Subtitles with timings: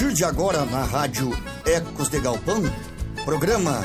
[0.00, 1.30] Partir de agora na rádio
[1.62, 2.62] Ecos de Galpão,
[3.22, 3.82] programa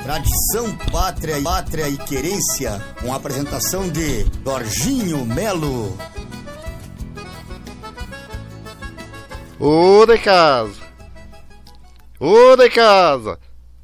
[0.00, 5.98] Tradição, Pátria, Pátria e Querência, com a apresentação de Dorginho Melo.
[9.58, 10.80] Ô de casa!
[12.20, 13.36] Ô de casa!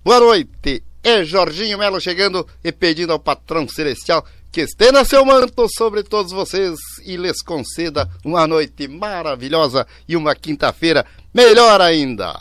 [0.05, 0.85] Boa noite!
[1.03, 6.31] É Jorginho Melo chegando e pedindo ao patrão celestial que estenda seu manto sobre todos
[6.31, 12.35] vocês e lhes conceda uma noite maravilhosa e uma quinta-feira melhor ainda.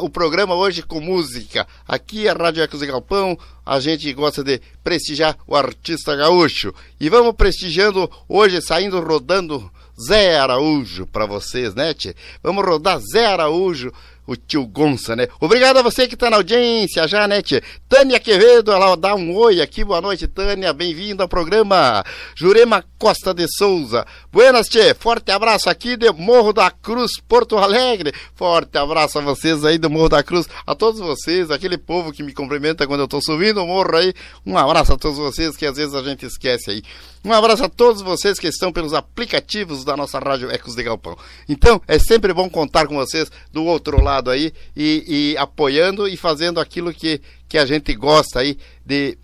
[0.00, 1.66] o programa hoje com música.
[1.86, 6.72] Aqui é a Rádio Ecos de Galpão, a gente gosta de prestigiar o artista gaúcho.
[6.98, 9.70] E vamos prestigiando hoje, saindo rodando
[10.08, 12.14] Zé Araújo para vocês, né, tchê?
[12.42, 13.92] Vamos rodar Zé Araújo
[14.26, 15.28] o tio Gonça, né?
[15.40, 17.62] Obrigado a você que está na audiência já, né, tia?
[17.88, 19.84] Tânia Quevedo, ela dá um oi aqui.
[19.84, 20.72] Boa noite, Tânia.
[20.72, 22.04] Bem-vinda ao programa.
[22.34, 24.06] Jurema Costa de Souza.
[24.32, 24.94] Buenas, tchê.
[24.94, 28.12] Forte abraço aqui de Morro da Cruz, Porto Alegre.
[28.34, 30.48] Forte abraço a vocês aí do Morro da Cruz.
[30.66, 34.12] A todos vocês, aquele povo que me cumprimenta quando eu estou subindo o morro aí.
[34.44, 36.82] Um abraço a todos vocês que às vezes a gente esquece aí.
[37.26, 41.18] Um abraço a todos vocês que estão pelos aplicativos da nossa rádio Ecos de Galpão.
[41.48, 46.16] Então, é sempre bom contar com vocês do outro lado aí e, e apoiando e
[46.16, 49.18] fazendo aquilo que, que a gente gosta aí de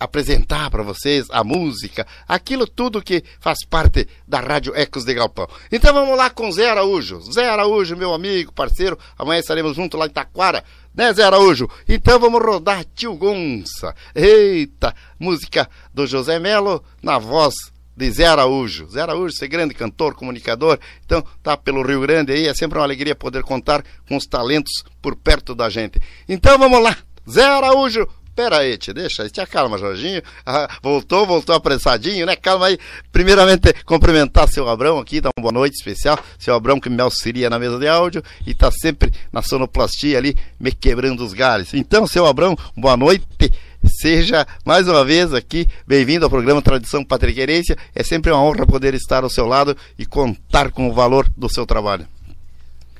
[0.00, 5.48] apresentar para vocês a música, aquilo tudo que faz parte da Rádio Ecos de Galpão.
[5.70, 7.20] Então vamos lá com Zé Araújo.
[7.32, 10.64] Zé Araújo, meu amigo, parceiro, amanhã estaremos juntos lá em Taquara,
[10.98, 11.70] né, Zé Araújo?
[11.88, 13.94] Então vamos rodar Tio Gonça.
[14.12, 17.54] Eita, música do José Melo na voz
[17.96, 18.88] de Zé Araújo.
[18.90, 22.84] Zé Araújo, ser grande cantor, comunicador, então tá pelo Rio Grande aí, é sempre uma
[22.84, 26.00] alegria poder contar com os talentos por perto da gente.
[26.28, 26.96] Então vamos lá,
[27.30, 28.04] Zé Araújo,
[28.38, 30.22] Pera aí, te deixa, te acalma, Jorginho.
[30.46, 32.36] Ah, voltou, voltou apressadinho, né?
[32.36, 32.78] Calma aí.
[33.10, 36.16] Primeiramente, cumprimentar seu Abrão aqui, dar uma boa noite especial.
[36.38, 40.36] Seu Abrão que me auxilia na mesa de áudio e tá sempre na sonoplastia ali,
[40.60, 41.74] me quebrando os galhos.
[41.74, 43.26] Então, seu Abrão, boa noite.
[43.84, 47.76] Seja mais uma vez aqui bem-vindo ao programa Tradição Patriquerência.
[47.92, 51.52] É sempre uma honra poder estar ao seu lado e contar com o valor do
[51.52, 52.06] seu trabalho.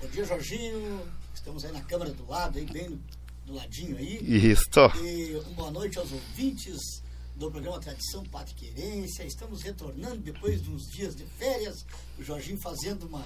[0.01, 1.01] Bom dia, Jorginho.
[1.33, 2.99] Estamos aí na câmera do lado, aí, bem
[3.49, 4.19] do ladinho aí.
[4.23, 4.63] Isso.
[5.03, 7.03] E boa noite aos ouvintes
[7.35, 9.25] do programa Tradição Pátria Querência.
[9.25, 11.87] Estamos retornando depois de uns dias de férias.
[12.19, 13.25] O Jorginho fazendo uma,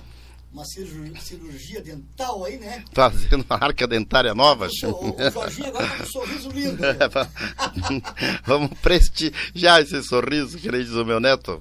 [0.53, 2.85] uma cirurgia, cirurgia dental aí, né?
[2.93, 4.69] Fazendo uma arca dentária nova.
[4.85, 6.83] O, o, o Jorginho agora tá com um sorriso lindo.
[6.83, 8.01] Né?
[8.45, 11.61] vamos prestigiar esse sorriso, que nem diz o meu neto.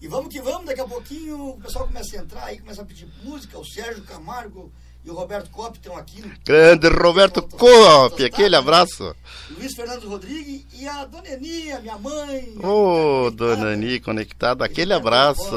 [0.00, 2.86] E vamos que vamos, daqui a pouquinho o pessoal começa a entrar aí, começa a
[2.86, 3.58] pedir música.
[3.58, 4.72] O Sérgio Camargo
[5.08, 6.22] e o Roberto Cop estão aqui.
[6.44, 9.16] Grande Roberto Cop, aquele abraço.
[9.50, 12.54] Luiz Fernando Rodrigues e a Dona Eni, a minha mãe.
[12.62, 15.50] Ô, oh, Dona Eni, conectado, aquele abraço.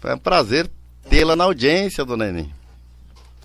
[0.00, 0.70] Foi um prazer
[1.08, 2.54] tê-la na audiência, Dona Eni.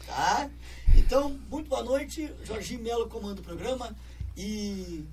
[0.06, 0.48] Tá?
[0.96, 2.32] Então, muito boa noite.
[2.44, 3.96] Jorginho Melo comanda o programa
[4.38, 5.04] e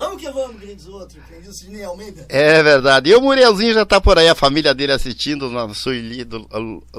[0.00, 2.24] Vamos que vamos, queridos outros, que diz Sidney Almeida.
[2.30, 3.10] É verdade.
[3.10, 6.48] E o Murielzinho já tá por aí, a família dele assistindo na Sueli do,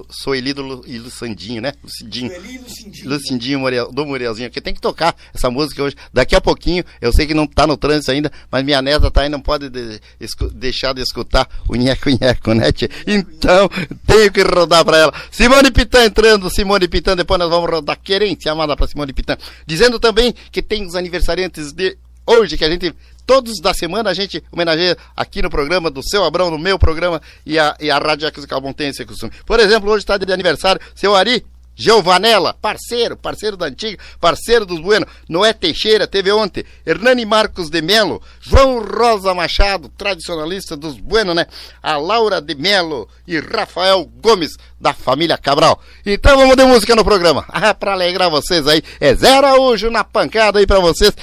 [0.07, 1.73] Sueli do e Lucindinho, né?
[1.83, 2.29] Lucidinho.
[2.29, 3.09] Sueli e Lucindinho.
[3.09, 5.95] Lucindinho Muriel, do Murielzinho, que tem que tocar essa música hoje.
[6.13, 9.21] Daqui a pouquinho, eu sei que não tá no trânsito ainda, mas minha neta tá
[9.21, 12.89] aí, não pode de, escu, deixar de escutar o Nheco Nheco, né, tia?
[13.07, 13.67] Então,
[14.05, 15.13] tenho que rodar pra ela.
[15.31, 19.35] Simone Pitã entrando, Simone Pitã, depois nós vamos rodar querência amada pra Simone Pitã.
[19.65, 21.97] Dizendo também que tem os aniversariantes de
[22.31, 22.93] hoje, que a gente
[23.25, 27.21] todos da semana a gente homenageia aqui no programa do seu Abrão, no meu programa
[27.45, 29.31] e a, e a Rádio Calbon tem esse costume.
[29.45, 34.79] Por exemplo, hoje está de aniversário seu Ari Giovanella, parceiro, parceiro da antiga, parceiro dos
[34.79, 41.33] Bueno, Noé Teixeira, teve ontem, Hernani Marcos de Melo, João Rosa Machado, tradicionalista dos Bueno,
[41.33, 41.47] né?
[41.81, 45.81] A Laura de Melo e Rafael Gomes, da família Cabral.
[46.05, 47.45] Então vamos de música no programa.
[47.47, 51.13] Ah, pra alegrar vocês aí, é Zé Araújo na pancada aí pra vocês.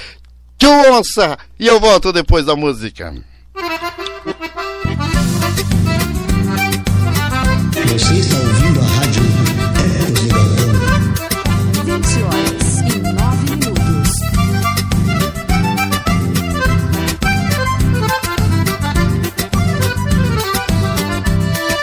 [0.59, 1.39] Tio Onça!
[1.57, 3.13] E eu volto depois da música.
[7.87, 9.23] Você está ouvindo a rádio
[10.03, 10.99] Ecos de Galpão.
[11.85, 14.11] 20 horas e 9 minutos.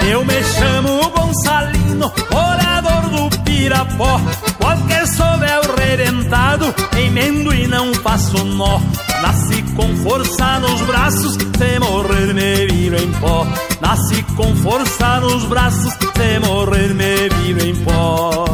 [0.08, 4.20] Eu me chamo Gonçalino, morador do Pirapó.
[4.58, 6.74] Qualquer sovel redentado,
[7.18, 8.80] e não faço nó.
[9.22, 13.46] Nasci com força nos braços, se morrer me viro em pó.
[13.80, 18.44] Nasci com força nos braços, se morrer me viro em pó.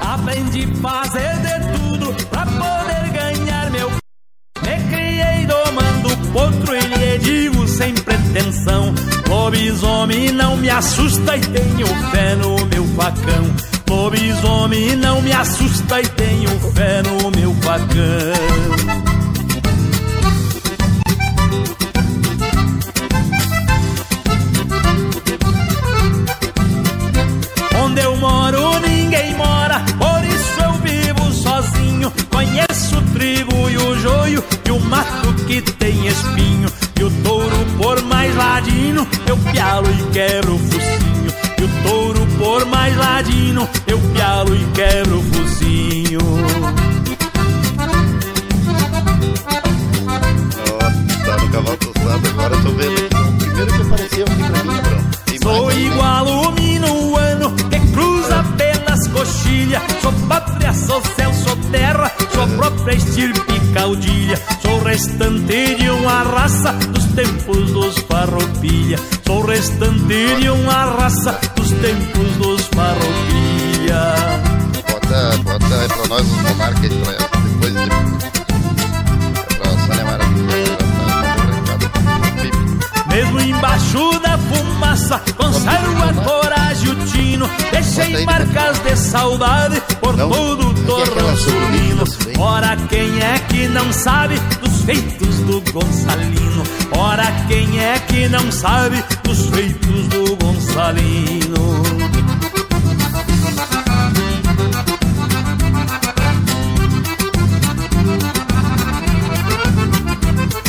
[0.00, 1.29] Aprendi fazer
[6.32, 8.94] potro e lhe digo sem pretensão.
[9.28, 13.44] Lobisomem não me assusta e tenho fé no meu facão.
[13.88, 19.09] Lobisomem não me assusta e tenho fé no meu facão
[35.62, 36.68] que tem espinho.
[36.98, 41.32] E o touro por mais ladino, eu pialo e quebro o focinho.
[41.58, 46.20] E o touro por mais ladino, eu pialo e quebro o focinho.
[50.72, 50.78] Ó,
[51.24, 55.20] tá no cavalo tostado agora, tô vendo primeiro que apareceu aqui pra mim, pronto.
[55.42, 59.82] Sou igual o minuano que cruza pelas coxilhas.
[60.02, 64.38] Sou pátria, sou céu, sou terra, sou própria estirpe caudilha.
[64.60, 68.98] Sou restante de uma raça dos tempos dos farroupilha.
[69.26, 74.02] Sou restante de uma raça dos tempos dos farroupilha.
[74.90, 77.90] Bota, bota aí pra nós os monarcas depois de.
[79.92, 80.78] É Maravilha.
[83.08, 86.49] Mesmo embaixo da fumaça, conservo a coragem
[86.82, 87.48] e o tino.
[87.72, 90.30] Deixei marcas de saudade por Não.
[90.30, 91.30] todo o é torrão
[92.38, 96.62] Ora, quem é que não sabe dos feitos do Gonçalino?
[96.96, 101.82] Ora, quem é que não sabe dos feitos do Gonçalino?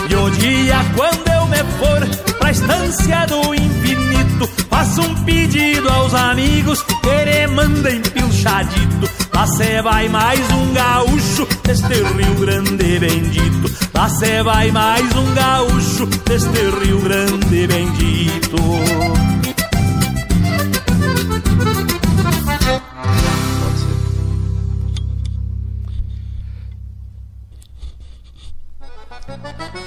[0.10, 6.14] E o dia quando eu me for pra estância do infinito, faço um pedido aos
[6.14, 9.10] amigos que me mandem pilchadito.
[9.34, 13.90] Lá cê vai mais um gaúcho deste Rio Grande bendito.
[13.94, 18.58] Lá cê vai mais um gaúcho deste Rio Grande bendito.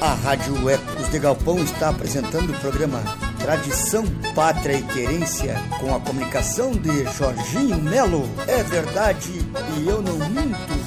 [0.00, 3.02] A Rádio Ecos de Galpão está apresentando o programa
[3.44, 8.26] Tradição, Pátria e Querência com a comunicação de Jorginho Melo.
[8.48, 9.32] É verdade
[9.76, 10.83] e eu não minto.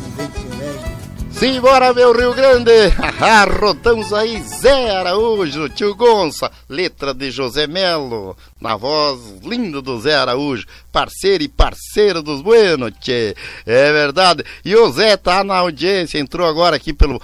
[1.39, 2.71] Simbora, meu Rio Grande!
[3.61, 10.15] Rodamos aí Zé Araújo, tio Gonça, letra de José Melo, na voz linda do Zé
[10.15, 13.35] Araújo, parceiro e parceiro dos Bueno, tchê.
[13.67, 14.43] É verdade.
[14.65, 17.21] E o Zé tá na audiência, entrou agora aqui pelo,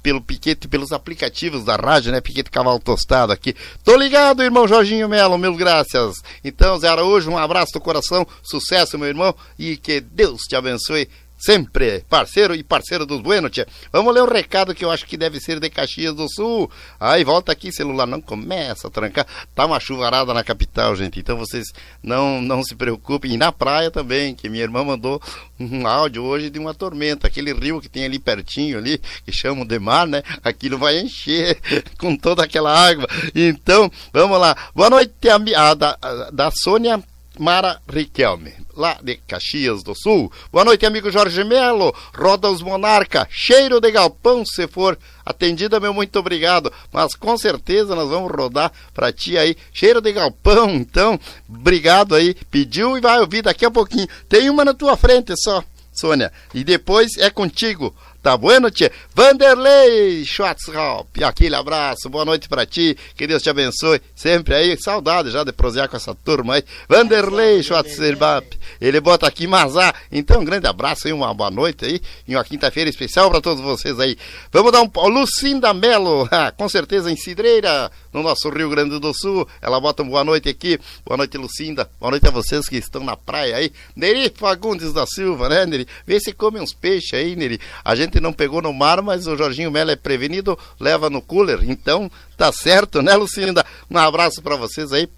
[0.00, 2.20] pelo piquete, pelos aplicativos da rádio, né?
[2.20, 3.52] Piquete Cavalo Tostado aqui.
[3.82, 6.22] Tô ligado, irmão Jorginho Melo, mil graças.
[6.44, 11.08] Então, Zé Araújo, um abraço do coração, sucesso, meu irmão, e que Deus te abençoe
[11.36, 13.66] sempre parceiro e parceiro dos Bueno, tia.
[13.92, 16.70] Vamos ler um recado que eu acho que deve ser de Caxias do Sul.
[16.98, 19.26] Aí volta aqui, celular não começa a trancar.
[19.54, 21.18] Tá uma chuvarada na capital, gente.
[21.18, 21.66] Então vocês
[22.02, 23.32] não não se preocupem.
[23.32, 25.20] E na praia também, que minha irmã mandou
[25.58, 27.26] um áudio hoje de uma tormenta.
[27.26, 30.22] Aquele rio que tem ali pertinho ali, que chamam de mar, né?
[30.42, 31.58] Aquilo vai encher
[31.98, 33.06] com toda aquela água.
[33.34, 34.56] Então, vamos lá.
[34.74, 37.02] Boa noite, a, a, da Sônia
[37.38, 40.32] Mara Riquelme, lá de Caxias do Sul.
[40.50, 41.94] Boa noite, amigo Jorge Melo.
[42.14, 43.26] Roda os Monarca.
[43.30, 46.72] Cheiro de galpão, se for atendida, meu muito obrigado.
[46.92, 49.56] Mas com certeza nós vamos rodar pra ti aí.
[49.72, 52.34] Cheiro de galpão, então, obrigado aí.
[52.50, 54.08] Pediu e vai ouvir daqui a pouquinho.
[54.28, 55.62] Tem uma na tua frente só,
[55.92, 56.32] Sônia.
[56.54, 57.94] E depois é contigo.
[58.22, 58.90] Tá bueno, tia?
[59.14, 65.30] Vanderlei Schwarzhaupt, aquele abraço, boa noite para ti, que Deus te abençoe, sempre aí, saudade
[65.30, 66.64] já de prosear com essa turma aí.
[66.88, 72.00] Vanderlei Schwarzhaupt, ele bota aqui Mazá, então um grande abraço aí, uma boa noite aí,
[72.26, 74.16] e uma quinta-feira especial para todos vocês aí.
[74.52, 79.46] Vamos dar um Lucinda Melo, com certeza em Cidreira, no nosso Rio Grande do Sul,
[79.60, 83.04] ela bota um boa noite aqui, boa noite Lucinda, boa noite a vocês que estão
[83.04, 83.70] na praia aí.
[83.94, 85.86] Neri Fagundes da Silva, né, Neri?
[86.06, 87.60] Vê se come uns peixes aí, Neri.
[87.84, 91.60] A gente não pegou no mar, mas o Jorginho Melo é prevenido, leva no cooler.
[91.62, 93.64] Então, tá certo, né, Lucinda?
[93.90, 95.08] Um abraço para vocês aí.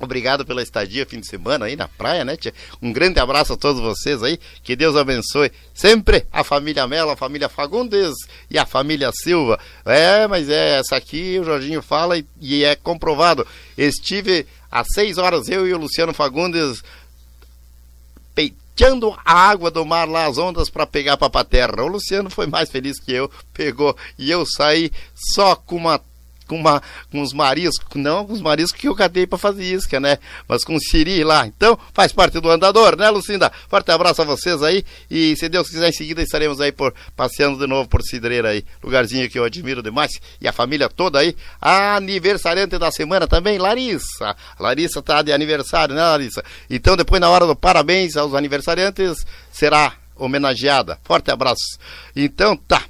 [0.00, 2.54] Obrigado pela estadia fim de semana aí na praia, né, tia?
[2.80, 4.38] Um grande abraço a todos vocês aí.
[4.62, 8.14] Que Deus abençoe sempre a família Melo, a família Fagundes
[8.48, 9.58] e a família Silva.
[9.84, 13.44] É, mas é essa aqui o Jorginho fala e, e é comprovado.
[13.76, 16.80] Estive às seis horas, eu e o Luciano Fagundes
[18.78, 21.82] peiteando a água do mar lá, as ondas para pegar a terra.
[21.82, 24.92] O Luciano foi mais feliz que eu, pegou e eu saí
[25.34, 26.00] só com uma
[26.48, 30.00] com, uma, com os mariscos, não com os mariscos que eu catei para fazer isca,
[30.00, 30.18] né?
[30.48, 31.46] Mas com siri lá.
[31.46, 33.52] Então, faz parte do andador, né, Lucinda?
[33.68, 34.84] Forte abraço a vocês aí.
[35.10, 38.64] E se Deus quiser, em seguida estaremos aí por passeando de novo por Cidreira aí.
[38.82, 40.10] Lugarzinho que eu admiro demais.
[40.40, 41.36] E a família toda aí.
[41.60, 44.34] Aniversariante da semana também, Larissa.
[44.58, 46.42] Larissa tá de aniversário, né, Larissa?
[46.70, 50.98] Então, depois, na hora do parabéns aos aniversariantes, será homenageada.
[51.04, 51.78] Forte abraço.
[52.16, 52.87] Então, tá.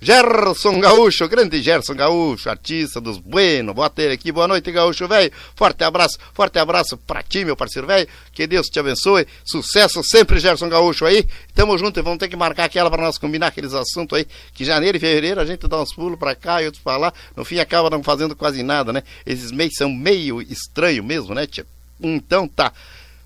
[0.00, 5.32] Gerson Gaúcho, grande Gerson Gaúcho, artista dos Bueno, bota ele aqui, boa noite Gaúcho, velho,
[5.56, 10.38] forte abraço, forte abraço pra ti, meu parceiro velho, que Deus te abençoe, sucesso sempre
[10.38, 13.74] Gerson Gaúcho aí, tamo junto e vamos ter que marcar aquela para nós combinar aqueles
[13.74, 16.82] assuntos aí, que janeiro e fevereiro a gente dá uns pulos pra cá e outros
[16.82, 21.02] pra lá, no fim acaba não fazendo quase nada, né, esses meses são meio estranho
[21.02, 21.66] mesmo, né, tia?
[22.00, 22.72] Então tá,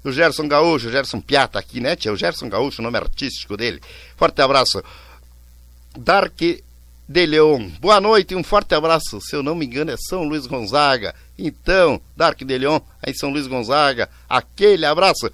[0.05, 2.13] o Gerson Gaúcho, o Gerson Piata aqui, né, tia?
[2.13, 3.81] O Gerson Gaúcho, o nome artístico dele.
[4.17, 4.83] Forte abraço.
[5.97, 7.69] Dark de Leon.
[7.81, 9.21] Boa noite e um forte abraço.
[9.21, 11.15] Se eu não me engano, é São Luís Gonzaga.
[11.39, 15.31] Então, Dark de Leon, aí São Luís Gonzaga, aquele abraço.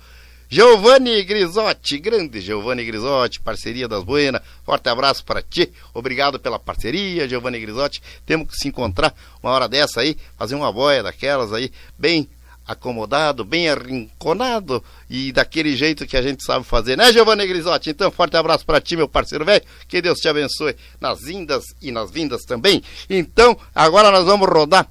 [0.51, 4.41] Giovanni Grisotti, grande Giovanni Grisotti, parceria das Buenas.
[4.65, 5.71] Forte abraço para ti.
[5.93, 8.03] Obrigado pela parceria, Giovanni Grisotti.
[8.25, 12.29] Temos que se encontrar uma hora dessa aí, fazer uma boia daquelas aí, bem
[12.69, 17.89] acomodado, bem arrinconado e daquele jeito que a gente sabe fazer, né, Giovanni Grisotti?
[17.89, 19.65] Então, forte abraço para ti, meu parceiro velho.
[19.89, 22.83] Que Deus te abençoe nas indas e nas vindas também.
[23.09, 24.87] Então, agora nós vamos rodar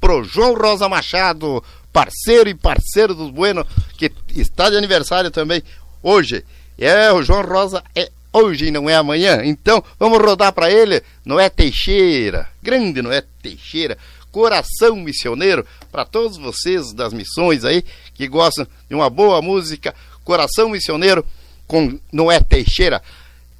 [0.00, 1.62] pro João Rosa Machado,
[1.92, 3.66] parceiro e parceiro dos Bueno,
[3.98, 5.62] que está de aniversário também
[6.02, 6.42] hoje.
[6.78, 9.40] É, o João Rosa é hoje não é amanhã.
[9.44, 11.02] Então, vamos rodar para ele.
[11.24, 13.96] Noé Teixeira, grande Noé Teixeira
[14.36, 20.68] Coração Missioneiro, para todos vocês das missões aí que gostam de uma boa música, Coração
[20.68, 21.24] Missioneiro
[21.66, 23.02] com Noé Teixeira.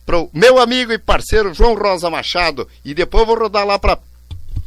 [0.05, 3.99] Pro meu amigo e parceiro João Rosa Machado e depois vou rodar lá para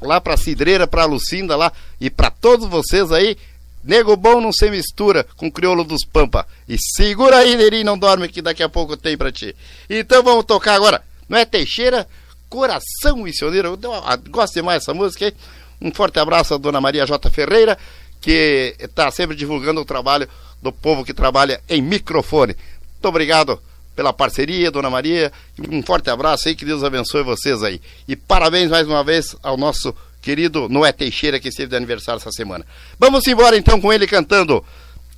[0.01, 3.37] lá para Cidreira, para Lucinda lá e para todos vocês aí.
[3.83, 6.47] Nego bom não se mistura com crioulo dos Pampa.
[6.67, 9.55] E segura aí, Neri, não dorme que daqui a pouco tem para ti.
[9.87, 11.03] Então vamos tocar agora.
[11.29, 12.07] Não é Teixeira?
[12.49, 13.79] Coração Missioneiro.
[13.79, 15.33] Eu gosto demais dessa música aí.
[15.81, 17.29] Um forte abraço à dona Maria J.
[17.29, 17.77] Ferreira,
[18.19, 20.27] que está sempre divulgando o trabalho
[20.61, 22.55] do povo que trabalha em microfone.
[22.93, 23.61] Muito obrigado
[23.95, 25.31] pela parceria, dona Maria.
[25.69, 27.81] Um forte abraço aí, que Deus abençoe vocês aí.
[28.07, 32.31] E parabéns mais uma vez ao nosso querido Noé Teixeira, que esteve de aniversário essa
[32.31, 32.65] semana.
[32.97, 34.63] Vamos embora então com ele cantando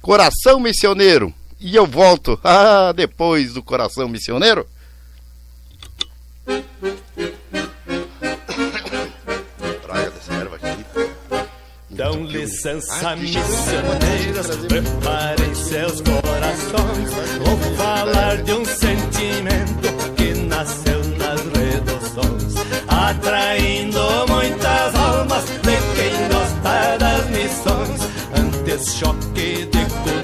[0.01, 1.33] Coração Missioneiro.
[1.59, 4.67] E eu volto, ah, depois do Coração Missioneiro.
[11.93, 17.09] Dão licença, missioneiros, preparem seus corações.
[17.45, 22.55] Vou falar de um sentimento que nasceu nas reduções,
[22.87, 28.01] atraindo muitas almas de quem gosta das missões.
[28.35, 30.20] Antes choque de cultura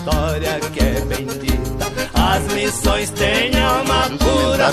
[0.00, 1.60] história que é bendita.
[2.14, 4.72] As missões têm alma pura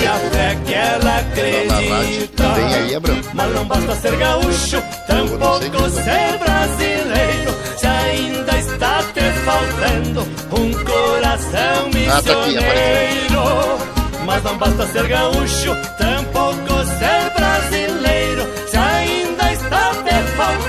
[0.00, 2.44] e a fé que ela acredita.
[3.32, 7.54] Mas não basta ser gaúcho, tampouco ser brasileiro.
[7.76, 13.46] Se ainda está te faltando um coração missioneiro.
[14.24, 18.46] Mas não basta ser gaúcho, tampouco ser brasileiro.
[18.68, 20.65] Se ainda está te faltando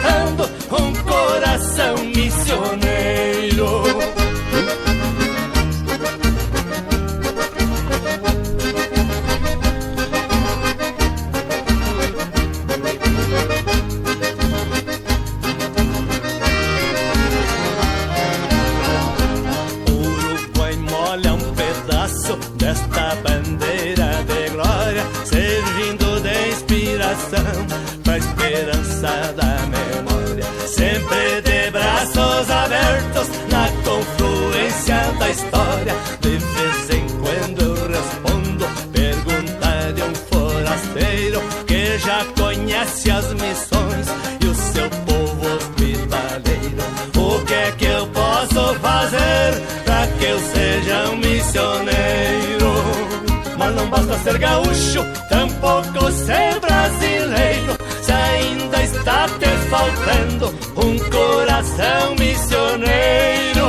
[54.28, 57.78] ser gaúcho, tampouco ser brasileiro.
[58.02, 63.68] Se ainda está te faltando um coração missioneiro.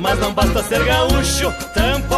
[0.00, 2.17] Mas não basta ser gaúcho, tampouco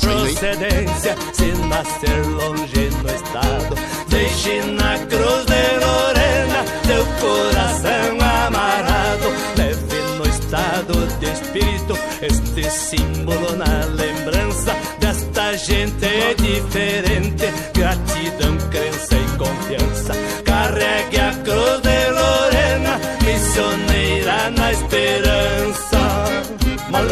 [0.00, 3.74] procedência Se nascer longe no estado
[4.08, 9.28] Deixe na cruz de Lorena Teu coração amarrado.
[9.56, 17.52] Leve no estado de espírito Este símbolo na lembrança Desta gente diferente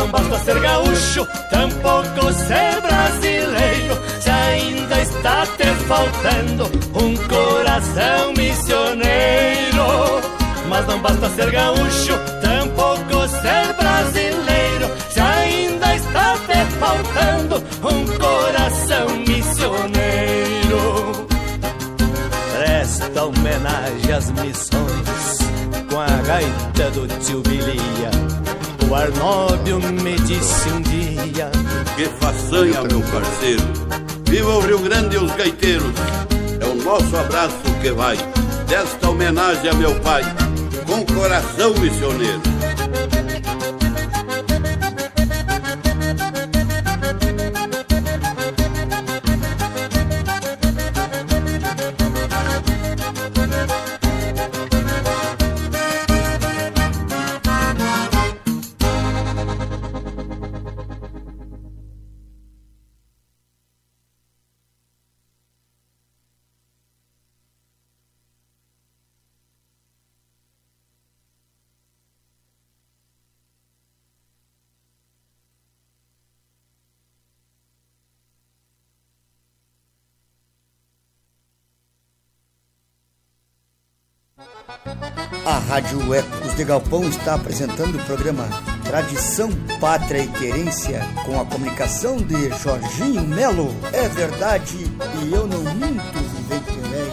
[0.05, 3.99] não basta ser gaúcho Tampouco ser brasileiro.
[4.21, 6.65] Se ainda está te faltando
[6.95, 9.87] Um coração missioneiro.
[10.69, 14.91] Mas não basta ser gaúcho Tampouco ser brasileiro.
[15.11, 21.27] Se ainda está te faltando Um coração missioneiro.
[22.53, 25.39] Presta homenagem às missões
[25.91, 28.11] com a gaita do tio Bilia.
[28.89, 31.51] O Arnóbio me disse um dia
[31.97, 33.63] Que façanha, meu parceiro.
[34.25, 35.95] Viva o Rio Grande e os gaiteiros.
[36.61, 38.17] É o nosso abraço que vai
[38.69, 40.23] desta homenagem a meu pai,
[40.87, 42.41] com coração missioneiro.
[85.75, 88.49] Rádio Ecos de Galpão está apresentando o programa
[88.85, 93.75] Tradição, Pátria e Querência com a comunicação de Jorginho Melo.
[93.93, 94.77] É verdade
[95.21, 97.13] e eu não minto, vivente velho.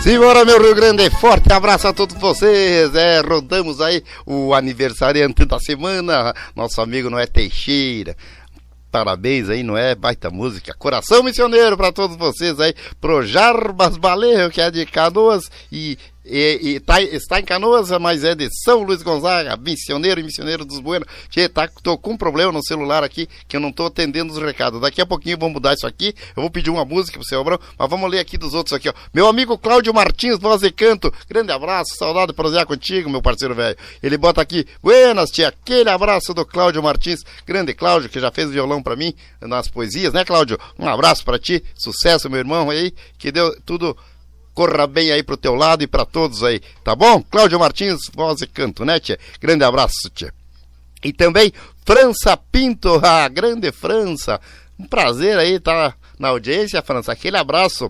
[0.00, 2.94] Simbora, meu Rio Grande, forte abraço a todos vocês.
[2.94, 8.16] É, rodamos aí o aniversariante da semana, nosso amigo Noé Teixeira.
[8.90, 9.94] Parabéns aí, não é?
[9.94, 10.72] Baita música.
[10.72, 12.74] Coração missioneiro para todos vocês aí.
[12.98, 18.22] Pro Jarbas Baleiro, que é de Canoas e, e, e tá, está em Canoas, mas
[18.22, 21.08] é de São Luís Gonzaga, missioneiro e missioneiro dos Buenos.
[21.30, 24.38] Tchê, tá, tô com um problema no celular aqui que eu não tô atendendo os
[24.38, 24.80] recados.
[24.80, 26.14] Daqui a pouquinho vamos mudar isso aqui.
[26.36, 28.88] Eu vou pedir uma música pro seu Abrão, mas vamos ler aqui dos outros aqui,
[28.88, 28.92] ó.
[29.12, 31.12] Meu amigo Cláudio Martins, voz e canto.
[31.28, 33.76] Grande abraço, saudade de prosear contigo, meu parceiro velho.
[34.02, 37.20] Ele bota aqui, buenas, tia, aquele abraço do Cláudio Martins.
[37.46, 40.58] Grande Cláudio, que já fez violão pra mim nas poesias, né, Cláudio?
[40.78, 43.96] Um abraço pra ti, sucesso, meu irmão aí, que deu tudo
[44.58, 47.22] corra bem aí pro teu lado e pra todos aí, tá bom?
[47.22, 49.16] Cláudio Martins, voz e canto, né, tia?
[49.40, 50.34] Grande abraço, tia.
[51.04, 51.52] E também
[51.86, 54.40] França Pinto, a grande França.
[54.76, 57.12] Um prazer aí estar na audiência, França.
[57.12, 57.88] Aquele abraço.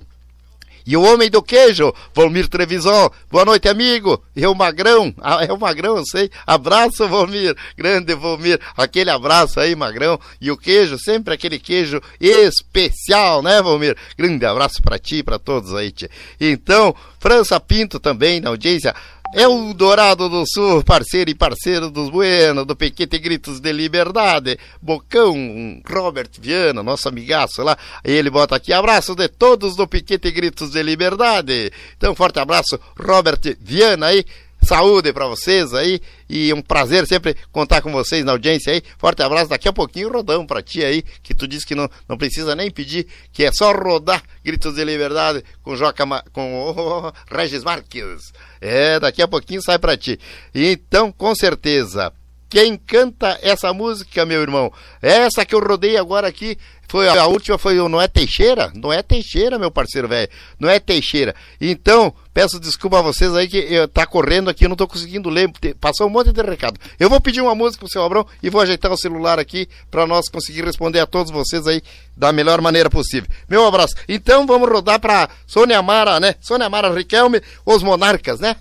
[0.88, 3.10] E o homem do queijo, Volmir Trevisan.
[3.30, 4.24] Boa noite, amigo.
[4.34, 5.14] E o Magrão.
[5.20, 6.30] Ah, é o Magrão, eu sei.
[6.46, 7.54] Abraço, Volmir.
[7.76, 8.58] Grande Volmir.
[8.74, 10.18] Aquele abraço aí, Magrão.
[10.40, 13.98] E o queijo, sempre aquele queijo especial, né, Volmir?
[14.16, 16.08] Grande abraço para ti e para todos aí, tia.
[16.40, 18.94] Então, França Pinto também na audiência.
[19.34, 24.58] É o Dourado do Sul, parceiro e parceiro dos Bueno, do Pequete Gritos de Liberdade.
[24.80, 27.76] Bocão, Robert Viana, nosso amigaço lá.
[28.02, 31.70] Ele bota aqui, abraço de todos do Pequete Gritos de Liberdade.
[31.94, 34.24] Então, forte abraço, Robert Viana aí.
[34.68, 38.82] Saúde para vocês aí e um prazer sempre contar com vocês na audiência aí.
[38.98, 39.48] Forte abraço.
[39.48, 42.70] Daqui a pouquinho rodão para ti aí, que tu disse que não, não precisa nem
[42.70, 46.04] pedir, que é só rodar Gritos de Liberdade com Joca
[46.34, 48.30] com oh, Regis Marques.
[48.60, 50.20] É, daqui a pouquinho sai para ti.
[50.54, 52.12] Então, com certeza,
[52.50, 54.70] quem canta essa música, meu irmão?
[55.00, 58.72] Essa que eu rodei agora aqui foi a última foi o Não é Teixeira?
[58.74, 60.30] Não é Teixeira, meu parceiro velho.
[60.58, 61.34] Não é Teixeira.
[61.60, 65.28] Então, peço desculpa a vocês aí que eu, tá correndo aqui, eu não tô conseguindo
[65.28, 66.78] ler, passou um monte de recado.
[66.96, 70.06] Eu vou pedir uma música pro seu Abrão e vou ajeitar o celular aqui para
[70.06, 71.82] nós conseguir responder a todos vocês aí
[72.16, 73.28] da melhor maneira possível.
[73.48, 73.96] Meu abraço.
[74.08, 76.36] Então, vamos rodar para Sônia Mara, né?
[76.40, 78.54] Sônia Mara Riquelme, os Monarcas, né?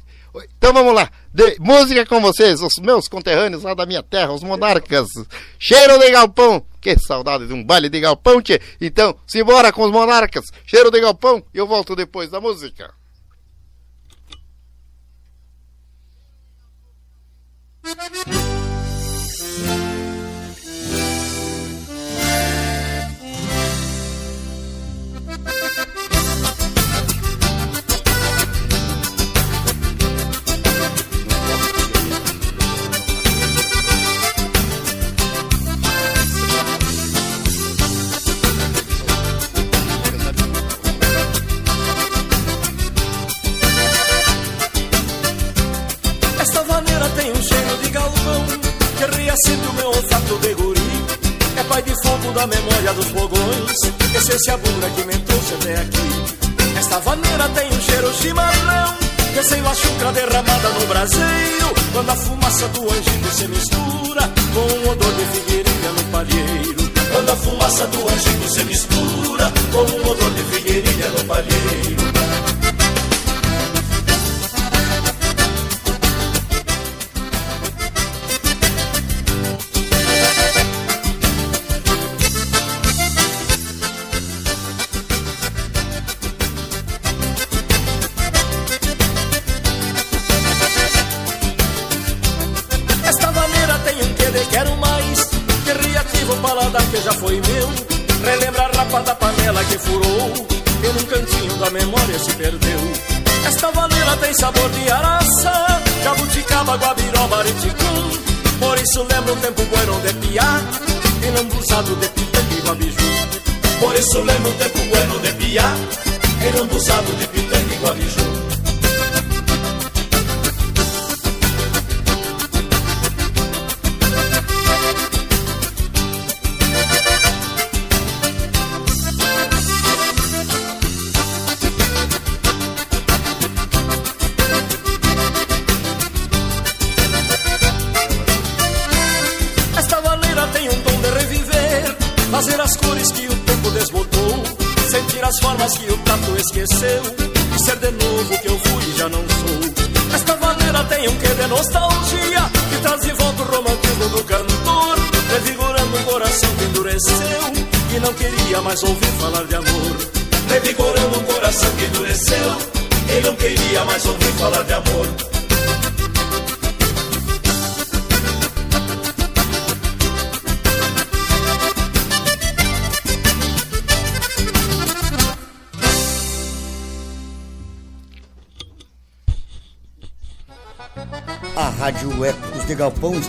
[0.58, 1.12] Então vamos lá.
[1.32, 5.08] De, música com vocês, os meus conterrâneos lá da minha terra, os monarcas.
[5.60, 6.66] Cheiro de galpão.
[6.82, 8.60] Que saudade de um baile de galpão, tchê.
[8.82, 10.46] Então, simbora com os monarcas.
[10.66, 11.44] Cheiro de galpão.
[11.54, 12.92] Eu volto depois da música.
[17.88, 19.87] Thank you.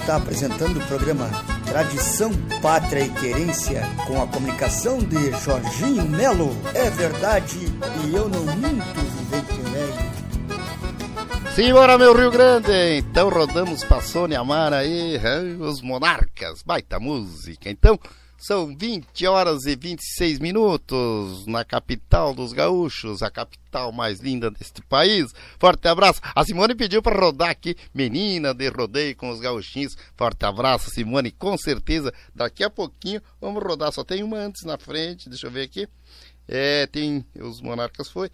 [0.09, 1.29] Está apresentando o programa
[1.67, 2.31] Tradição,
[2.63, 6.57] Pátria e Querência com a comunicação de Jorginho Melo.
[6.75, 7.59] É verdade
[8.07, 11.53] e eu não minto, vivente velho.
[11.55, 12.73] Simbora, meu Rio Grande!
[12.97, 15.19] Então rodamos pra Sônia Amara aí,
[15.61, 17.69] os Monarcas, baita música.
[17.69, 18.01] Então,
[18.41, 24.81] São 20 horas e 26 minutos na capital dos gaúchos, a capital mais linda deste
[24.81, 25.35] país.
[25.59, 26.21] Forte abraço.
[26.39, 29.97] A Simone pediu para rodar aqui, menina de rodeio com os gauchinhos.
[30.17, 31.33] Forte abraço, Simone.
[31.33, 33.91] Com certeza, daqui a pouquinho vamos rodar.
[33.91, 35.89] Só tem uma antes na frente, deixa eu ver aqui.
[36.47, 38.31] É, tem os monarcas foi.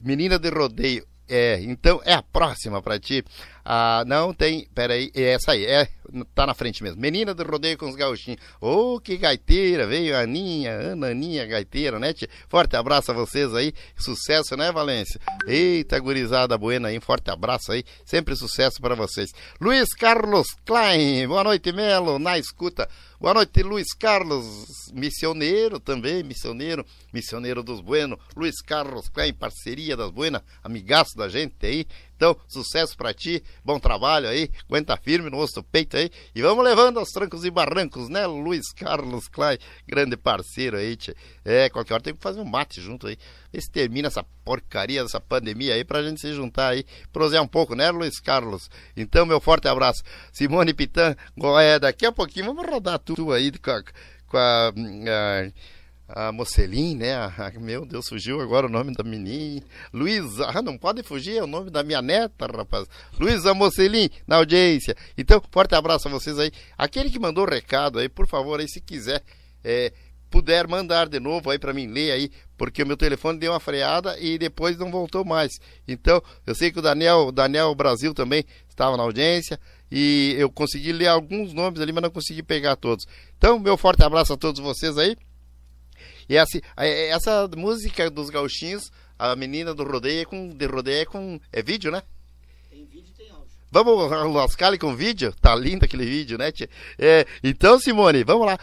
[0.00, 1.04] Menina de rodeio.
[1.28, 3.24] É, então é a próxima para ti.
[3.64, 5.88] Ah, não tem, peraí, é essa aí, é,
[6.34, 7.00] tá na frente mesmo.
[7.00, 8.40] Menina do rodeio com os gauchinhos.
[8.60, 12.28] Ô, oh, que gaiteira, veio a Aninha, Ana Aninha, gaiteira, né, tia?
[12.48, 15.20] Forte abraço a vocês aí, sucesso, né, Valência?
[15.46, 19.30] Eita, gurizada buena aí, forte abraço aí, sempre sucesso para vocês.
[19.60, 22.88] Luiz Carlos Klein, boa noite, Melo, na escuta.
[23.22, 28.18] Boa noite, Luiz Carlos, missioneiro também, missioneiro, missioneiro dos Bueno.
[28.34, 31.86] Luiz Carlos Klein, parceria das Buenas, amigaço da gente aí.
[32.22, 36.08] Então, sucesso para ti, bom trabalho aí, aguenta firme no osso do peito aí.
[36.32, 39.58] E vamos levando aos trancos e barrancos, né, Luiz Carlos Klein,
[39.88, 41.16] grande parceiro aí, tchê.
[41.44, 43.18] É, qualquer hora tem que fazer um mate junto aí.
[43.52, 47.48] Ver se termina essa porcaria dessa pandemia aí pra gente se juntar aí, prosear um
[47.48, 48.70] pouco, né, Luiz Carlos?
[48.96, 50.04] Então, meu forte abraço.
[50.32, 51.16] Simone Pitan,
[51.60, 53.82] é, daqui a pouquinho vamos rodar tudo aí com a,
[54.28, 55.50] com a, a
[56.14, 57.14] a Mocelin, né?
[57.14, 59.62] A, meu Deus, fugiu agora o nome da menina.
[59.92, 62.86] Luísa, ah, não pode fugir, é o nome da minha neta, rapaz.
[63.18, 64.94] Luísa Mocelin, na audiência.
[65.16, 66.52] Então, forte abraço a vocês aí.
[66.76, 69.22] Aquele que mandou o recado aí, por favor, aí, se quiser,
[69.64, 69.92] é,
[70.30, 73.60] puder mandar de novo aí para mim ler aí, porque o meu telefone deu uma
[73.60, 75.52] freada e depois não voltou mais.
[75.88, 79.58] Então, eu sei que o Daniel, o Daniel Brasil também estava na audiência
[79.90, 83.04] e eu consegui ler alguns nomes ali, mas não consegui pegar todos.
[83.36, 85.16] Então, meu forte abraço a todos vocês aí.
[86.28, 91.04] E assim, essa música dos gauchinhos, a menina do rodeio é com, de rodeio é
[91.04, 91.40] com.
[91.52, 92.02] É vídeo, né?
[92.70, 93.48] Tem vídeo e tem áudio.
[93.70, 95.32] Vamos lascar com vídeo?
[95.40, 96.68] Tá lindo aquele vídeo, né, tia?
[96.98, 98.58] É, então, Simone, vamos lá.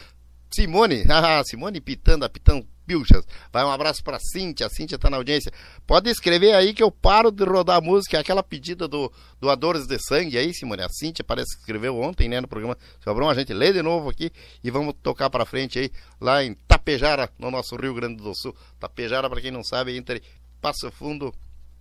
[0.51, 3.23] Simone, ah, Simone Pitanda, Pitão Pilchas.
[3.53, 5.51] Vai um abraço pra Cíntia, a Cíntia tá na audiência.
[5.85, 9.99] Pode escrever aí que eu paro de rodar a música, aquela pedida do doadores de
[9.99, 10.81] sangue aí, Simone.
[10.81, 13.29] A Cíntia parece que escreveu ontem, né, no programa Sobrão.
[13.29, 14.31] A gente lê de novo aqui
[14.63, 18.55] e vamos tocar pra frente aí, lá em Tapejara, no nosso Rio Grande do Sul.
[18.79, 20.23] Tapejara, para quem não sabe, entre
[20.59, 21.31] Passo Fundo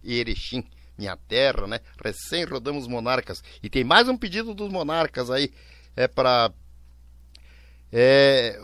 [0.04, 0.62] e Erechim,
[0.98, 1.80] minha terra, né?
[2.04, 3.42] Recém rodamos Monarcas.
[3.62, 5.50] E tem mais um pedido dos Monarcas aí,
[5.96, 6.52] é para
[7.90, 8.60] é,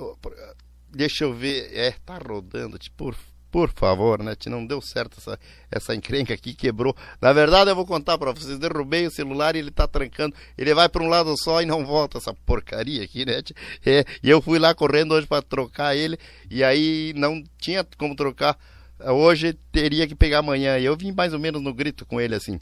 [0.94, 3.16] deixa eu ver, é, tá rodando, por,
[3.54, 4.35] por favor, né?
[4.46, 5.38] Não deu certo essa,
[5.70, 6.96] essa encrenca aqui, quebrou.
[7.20, 10.35] Na verdade, eu vou contar para vocês, derrubei o celular e ele tá trancando.
[10.59, 13.40] Ele vai para um lado só e não volta essa porcaria aqui, né?
[13.87, 16.18] É, e eu fui lá correndo hoje para trocar ele
[16.50, 18.59] e aí não tinha como trocar.
[18.98, 20.76] Hoje teria que pegar amanhã.
[20.76, 22.59] E eu vim mais ou menos no grito com ele assim.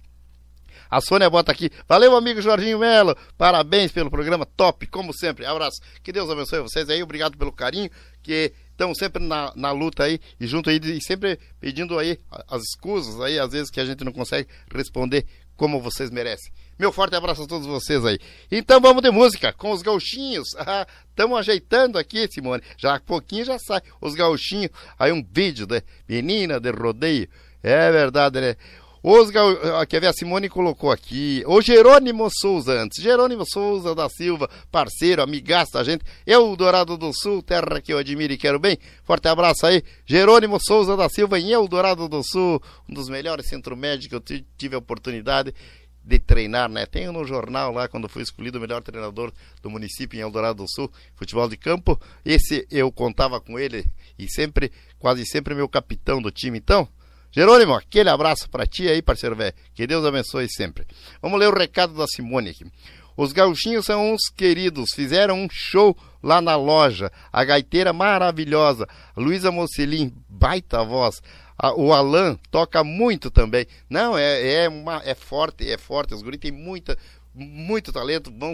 [0.93, 1.71] A Sônia bota aqui.
[1.89, 3.17] Valeu, amigo Jorginho Melo.
[3.39, 5.47] Parabéns pelo programa top, como sempre.
[5.47, 5.81] Abraço.
[6.03, 7.03] Que Deus abençoe vocês aí.
[7.03, 7.89] Obrigado pelo carinho.
[8.23, 12.63] Que estão sempre na, na luta aí e junto aí e sempre pedindo aí as
[12.65, 15.25] escusas aí, às vezes que a gente não consegue responder
[15.57, 16.53] como vocês merecem.
[16.79, 18.19] Meu forte abraço a todos vocês aí.
[18.51, 20.49] Então vamos de música com os gauchinhos.
[21.09, 22.63] Estamos ajeitando aqui, Simone.
[22.77, 24.71] Já há pouquinho já sai os gauchinhos.
[24.99, 27.31] Aí um vídeo de menina de rodeio.
[27.63, 28.57] É verdade, né?
[29.03, 29.31] Os
[29.89, 30.07] Quer ver?
[30.07, 31.43] A Simone colocou aqui.
[31.47, 33.03] O Jerônimo Souza antes.
[33.03, 36.05] Jerônimo Souza da Silva, parceiro, amigaço da gente.
[36.25, 38.79] Eu, Dourado do Sul, terra que eu admiro e quero bem.
[39.03, 39.83] Forte abraço aí.
[40.07, 42.63] Jerônimo Souza da Silva em Eldorado do Sul.
[42.89, 45.53] Um dos melhores centro médicos que eu tive a oportunidade
[46.05, 46.87] de treinar, né?
[46.87, 50.69] Tenho no jornal lá, quando fui escolhido o melhor treinador do município em Eldorado do
[50.69, 52.01] Sul, futebol de campo.
[52.25, 53.85] Esse eu contava com ele
[54.19, 56.59] e sempre, quase sempre, meu capitão do time.
[56.59, 56.89] Então,
[57.33, 59.55] Jerônimo, aquele abraço para ti aí, parceiro velho.
[59.75, 60.87] Que Deus abençoe sempre.
[61.21, 62.67] Vamos ler o recado da Simone aqui.
[63.17, 67.11] Os gauchinhos são uns queridos, fizeram um show lá na loja.
[67.33, 68.87] A gaiteira maravilhosa.
[69.17, 71.23] Luísa Mocelin, baita voz.
[71.77, 73.67] o Alan toca muito também.
[73.89, 76.15] Não, é, é, uma, é forte, é forte.
[76.15, 76.99] Os guris têm muita,
[77.35, 78.53] muito talento, vão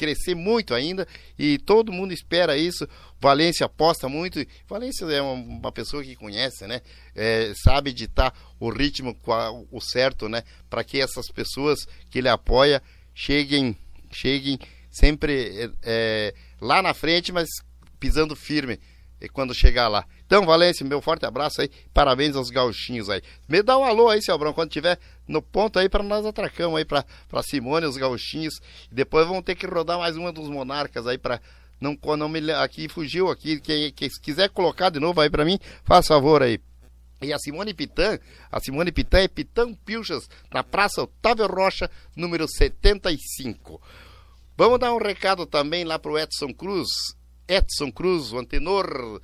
[0.00, 1.06] crescer muito ainda
[1.38, 2.88] e todo mundo espera isso.
[3.20, 4.42] Valência aposta muito.
[4.66, 6.80] Valência é uma, uma pessoa que conhece, né?
[7.14, 9.14] É, sabe ditar o ritmo,
[9.70, 10.42] o certo, né?
[10.70, 12.82] Para que essas pessoas que ele apoia
[13.14, 13.76] cheguem,
[14.10, 14.58] cheguem
[14.90, 17.46] sempre é, é lá na frente, mas
[17.98, 18.80] pisando firme
[19.28, 20.04] quando chegar lá.
[20.26, 21.70] Então, Valência, meu forte abraço aí.
[21.92, 23.20] Parabéns aos gauchinhos aí.
[23.48, 26.78] Me dá um alô aí, seu Abrão, quando tiver no ponto aí para nós atracamos
[26.78, 27.04] aí para
[27.42, 28.60] Simone, os gauchinhos.
[28.90, 31.40] E depois vamos ter que rodar mais uma dos monarcas aí para
[31.80, 33.60] não, não me aqui fugiu aqui.
[33.60, 36.60] Quem, quem quiser colocar de novo aí para mim, faz favor aí.
[37.22, 38.18] E a Simone Pitã,
[38.50, 43.80] a Simone Pitã é Pitã Pilchas, na Praça Otávio Rocha, número 75.
[44.56, 46.88] Vamos dar um recado também lá pro Edson Cruz,
[47.50, 49.20] Edson Cruz, o antenor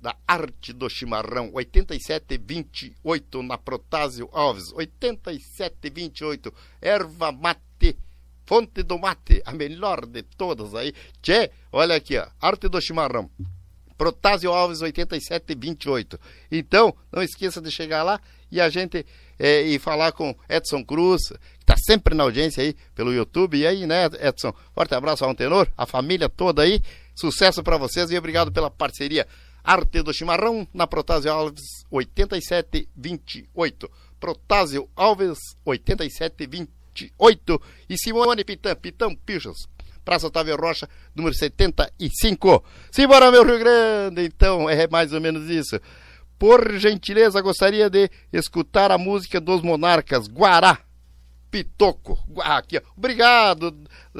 [0.00, 7.94] da arte do chimarrão, 8728 na Protásio Alves, 8728, erva mate,
[8.46, 10.94] fonte do mate, a melhor de todas aí.
[11.20, 13.30] Tchê, olha aqui, ó, arte do chimarrão.
[13.98, 16.18] Protásio Alves 8728.
[16.50, 18.18] Então, não esqueça de chegar lá
[18.50, 19.04] e a gente
[19.38, 23.56] é, e falar com Edson Cruz, está sempre na audiência aí pelo YouTube.
[23.56, 24.52] E aí, né, Edson?
[24.74, 26.82] Forte abraço ao Antenor, a família toda aí.
[27.14, 29.26] Sucesso para vocês e obrigado pela parceria.
[29.64, 33.90] Arte do Chimarrão na Protásio Alves 8728.
[34.18, 39.68] Protásio Alves 8728 e Simone Pitã, Pitão Pichos.
[40.04, 42.64] Praça Otávio Rocha, número 75.
[42.90, 44.24] Simbora, meu Rio Grande!
[44.24, 45.80] Então, é mais ou menos isso.
[46.36, 50.80] Por gentileza, gostaria de escutar a música dos Monarcas, Guará.
[51.52, 52.18] Pitoco.
[52.40, 52.80] Aqui, ó.
[52.96, 53.76] Obrigado,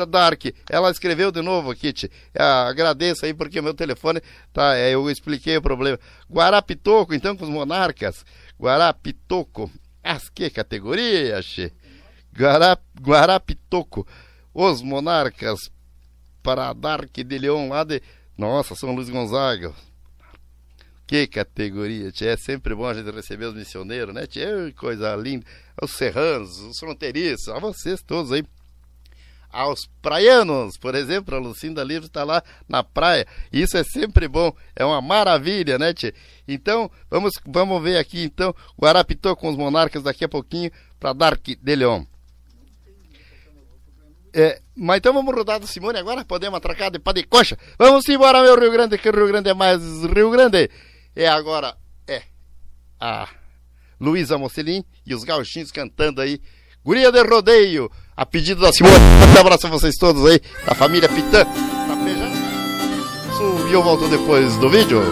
[0.07, 0.45] Dark.
[0.69, 2.05] Ela escreveu de novo aqui, Tch.
[2.39, 4.21] agradeço aí porque meu telefone
[4.53, 5.99] tá, é, eu expliquei o problema.
[6.31, 8.23] Guará Pitoco, então com os monarcas.
[8.61, 9.71] Guará Pitoco.
[10.05, 11.73] As que categoria, che.
[12.37, 14.07] Guará, Guará Pitoco.
[14.53, 15.59] Os monarcas
[16.43, 18.03] para Dark de Leão lá de
[18.37, 19.73] nossa, São Luís Gonzaga.
[21.07, 22.31] Que categoria, tia.
[22.31, 24.73] É sempre bom a gente receber os missioneiros, né, tia?
[24.77, 25.45] Coisa linda.
[25.81, 28.45] Os serranos, os fronteiriços, a vocês todos aí.
[29.51, 33.27] Aos praianos, por exemplo, a Lucinda Livre está lá na praia.
[33.53, 36.15] Isso é sempre bom, é uma maravilha, né, tia?
[36.49, 41.47] Então, vamos, vamos ver aqui, então, Guarapitô com os monarcas daqui a pouquinho para Dark
[41.47, 42.07] de Leão.
[44.35, 46.25] É, mas então vamos rodar do Simone agora?
[46.25, 47.59] Podemos atracar de pá de coxa?
[47.79, 50.71] Vamos embora, meu Rio Grande, que Rio Grande é mais Rio Grande.
[51.15, 51.77] É agora,
[52.09, 52.23] é
[52.99, 53.29] a
[54.01, 56.41] Luísa Mocelin e os gauchinhos cantando aí.
[56.83, 58.95] Guria de Rodeio, a pedido da Simone.
[59.37, 61.45] Um abraço a vocês todos aí, da família Pitã.
[61.45, 62.33] Tá beijando?
[63.69, 65.03] E eu volto depois do vídeo.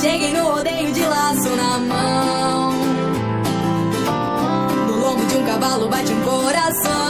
[0.00, 2.72] Cheguei no rodeio de laço na mão.
[4.86, 7.07] No lombo de um cavalo bate um coração.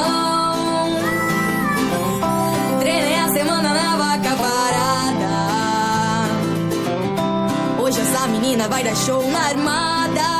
[8.48, 10.37] Menina vai dar show na armada.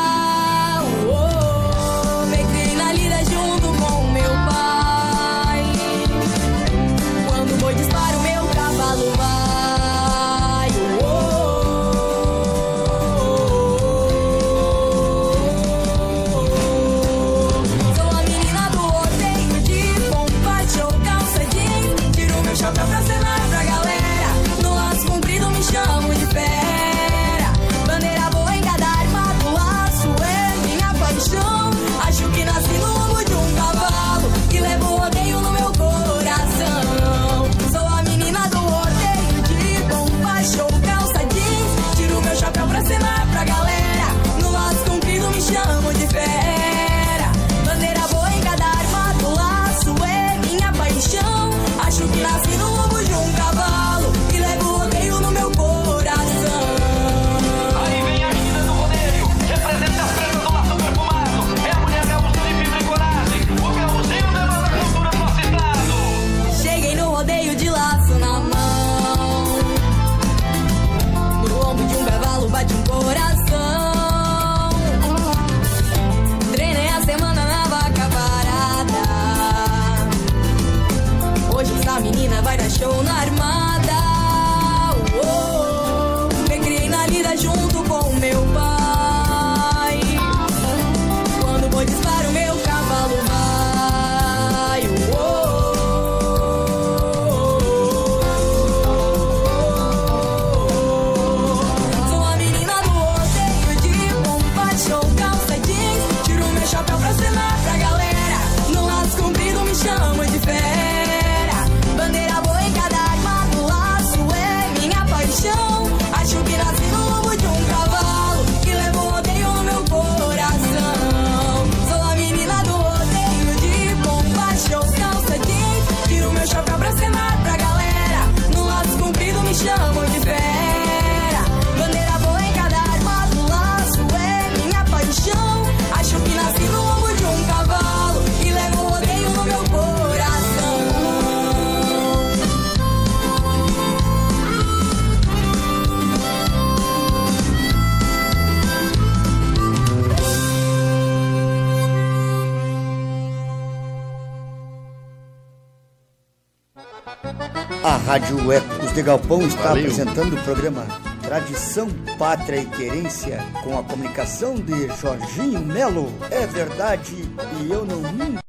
[158.99, 159.85] De Galpão está Valeu.
[159.85, 160.85] apresentando o programa
[161.23, 161.89] Tradição,
[162.19, 166.13] Pátria e Querência com a comunicação de Jorginho Melo.
[166.33, 167.15] É verdade
[167.61, 168.41] e eu não minto,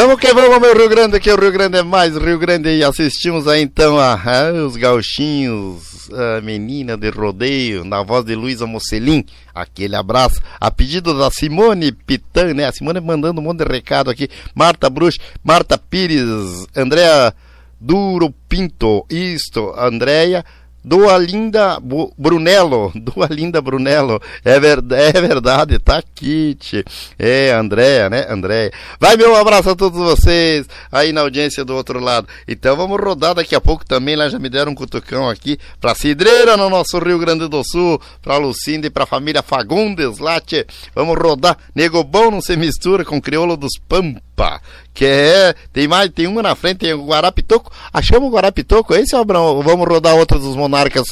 [0.00, 2.68] Vamos que vamos, meu Rio Grande, que o Rio Grande é mais Rio Grande.
[2.68, 8.36] E assistimos aí então a, a os gauchinhos, a menina de rodeio, na voz de
[8.36, 9.24] Luísa Mocelin.
[9.52, 10.40] Aquele abraço.
[10.60, 12.66] A pedido da Simone Pitan, né?
[12.66, 14.28] A Simone mandando um monte de recado aqui.
[14.54, 17.34] Marta Bruch, Marta Pires, Andréa
[17.80, 20.44] Duro Pinto, isto, Andréia.
[20.88, 21.78] Dualinda
[22.16, 26.82] Brunello, Dualinda Brunello, é, ver, é verdade, tá tchê.
[27.18, 28.72] É, Andréia, né, Andréia.
[28.98, 32.26] Vai meu abraço a todos vocês aí na audiência do outro lado.
[32.48, 35.94] Então vamos rodar daqui a pouco também, lá já me deram um cutucão aqui pra
[35.94, 40.16] Cidreira no nosso Rio Grande do Sul, pra Lucinda e pra família Fagundes
[40.46, 40.66] tchê.
[40.94, 44.62] Vamos rodar, nego bom não se mistura com crioulo dos Pampa.
[44.98, 47.70] Que é, tem mais, tem uma na frente, tem o Guarapitoco.
[47.92, 49.62] Achamos o Guarapitoco, esse é o Abrão.
[49.62, 51.06] Vamos rodar outro dos monarcas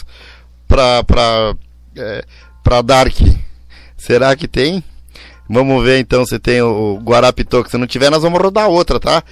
[0.67, 1.55] pra, pra,
[1.95, 2.25] é,
[2.65, 3.15] pra Dark.
[3.97, 4.83] Será que tem?
[5.49, 7.71] Vamos ver então se tem o Guarapitoco.
[7.71, 9.23] Se não tiver, nós vamos rodar outra, tá?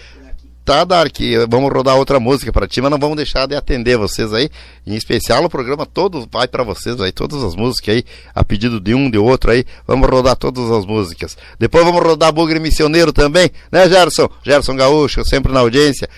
[0.64, 1.14] Tá, Dark,
[1.50, 4.48] vamos rodar outra música pra ti, mas não vamos deixar de atender vocês aí.
[4.86, 8.04] Em especial, o programa todo vai pra vocês aí, todas as músicas aí,
[8.34, 9.66] a pedido de um, de outro aí.
[9.86, 11.36] Vamos rodar todas as músicas.
[11.58, 14.26] Depois vamos rodar Bugre Missioneiro também, né, Gerson?
[14.42, 16.08] Gerson Gaúcho, sempre na audiência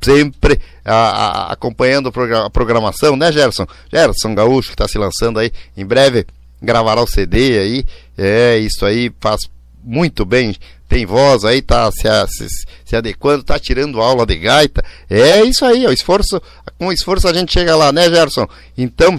[0.00, 2.08] sempre a- a- acompanhando
[2.44, 3.66] a programação, né, Gerson?
[3.92, 6.26] Gerson Gaúcho, que está se lançando aí, em breve
[6.60, 7.84] gravará o CD aí,
[8.18, 9.42] é, isso aí faz
[9.82, 10.56] muito bem,
[10.88, 12.46] tem voz aí, tá se, se,
[12.84, 16.40] se adequando, tá tirando aula de gaita, é isso aí, o esforço,
[16.78, 18.46] com esforço a gente chega lá, né, Gerson?
[18.76, 19.18] Então,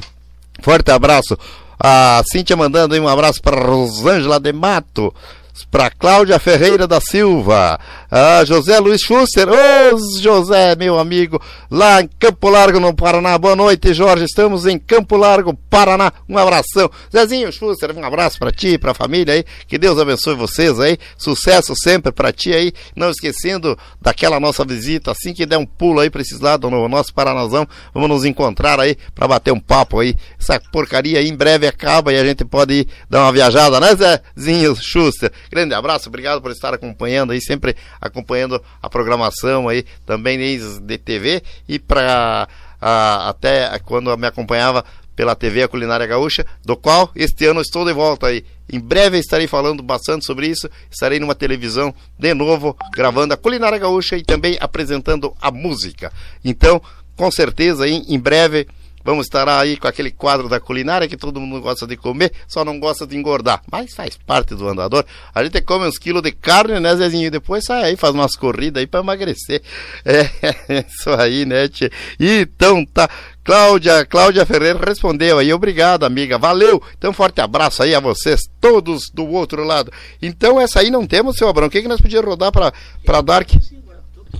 [0.61, 1.37] forte abraço.
[1.79, 5.13] A Cíntia mandando aí um abraço para Rosângela de Mato.
[5.69, 7.79] Para Cláudia Ferreira da Silva,
[8.09, 11.39] a José Luiz Schuster, ô José, meu amigo,
[11.69, 13.37] lá em Campo Largo, no Paraná.
[13.37, 14.25] Boa noite, Jorge.
[14.25, 16.11] Estamos em Campo Largo, Paraná.
[16.27, 16.89] Um abração.
[17.11, 19.45] Zezinho Schuster, um abraço para ti, para a família aí.
[19.67, 20.97] Que Deus abençoe vocês aí.
[21.17, 22.73] Sucesso sempre para ti aí.
[22.95, 26.89] Não esquecendo daquela nossa visita, assim que der um pulo aí para esses lados no
[26.89, 30.15] nosso Paranazão, vamos nos encontrar aí para bater um papo aí.
[30.39, 33.89] Essa porcaria aí em breve acaba e a gente pode ir dar uma viajada, né,
[34.35, 35.31] Zezinho Schuster?
[35.49, 40.37] Grande abraço, obrigado por estar acompanhando aí, sempre acompanhando a programação aí, também
[40.81, 42.47] de TV e para
[42.81, 44.83] até quando me acompanhava
[45.15, 48.43] pela TV A Culinária Gaúcha, do qual este ano estou de volta aí.
[48.71, 50.69] Em breve estarei falando bastante sobre isso.
[50.91, 56.11] Estarei numa televisão de novo, gravando a Culinária Gaúcha e também apresentando a música.
[56.43, 56.81] Então,
[57.15, 58.67] com certeza, aí, em breve
[59.03, 62.63] vamos estar aí com aquele quadro da culinária que todo mundo gosta de comer, só
[62.63, 63.61] não gosta de engordar.
[63.71, 65.05] Mas faz parte do andador.
[65.33, 67.27] A gente come uns quilos de carne, né, Zezinho?
[67.27, 69.61] E depois sai aí, faz umas corridas aí para emagrecer.
[70.05, 71.89] É, isso aí, né, tchê?
[72.19, 73.09] Então tá.
[73.43, 76.81] Cláudia, Cláudia Ferreira respondeu aí, obrigado, amiga, valeu.
[76.97, 79.91] Então, forte abraço aí a vocês, todos do outro lado.
[80.21, 81.67] Então, essa aí não temos, seu Abrão.
[81.67, 83.49] O que, que nós podíamos rodar para Dark?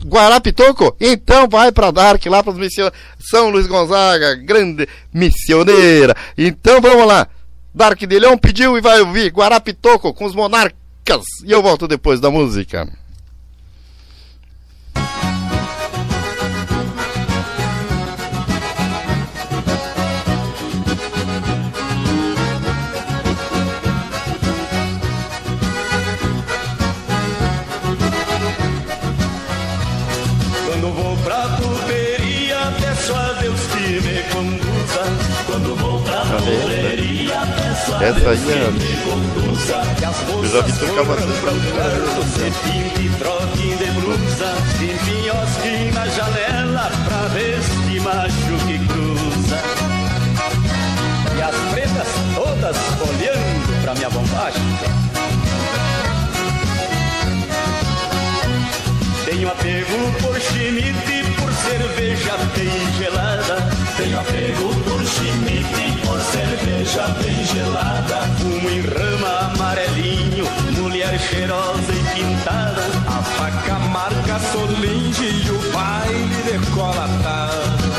[0.06, 0.96] Guarapitoco?
[1.00, 2.54] Então vai pra Dark, lá para
[3.20, 6.16] São Luís Gonzaga, grande missioneira.
[6.38, 7.28] Então vamos lá.
[7.74, 11.24] Dark de Leão pediu e vai ouvir Guarapitoco com os monarcas.
[11.44, 12.88] E eu volto depois da música.
[38.04, 38.68] Essa aí é.
[40.34, 41.40] Eu já vi tocar bastante.
[43.18, 43.32] pra
[45.94, 49.58] na janela pra ver se macho que cruza.
[51.38, 52.76] E as pretas todas
[53.08, 54.62] olhando pra minha bombagem.
[59.24, 63.83] Tenho apego por Schmidt e por cerveja bem gelada.
[64.04, 68.28] Tenho apego por Schmidt e por cerveja bem gelada.
[68.38, 70.46] Fumo em rama amarelinho,
[70.78, 72.82] mulher cheirosa e pintada.
[73.08, 77.94] A faca marca solinge e o baile decolatado.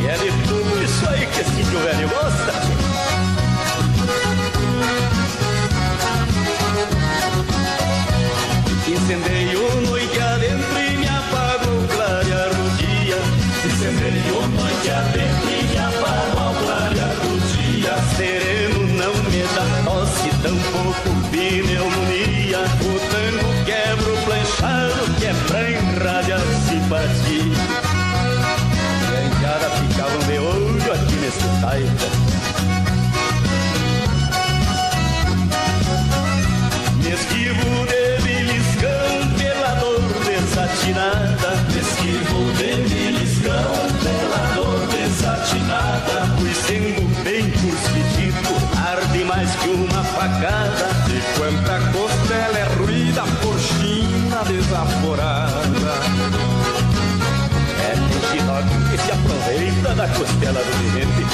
[0.00, 2.69] E é de tudo isso aí que esse velho gosta.
[60.08, 61.24] Costela do cliente.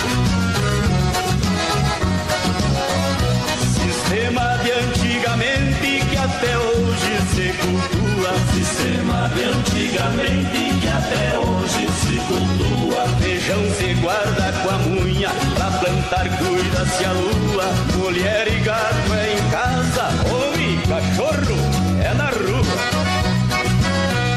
[3.74, 8.32] Sistema de antigamente que até hoje se cultua.
[8.54, 13.06] Sistema de antigamente que até hoje se cultua.
[13.20, 17.66] Feijão se guarda com a munha, pra plantar cuida-se a lua.
[17.98, 21.58] Mulher e gato é em casa, homem e cachorro
[22.02, 22.76] é na rua.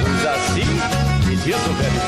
[0.01, 0.69] Pois assim,
[1.25, 1.99] me diz o velho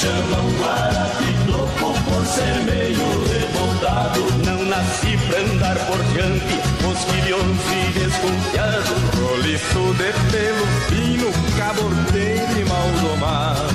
[0.00, 4.20] chamam Guarapitoco por ser meio revoltado.
[4.46, 8.94] Não nasci pra andar por diante, mosquilhoso e desconfiado.
[9.20, 13.74] Roliço de pelo fino, cabordeiro e mal domado.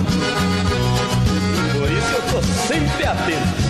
[1.74, 3.65] Por isso eu tô sempre atento.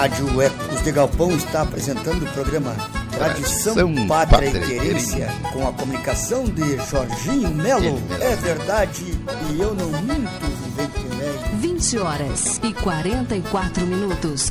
[0.00, 2.74] Rádio Ecos de Galpão está apresentando o programa
[3.10, 7.98] Tradição, Tradição Pátria, Pátria e Querência, com a comunicação de Jorginho Melo.
[8.18, 9.04] É verdade,
[9.50, 11.56] e eu não minto, vivente velho.
[11.58, 14.50] 20 horas e 44 minutos.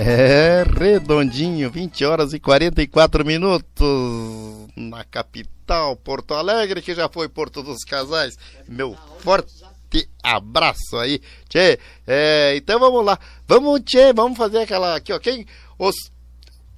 [0.00, 7.62] É redondinho, 20 horas e 44 minutos na capital, Porto Alegre, que já foi Porto
[7.62, 8.36] dos Casais.
[8.68, 9.52] Meu forte
[10.22, 11.20] abraço aí.
[11.48, 13.18] Tchê, é, então vamos lá.
[13.46, 15.18] Vamos, tchê, vamos fazer aquela aqui, ó.
[15.18, 15.46] Quem,
[15.78, 15.94] os,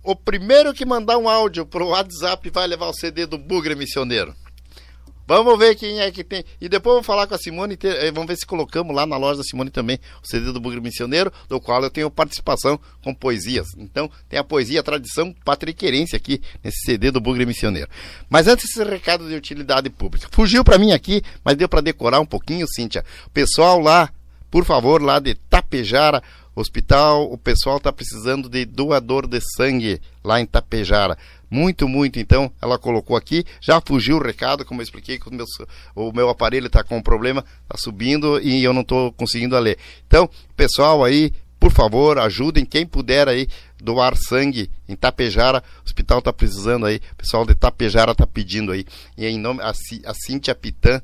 [0.03, 4.35] o primeiro que mandar um áudio pro WhatsApp vai levar o CD do Bugre Missioneiro.
[5.31, 6.45] Vamos ver quem é que tem.
[6.61, 7.79] E depois vamos falar com a Simone.
[7.85, 10.81] eh, Vamos ver se colocamos lá na loja da Simone também o CD do Bugre
[10.81, 13.69] Missioneiro, do qual eu tenho participação com poesias.
[13.79, 17.89] Então tem a poesia, a tradição patriquerense aqui nesse CD do Bugre Missioneiro.
[18.29, 20.27] Mas antes esse recado de utilidade pública.
[20.33, 23.05] Fugiu para mim aqui, mas deu para decorar um pouquinho, Cíntia.
[23.33, 24.11] Pessoal lá,
[24.51, 26.21] por favor, lá de Tapejara,
[26.57, 31.17] hospital, o pessoal está precisando de doador de sangue lá em Tapejara.
[31.51, 32.21] Muito, muito.
[32.21, 35.45] Então, ela colocou aqui, já fugiu o recado, como eu expliquei, que o meu,
[35.97, 39.77] o meu aparelho está com um problema, está subindo e eu não estou conseguindo ler.
[40.07, 43.49] Então, pessoal aí, por favor, ajudem quem puder aí
[43.83, 45.63] doar sangue em Tapejara.
[45.81, 48.85] O hospital está precisando aí, o pessoal de Tapejara está pedindo aí.
[49.17, 51.01] E em nome, a, a Cíntia Pitã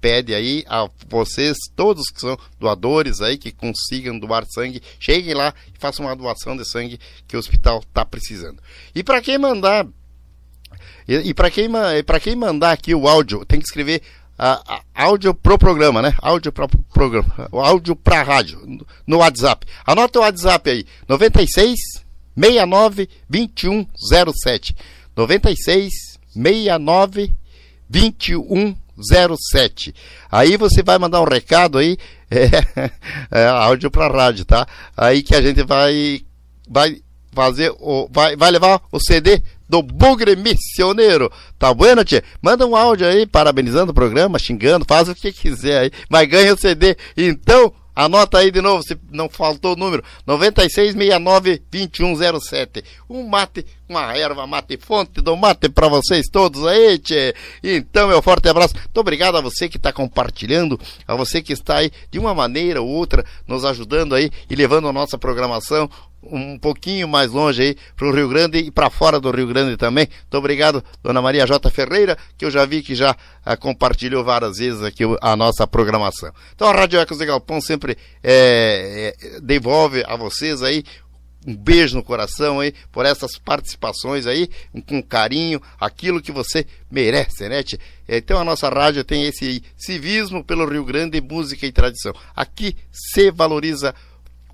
[0.00, 5.52] pede aí a vocês, todos que são doadores aí, que consigam doar sangue, cheguem lá
[5.74, 8.62] e façam uma doação de sangue que o hospital está precisando.
[8.94, 9.86] E para quem mandar
[11.06, 11.68] e, e para quem,
[12.22, 14.02] quem mandar aqui o áudio, tem que escrever
[14.38, 16.14] ah, ah, áudio pro programa, né?
[16.20, 17.48] Áudio pro programa.
[17.52, 18.60] Áudio pra rádio,
[19.06, 19.66] no- WhatsApp.
[19.86, 21.74] Anota o WhatsApp aí: 96
[22.36, 24.76] 69 2107.
[25.16, 25.92] 96
[26.32, 27.32] 69
[27.88, 29.94] 2107.
[30.30, 31.96] Aí você vai mandar um recado aí,
[32.30, 32.90] é,
[33.30, 34.66] é, áudio pra rádio, tá?
[34.96, 36.22] Aí que a gente vai
[36.68, 37.00] vai
[37.32, 41.30] fazer o vai, vai levar o CD do Bugre Missioneiro.
[41.58, 42.22] Tá bueno, tchê?
[42.40, 46.54] Manda um áudio aí parabenizando o programa, xingando, faz o que quiser aí, mas ganha
[46.54, 46.96] o CD.
[47.16, 52.82] Então, anota aí de novo, se não faltou o número, 9669-2107.
[53.08, 57.34] Um mate com a erva mate fonte do mate pra vocês todos aí, tchê.
[57.62, 58.74] Então, meu forte abraço.
[58.74, 62.82] Muito obrigado a você que está compartilhando, a você que está aí de uma maneira
[62.82, 65.88] ou outra nos ajudando aí e levando a nossa programação
[66.30, 69.76] um pouquinho mais longe aí para o Rio Grande e para fora do Rio Grande
[69.76, 70.08] também.
[70.08, 71.70] Muito obrigado, dona Maria J.
[71.70, 76.32] Ferreira, que eu já vi que já ah, compartilhou várias vezes aqui a nossa programação.
[76.54, 80.84] Então a Rádio Ecos de Galpão sempre eh, eh, devolve a vocês aí
[81.46, 84.48] um beijo no coração aí por essas participações aí,
[84.86, 87.62] com carinho, aquilo que você merece, né?
[87.62, 87.78] tchê?
[88.08, 92.14] Então a nossa rádio tem esse civismo pelo Rio Grande, música e tradição.
[92.34, 93.94] Aqui se valoriza o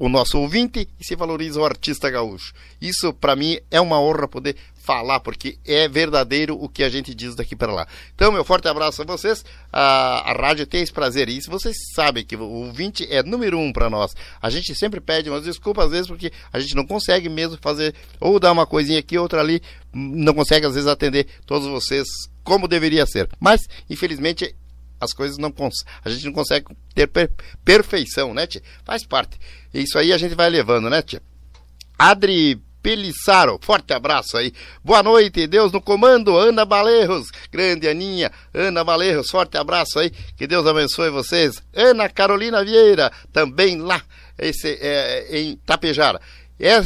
[0.09, 2.53] nosso ouvinte e se valoriza o artista gaúcho.
[2.81, 7.15] Isso para mim é uma honra poder falar, porque é verdadeiro o que a gente
[7.15, 7.87] diz daqui para lá.
[8.15, 9.45] Então, meu forte abraço a vocês.
[9.73, 13.59] A, a rádio tem esse prazer e isso vocês sabem que o ouvinte é número
[13.59, 14.13] um para nós.
[14.41, 17.95] A gente sempre pede umas desculpas às vezes porque a gente não consegue mesmo fazer
[18.19, 22.07] ou dar uma coisinha aqui, outra ali, não consegue às vezes atender todos vocês
[22.43, 23.29] como deveria ser.
[23.39, 24.57] Mas, infelizmente,
[25.01, 25.53] as coisas não
[26.05, 27.31] a gente não consegue ter per
[27.65, 28.63] perfeição, né, tia?
[28.85, 29.39] Faz parte.
[29.73, 31.23] Isso aí a gente vai levando, né, tia?
[31.99, 34.53] Adri Pelissaro, forte abraço aí.
[34.83, 40.47] Boa noite, Deus no comando, Ana Balerros, grande Aninha, Ana Balerros, forte abraço aí, que
[40.47, 41.63] Deus abençoe vocês.
[41.75, 44.03] Ana Carolina Vieira, também lá,
[44.39, 46.21] esse, é, em Tapejara.
[46.59, 46.81] É, é,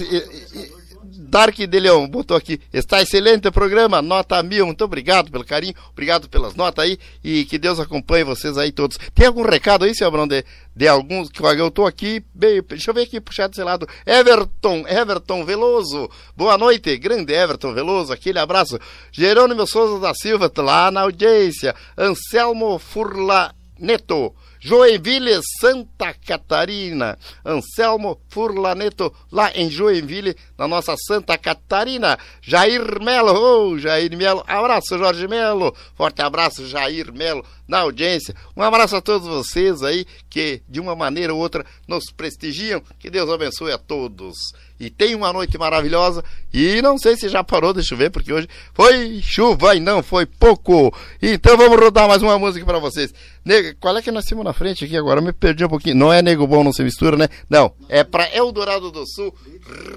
[1.27, 5.75] Dark de Leão botou aqui, está excelente o programa, nota mil, muito obrigado pelo carinho,
[5.91, 6.99] obrigado pelas notas aí.
[7.23, 8.99] E que Deus acompanhe vocês aí todos.
[9.15, 10.45] Tem algum recado aí, seu Abrão, de,
[10.77, 14.85] de alguns, que eu estou aqui, bem, deixa eu ver aqui puxar desse lado, Everton,
[14.87, 18.79] Everton Veloso, boa noite, grande Everton Veloso, aquele abraço,
[19.11, 24.35] Jerônimo Souza da Silva, lá na audiência, Anselmo Furla Neto,
[24.65, 27.19] Joinville, Santa Catarina.
[27.45, 32.19] Anselmo Furlaneto, lá em Joinville, na nossa Santa Catarina.
[32.41, 35.77] Jair Melo, oh, Jair Melo, abraço, Jorge Melo.
[35.95, 38.35] Forte abraço, Jair Melo, na audiência.
[38.57, 42.83] Um abraço a todos vocês aí que, de uma maneira ou outra, nos prestigiam.
[42.99, 44.35] Que Deus abençoe a todos
[44.79, 46.23] e tenha uma noite maravilhosa.
[46.53, 50.27] E não sei se já parou de chover, porque hoje foi chuva e não foi
[50.27, 50.95] pouco.
[51.21, 53.13] Então vamos rodar mais uma música para vocês.
[53.45, 55.21] Nego, qual é que nós temos na frente aqui agora?
[55.21, 55.97] Me perdi um pouquinho.
[55.97, 57.29] Não é Nego Bom, não se mistura, né?
[57.49, 59.35] Não, é para Eldorado do Sul,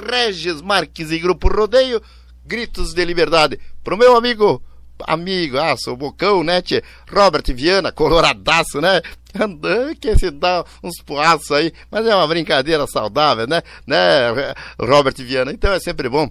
[0.10, 2.02] Regis Marques e Grupo Rodeio,
[2.46, 3.60] Gritos de Liberdade.
[3.84, 4.62] Pro meu amigo
[5.06, 6.84] amigo, ah, sou bocão, né, tia?
[7.12, 9.02] Robert Viana, coloradaço, né?
[10.00, 13.62] Que se dá uns poaços aí, mas é uma brincadeira saudável, né?
[13.86, 15.52] Né, Robert Viana?
[15.52, 16.30] Então é sempre bom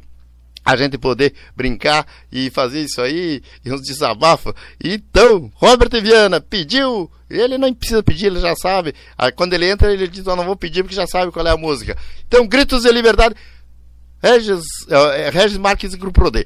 [0.67, 4.53] a gente poder brincar e fazer isso aí, e uns desabafos.
[4.83, 8.93] Então, Robert Viana pediu, ele não precisa pedir, ele já sabe.
[9.17, 11.51] Aí, quando ele entra, ele diz: Eu não vou pedir porque já sabe qual é
[11.51, 11.97] a música.
[12.27, 13.37] Então, Gritos de Liberdade.
[14.27, 16.45] Regis, uh, Regis Marques e Grupo Rodei.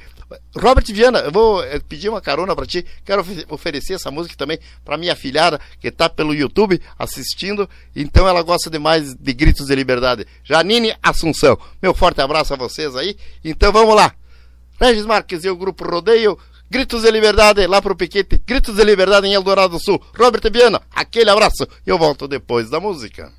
[0.55, 2.85] Robert Viana, eu vou eh, pedir uma carona para ti.
[3.05, 7.68] Quero oferecer essa música também para minha filhada que está pelo YouTube assistindo.
[7.97, 10.26] Então ela gosta demais de Gritos de Liberdade.
[10.45, 11.59] Janine Assunção.
[11.83, 13.16] Meu forte abraço a vocês aí.
[13.43, 14.14] Então vamos lá.
[14.78, 16.39] Regis Marques e o Grupo Rodeio.
[16.70, 18.41] Gritos de Liberdade lá pro Piquete.
[18.47, 20.01] Gritos de Liberdade em Eldorado do Sul.
[20.16, 21.66] Robert Viana, aquele abraço.
[21.85, 23.33] Eu volto depois da música.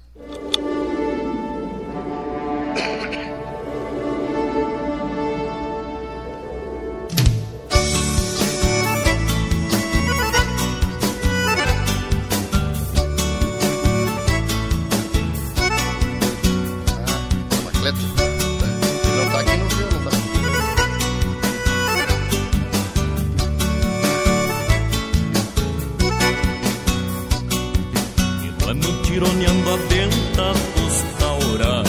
[29.21, 31.87] Tironeando a venta dos tauras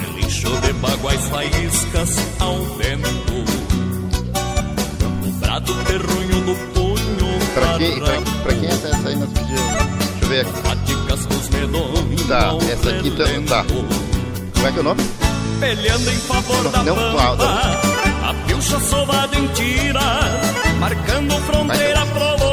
[0.00, 3.44] Relincho de baguais faíscas ao vento.
[5.24, 9.60] O brado terrunho do punho Pra, que, pra, pra quem é essa aí nós pedimos?
[10.10, 10.92] Deixa eu ver aqui.
[12.28, 13.64] Tá, essa aqui também tá.
[13.64, 15.02] Como é que é o nome?
[15.60, 17.80] Peleando em favor não, da não, pampa.
[18.24, 20.00] A pilcha sovada em tira
[20.78, 22.51] Marcando fronteira pro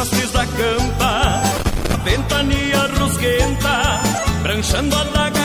[0.00, 1.42] trastes da campa,
[1.92, 4.00] a ventania rusguenta,
[4.42, 5.39] branchando a daga,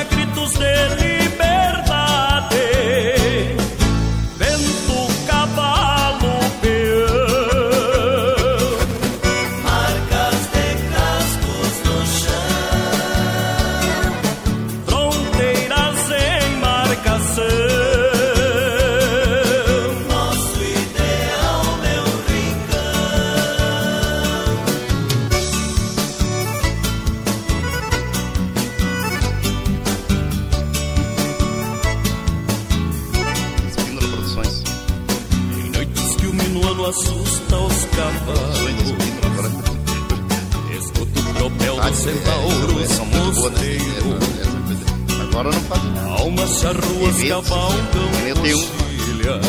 [45.21, 45.81] Agora não faz
[46.19, 49.45] Almas ruas cavalgam ilhas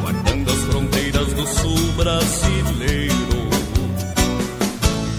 [0.00, 3.12] Guardando as fronteiras do sul brasileiro.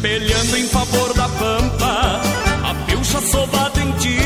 [0.01, 2.21] Pelhando em favor da pampa
[2.63, 4.22] A pilcha sovada em tiras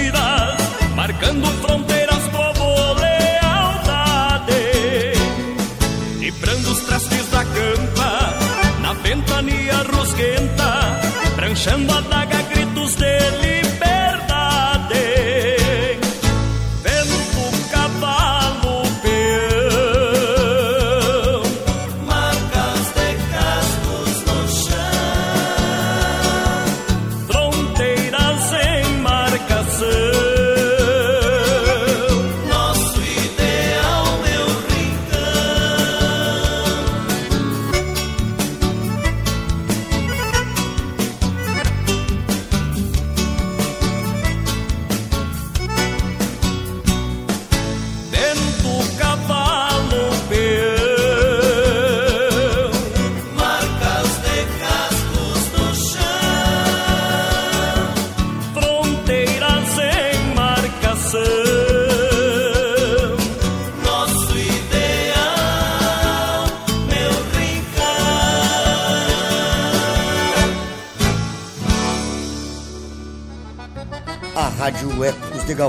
[11.57, 12.36] rusguenta Pranchando a daga,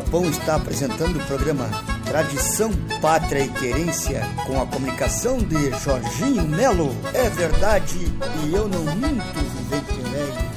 [0.08, 1.68] Galpão está apresentando o programa
[2.06, 6.96] Tradição, Pátria e Querência com a comunicação de Jorginho Melo.
[7.12, 7.98] É verdade
[8.42, 10.48] e eu não minto, vivente velho.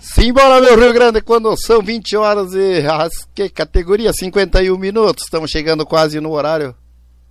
[0.00, 5.24] Simbora, meu Rio Grande, quando são 20 horas e as, que categoria 51 minutos.
[5.24, 6.72] Estamos chegando quase no horário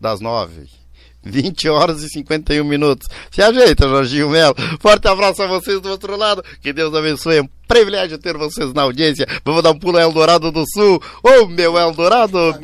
[0.01, 0.78] das 9.
[1.23, 3.07] 20 horas e 51 minutos.
[3.31, 4.55] Se ajeita, Jorginho Melo.
[4.79, 6.43] Forte abraço a vocês do outro lado.
[6.61, 7.49] Que Deus abençoe.
[7.69, 9.27] Privilégio ter vocês na audiência.
[9.45, 10.99] Vamos dar um pulo Eldorado do Sul.
[11.21, 12.59] Ô, oh, meu Eldorado!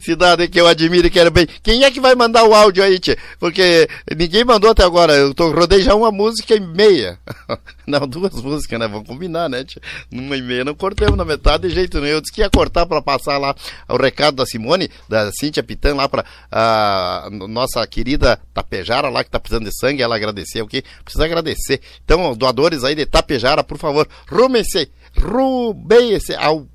[0.00, 1.48] cidade que eu admiro e quero bem.
[1.64, 3.18] Quem é que vai mandar o áudio aí, tchê?
[3.40, 5.14] Porque ninguém mandou até agora.
[5.14, 7.18] Eu tô, rodei já uma música e meia.
[7.84, 8.86] Não, duas músicas, né?
[8.86, 9.80] Vamos combinar, né, tchê?
[10.08, 12.14] Numa e meia não cortemos na metade de jeito nenhum.
[12.14, 13.54] Eu disse que ia cortar para passar lá
[13.88, 19.30] o recado da Simone, da Cíntia Pitan, lá pra a nossa querida Tapejara lá que
[19.30, 20.02] tá precisando de sangue.
[20.02, 21.80] Ela agradeceu o que precisa agradecer.
[22.04, 26.66] Então, doadores aí de Tapejara, por favor, rumem-se, rumem-se ao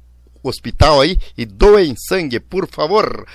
[0.43, 3.25] hospital aí e doem sangue, por favor.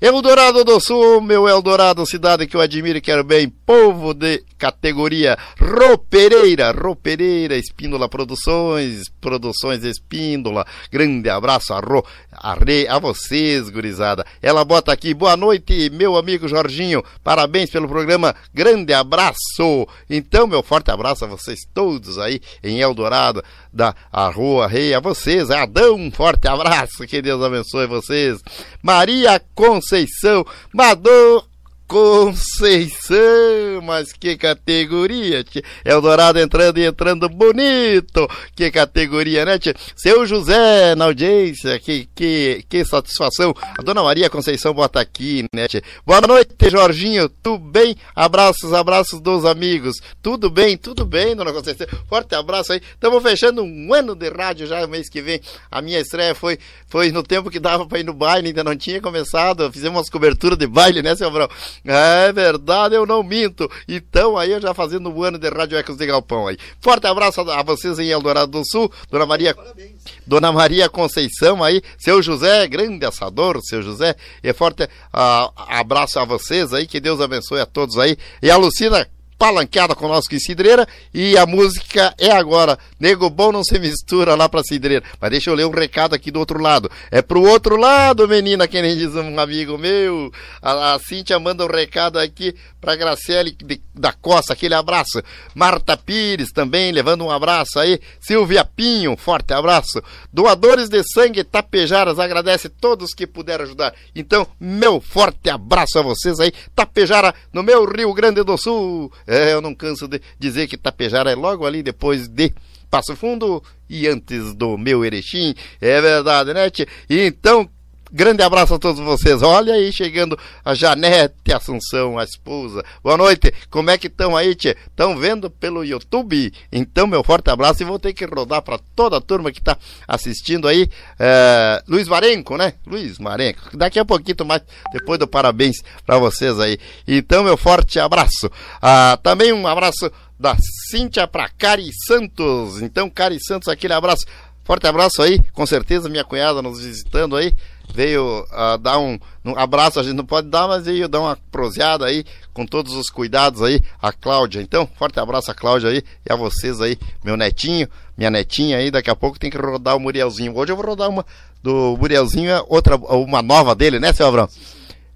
[0.00, 5.38] Eldorado do Sul, meu Eldorado, cidade que eu admiro e quero bem, povo de categoria
[5.58, 14.24] Ropereira, Ropereira, Espíndola Produções, Produções Espíndola, grande abraço a Ro, a Re, a vocês, gurizada.
[14.42, 19.86] Ela bota aqui, boa noite, meu amigo Jorginho, parabéns pelo programa, grande abraço.
[20.08, 23.42] Então, meu forte abraço a vocês todos aí em Eldorado,
[23.72, 28.40] da a Rua Rei, a vocês, Adão, um forte abraço, que Deus abençoe vocês.
[28.82, 31.46] Maria Conceição, Mador
[31.94, 35.62] Conceição, mas que categoria, tia.
[35.84, 39.76] Eldorado entrando e entrando bonito, que categoria, né, tia?
[39.94, 43.54] Seu José na audiência, que, que, que satisfação.
[43.78, 45.84] A dona Maria Conceição bota aqui, né, tia?
[46.04, 47.94] Boa noite, Jorginho, tudo bem?
[48.12, 49.94] Abraços, abraços dos amigos.
[50.20, 51.86] Tudo bem, tudo bem, dona Conceição.
[52.08, 52.80] Forte abraço aí.
[52.92, 55.40] Estamos fechando um ano de rádio já, mês que vem.
[55.70, 58.74] A minha estreia foi, foi no tempo que dava para ir no baile, ainda não
[58.76, 59.70] tinha começado.
[59.70, 61.48] Fizemos umas coberturas de baile, né, seu Brão?
[61.84, 63.70] É verdade, eu não minto.
[63.86, 66.56] Então aí eu já fazendo um ano de Rádio Ecos de Galpão aí.
[66.80, 69.54] Forte abraço a vocês em Eldorado do Sul, Dona Maria.
[69.54, 70.02] Parabéns.
[70.26, 74.16] Dona Maria Conceição aí, seu José, grande assador, seu José.
[74.42, 78.16] E forte uh, abraço a vocês aí, que Deus abençoe a todos aí.
[78.42, 79.06] E a Lucina
[79.38, 82.78] palanqueada conosco em Cidreira e a música é agora.
[82.98, 85.04] Nego bom não se mistura lá pra Cidreira.
[85.20, 86.90] Mas deixa eu ler um recado aqui do outro lado.
[87.10, 90.32] É pro outro lado, menina, que nem diz um amigo meu.
[90.62, 95.22] A, a Cíntia manda um recado aqui pra Graciele de, da Costa, aquele abraço.
[95.54, 97.98] Marta Pires também, levando um abraço aí.
[98.20, 100.02] Silvia Pinho, forte abraço.
[100.32, 103.94] Doadores de sangue Tapejaras, agradece todos que puderam ajudar.
[104.14, 106.52] Então, meu forte abraço a vocês aí.
[106.74, 109.10] Tapejara, no meu Rio Grande do Sul.
[109.26, 112.52] É, eu não canso de dizer que Tapejara é logo ali depois de
[112.90, 115.54] Passo Fundo e antes do meu Erechim.
[115.80, 116.86] É verdade, né, tia?
[117.08, 117.68] Então,
[118.14, 119.42] Grande abraço a todos vocês.
[119.42, 122.84] Olha aí, chegando a Janete Assunção, a esposa.
[123.02, 123.52] Boa noite.
[123.68, 124.76] Como é que estão aí, tia?
[124.86, 126.52] Estão vendo pelo YouTube?
[126.70, 129.76] Então, meu forte abraço e vou ter que rodar para toda a turma que está
[130.06, 130.88] assistindo aí.
[131.18, 132.74] É, Luiz Marenco, né?
[132.86, 133.76] Luiz Marenco.
[133.76, 134.62] Daqui a pouquinho mais,
[134.92, 136.78] depois do parabéns para vocês aí.
[137.08, 138.48] Então, meu forte abraço.
[138.80, 140.08] Ah, também um abraço
[140.38, 140.56] da
[140.88, 142.80] Cíntia para Cari Santos.
[142.80, 144.24] Então, Cari Santos, aquele abraço.
[144.62, 147.52] Forte abraço aí, com certeza minha cunhada nos visitando aí
[147.92, 151.38] veio uh, dar um, um, abraço, a gente não pode dar, mas veio dar uma
[151.50, 154.60] proseada aí, com todos os cuidados aí, a Cláudia.
[154.60, 158.90] Então, forte abraço a Cláudia aí e a vocês aí, meu netinho, minha netinha aí,
[158.90, 160.56] daqui a pouco tem que rodar o Murielzinho.
[160.56, 161.24] Hoje eu vou rodar uma
[161.62, 164.48] do Murielzinho, é outra, uma nova dele, né, seu Abrão?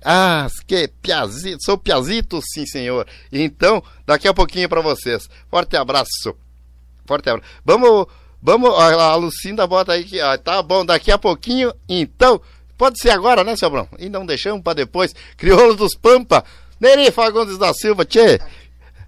[0.05, 3.07] Ah, que piazito, sou piazito, sim, senhor.
[3.33, 5.29] Então, daqui a pouquinho para vocês.
[5.51, 6.37] Forte abraço.
[7.05, 7.51] Forte abraço.
[7.64, 8.07] Vamos,
[8.41, 12.41] vamos, a Lucinda bota aí que, ah, tá bom, daqui a pouquinho, então,
[12.79, 13.89] Pode ser agora, né, seu Brão?
[13.99, 15.12] E não deixamos para depois.
[15.37, 16.45] Crioulo dos Pampa.
[16.81, 18.39] Neri Fagundes da Silva, tchê.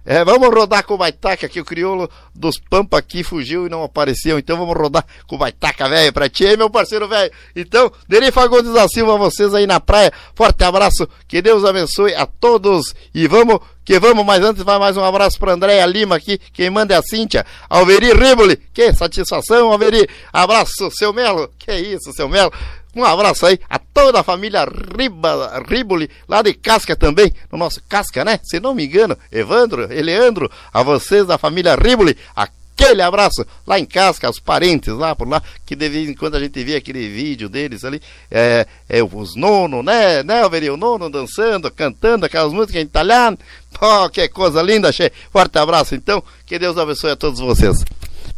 [0.03, 3.83] É, vamos rodar com o Baitaca aqui, o crioulo dos Pampa aqui fugiu e não
[3.83, 4.39] apareceu.
[4.39, 7.31] Então vamos rodar com o Baitaca, velho, pra ti, meu parceiro, velho.
[7.55, 10.11] Então, Neri Fagundes da Silva, vocês aí na praia.
[10.35, 12.95] Forte abraço, que Deus abençoe a todos.
[13.13, 16.69] E vamos que vamos, mas antes vai mais um abraço para Andréia Lima aqui, quem
[16.69, 22.29] manda é a Cíntia, Alveri Riboli, que satisfação, Alveri, abraço, seu Melo, que isso, seu
[22.29, 22.53] Melo,
[22.95, 27.81] um abraço aí a toda a família Riba, Riboli, lá de Casca também, no nosso
[27.87, 28.39] Casca, né?
[28.43, 33.85] Se não me engano, Evandro, Eleandro, a vocês da família Riboli, aquele abraço lá em
[33.85, 37.07] Casca, os parentes lá por lá, que de vez em quando a gente vê aquele
[37.07, 42.51] vídeo deles ali, é, é os nono, né, né, Alveri, o nono dançando, cantando aquelas
[42.51, 43.37] músicas em italiano,
[43.79, 45.11] Oh, que coisa linda, Che.
[45.31, 46.23] Forte abraço, então.
[46.45, 47.83] Que Deus abençoe a todos vocês.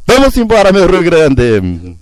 [0.08, 1.98] Vamos embora, meu Rio Grande.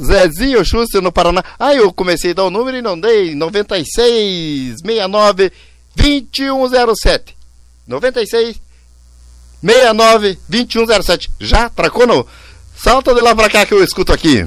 [0.00, 1.42] Zezinho Schuster no Paraná.
[1.58, 3.34] Ah, eu comecei a dar o número e não dei.
[3.34, 5.52] 96 69
[5.94, 7.36] 2107.
[7.86, 8.60] 96
[9.60, 11.30] 69 2107.
[11.40, 11.68] Já?
[11.68, 12.26] Tracou no?
[12.76, 14.46] Salta de lá pra cá que eu escuto aqui.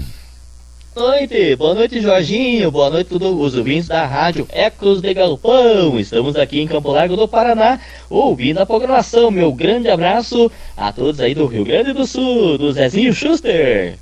[0.96, 6.00] Boa noite, boa noite Jorginho, boa noite todos os ouvintes da rádio Ecos de Galpão.
[6.00, 7.80] Estamos aqui em Campo Largo do Paraná,
[8.10, 9.32] ouvindo a programação.
[9.32, 13.98] Meu grande abraço a todos aí do Rio Grande do Sul, do Zezinho Schuster.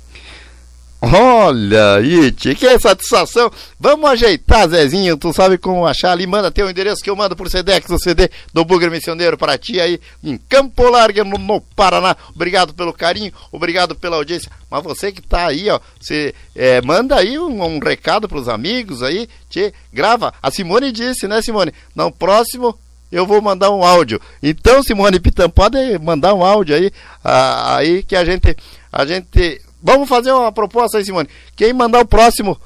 [1.00, 2.02] Olha
[2.36, 3.52] tia, que satisfação.
[3.78, 5.16] Vamos ajeitar, Zezinho.
[5.16, 6.26] Tu sabe como achar ali.
[6.26, 9.80] Manda teu endereço que eu mando por Sedex, o CD do Bugre Missioneiro para ti
[9.80, 12.16] aí em Campo Largo, no, no, Paraná.
[12.34, 14.50] Obrigado pelo carinho, obrigado pela audiência.
[14.68, 19.00] Mas você que tá aí, ó, você é, manda aí um, um recado pros amigos
[19.00, 20.34] aí, tia, grava.
[20.42, 21.72] A Simone disse, né, Simone?
[21.94, 22.76] No próximo
[23.10, 24.20] eu vou mandar um áudio.
[24.42, 26.90] Então, Simone Pitam, pode mandar um áudio aí,
[27.22, 28.56] aí que a gente,
[28.92, 31.28] a gente Vamos fazer uma proposta aí, Simone.
[31.56, 32.58] Quem mandar o próximo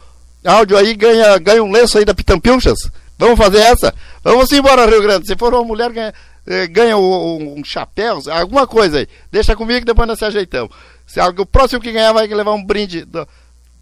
[0.45, 2.79] áudio aí ganha, ganha um lenço aí da Pitampilchas.
[3.19, 3.95] Vamos fazer essa?
[4.25, 5.27] Vamos embora, Rio Grande.
[5.27, 6.15] Se for uma mulher, ganha,
[6.47, 9.09] eh, ganha um, um chapéu, alguma coisa aí.
[9.31, 10.75] Deixa comigo depois nós se ajeitamos.
[11.07, 13.27] Se, o próximo que ganhar vai levar um brinde da,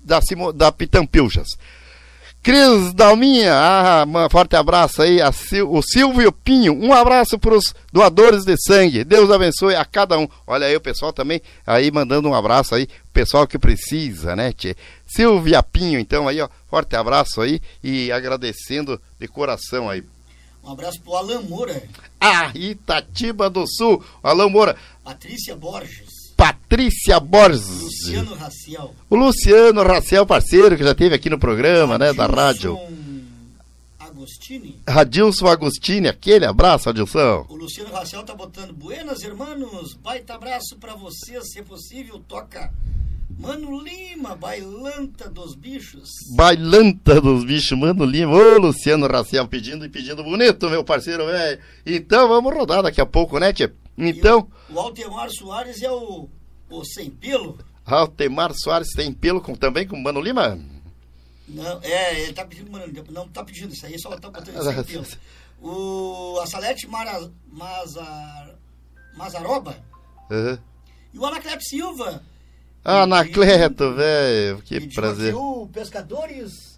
[0.05, 0.21] da,
[0.55, 1.49] da Pitampilchas.
[2.43, 7.75] Cris Dalminha, ah, um forte abraço aí, Sil, o Silvio Pinho, um abraço para os
[7.93, 10.27] doadores de sangue, Deus abençoe a cada um.
[10.47, 14.75] Olha aí o pessoal também aí mandando um abraço aí, pessoal que precisa, né, tchê?
[15.07, 20.03] Silvia Pinho, então aí, ó, forte abraço aí e agradecendo de coração aí.
[20.65, 21.83] Um abraço pro Alan Moura.
[22.19, 24.77] Ah, Itatiba do Sul, Alan Moura.
[25.05, 26.10] Patrícia Borges.
[26.41, 27.83] Patrícia Borges.
[27.83, 28.95] Luciano Raciel.
[29.11, 32.79] O Luciano Raciel, parceiro, que já teve aqui no programa, Adilson né, da rádio.
[33.99, 34.81] Agostini.
[34.89, 37.45] Radilson Agostini, aquele abraço, Adilson.
[37.47, 42.73] O Luciano Raciel tá botando Buenas, irmãos, baita abraço para vocês, se possível, toca
[43.39, 46.09] Mano Lima, bailanta dos bichos.
[46.35, 48.33] Bailanta dos bichos, Mano Lima.
[48.33, 51.59] Ô, Luciano Raciel pedindo e pedindo bonito, meu parceiro, velho.
[51.85, 53.71] Então vamos rodar daqui a pouco, né, tia?
[53.97, 54.51] Então.
[54.69, 56.29] O, o Altemar Soares é o,
[56.69, 57.59] o sem pelo?
[57.85, 60.59] Altemar Soares tem pelo com, também com o Mano Lima?
[61.49, 64.85] Não, é, ele tá pedindo, mano, não tá pedindo isso aí, só tá botando sem
[64.85, 65.07] pelo.
[65.61, 68.55] O, a Salete Mara, Mazar,
[69.15, 69.77] Mazaroba
[70.31, 70.59] uhum.
[71.13, 72.23] e o Anacleto Silva.
[72.83, 75.35] Anacleto, velho, que prazer.
[75.35, 76.71] O Pescadores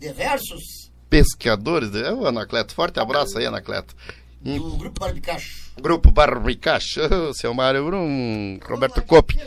[0.00, 0.90] Diversos.
[1.10, 3.94] Pescadores, é o Anacleto, forte abraço aí, Anacleto.
[4.40, 5.72] Do Grupo Barbicacho.
[5.80, 9.38] Grupo Barbicacho, oh, seu Mário Brum, Roberto Coppe.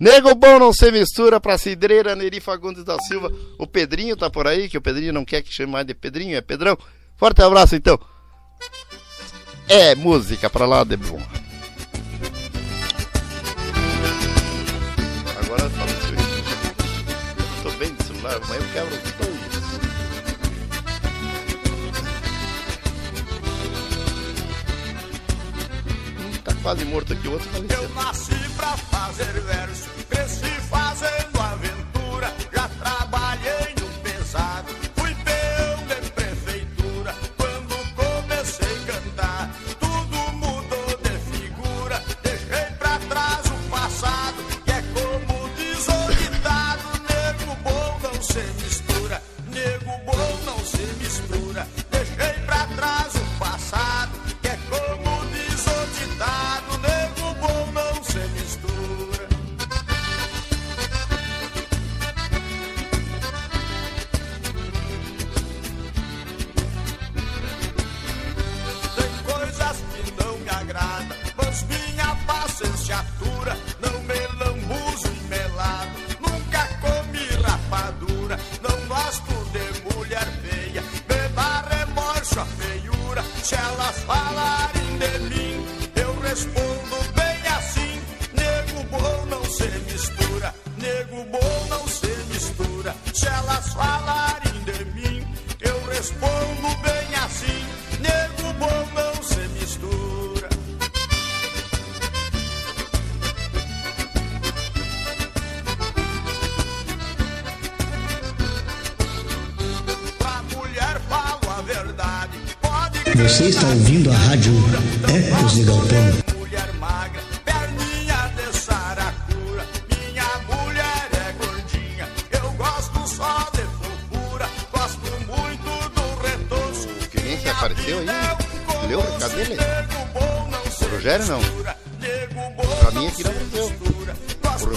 [0.00, 3.30] Nego bom não se mistura pra cidreira Neri Fagundes da Silva.
[3.56, 6.36] O Pedrinho tá por aí, que o Pedrinho não quer que chame mais de Pedrinho,
[6.36, 6.76] é Pedrão.
[7.16, 7.96] Forte abraço então.
[9.68, 11.22] É música pra lá de bom.
[15.40, 16.12] Agora eu falo isso.
[17.64, 19.11] Eu tô bem de celular, mas eu quebro
[26.62, 27.82] quase morto aqui, outro faleceu.
[27.82, 29.88] Eu nasci pra fazer verso,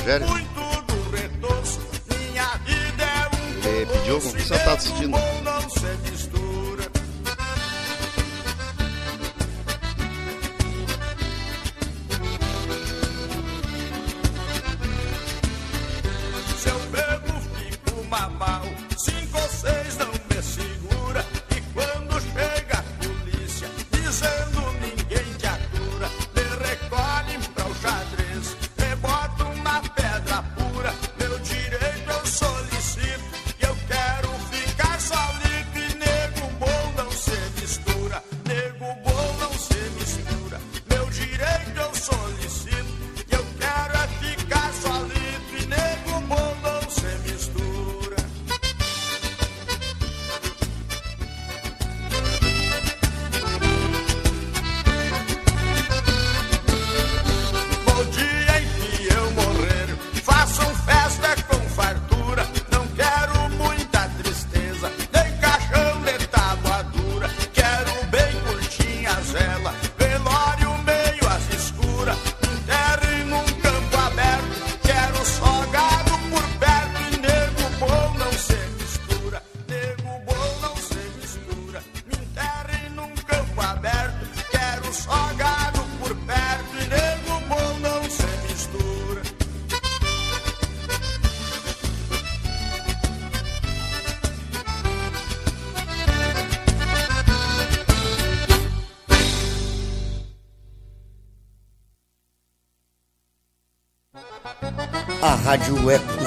[0.06, 0.28] O Rogério.
[3.66, 5.18] Ele pediu alguma coisa, você tá assistindo.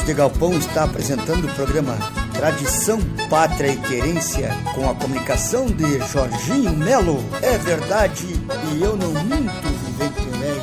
[0.08, 1.94] De Galpão está apresentando o programa
[2.32, 2.98] Tradição,
[3.28, 7.22] Pátria e Querência com a comunicação de Jorginho Melo.
[7.42, 10.62] É verdade e eu não minto, vivente velho.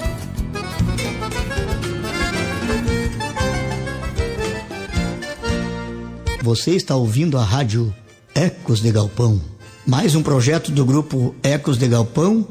[6.41, 7.93] Você está ouvindo a Rádio
[8.33, 9.39] Ecos de Galpão,
[9.85, 12.47] mais um projeto do grupo Ecos de Galpão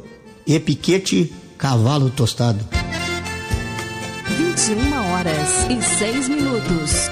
[0.46, 2.73] e Piquete Cavalo Tostado.
[5.64, 7.08] 21 horas e 6 minutos.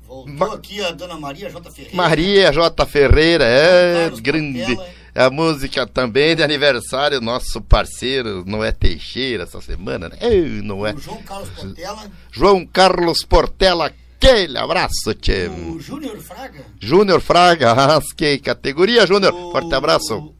[0.06, 1.70] Voltou aqui a dona Maria J.
[1.70, 1.96] Ferreira.
[1.96, 2.86] Maria J.
[2.86, 4.58] Ferreira, é grande.
[4.58, 4.97] Portela.
[5.18, 10.16] A música também de aniversário, nosso parceiro Noé Teixeira essa semana, né?
[10.20, 10.94] Ei, Noé.
[10.94, 12.10] O João Carlos Portela.
[12.30, 15.48] João Carlos Portela, aquele abraço, tchê.
[15.48, 16.64] O Júnior Fraga.
[16.78, 19.32] Júnior Fraga, as que categoria, Júnior?
[19.50, 20.32] Forte abraço.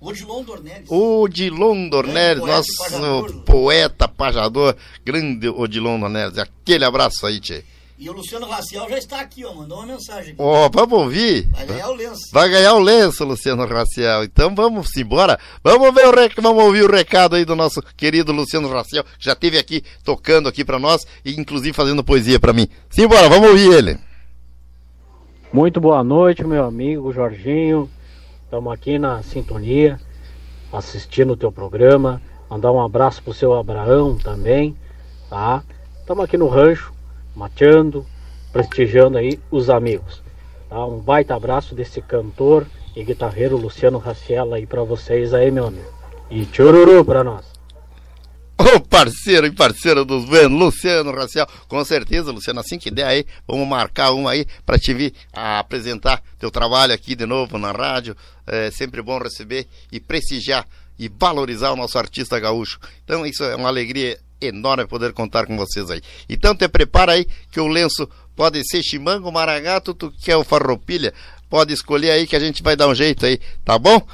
[0.00, 0.88] Odilon Dornelles.
[0.88, 3.42] Odilon Dornelles, poeta nosso pajador.
[3.42, 6.38] poeta, pajador, grande Odilon Dornelles.
[6.38, 7.64] Aquele abraço aí, tchê.
[7.98, 9.54] E o Luciano Raciel já está aqui, ó.
[9.54, 10.32] Mandou uma mensagem.
[10.32, 10.42] aqui.
[10.42, 11.48] Ó, vamos ouvir?
[11.50, 12.20] Vai ganhar o lenço.
[12.30, 14.24] Vai ganhar o lenço, Luciano Raciel.
[14.24, 15.38] Então vamos embora.
[15.64, 16.34] Vamos ver o rec...
[16.40, 20.46] vamos ouvir o recado aí do nosso querido Luciano Raciel, que já esteve aqui tocando
[20.46, 22.68] aqui pra nós e inclusive fazendo poesia pra mim.
[22.90, 23.98] Simbora, vamos ouvir ele.
[25.50, 27.88] Muito boa noite, meu amigo Jorginho.
[28.44, 29.98] Estamos aqui na sintonia,
[30.70, 32.20] assistindo o teu programa.
[32.50, 34.76] Mandar um abraço pro seu Abraão também,
[35.30, 35.64] tá?
[36.00, 36.92] Estamos aqui no rancho,
[37.36, 38.06] mateando,
[38.52, 40.22] prestigiando aí os amigos.
[40.68, 40.84] Tá?
[40.84, 42.66] Um baita abraço desse cantor
[42.96, 45.94] e guitarreiro Luciano Raciela aí pra vocês aí, meu amigo.
[46.30, 47.44] E tchururu pra nós.
[48.58, 51.46] Ô parceiro e parceiro dos Buenos, Luciano Raciel.
[51.68, 56.22] Com certeza, Luciano, assim que der aí, vamos marcar um aí pra te vir apresentar
[56.38, 58.16] teu trabalho aqui de novo na rádio.
[58.46, 60.66] É sempre bom receber e prestigiar
[60.98, 62.80] e valorizar o nosso artista gaúcho.
[63.04, 66.00] Então isso é uma alegria enorme poder contar com vocês aí.
[66.28, 71.12] Então te prepara aí que o lenço pode ser chimango, maragato, tu quer o farroupilha,
[71.48, 74.06] pode escolher aí que a gente vai dar um jeito aí, tá bom?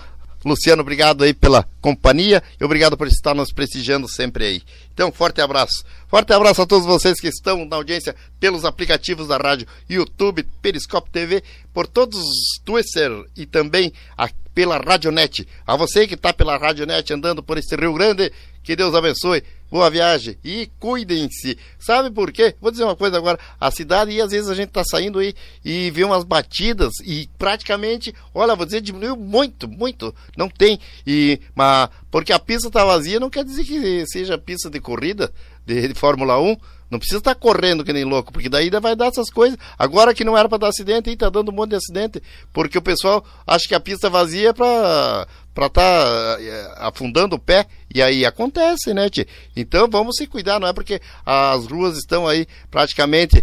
[0.44, 4.62] Luciano, obrigado aí pela companhia e obrigado por estar nos prestigiando sempre aí.
[4.92, 5.84] Então, forte abraço.
[6.08, 11.10] Forte abraço a todos vocês que estão na audiência pelos aplicativos da rádio YouTube, Periscope
[11.10, 15.46] TV, por todos os Twitter e também a, pela Radionet.
[15.64, 18.32] A você que está pela Radionet andando por esse Rio Grande,
[18.64, 19.44] que Deus abençoe.
[19.72, 21.56] Boa viagem e cuidem-se.
[21.78, 22.54] Sabe por quê?
[22.60, 23.38] Vou dizer uma coisa agora.
[23.58, 25.32] A cidade, e às vezes a gente tá saindo aí
[25.64, 30.14] e vê umas batidas e praticamente, olha, vou dizer, diminuiu muito, muito.
[30.36, 30.78] Não tem.
[31.06, 35.32] E, mas, porque a pista tá vazia não quer dizer que seja pista de corrida
[35.64, 36.54] de, de Fórmula 1.
[36.92, 39.58] Não precisa estar correndo que nem louco, porque daí ainda vai dar essas coisas.
[39.78, 42.22] Agora que não era para dar acidente, aí tá dando um monte de acidente,
[42.52, 47.38] porque o pessoal acha que a pista vazia é para para estar tá, afundando o
[47.38, 49.26] pé e aí acontece, né, tia?
[49.56, 53.42] Então vamos se cuidar, não é porque as ruas estão aí praticamente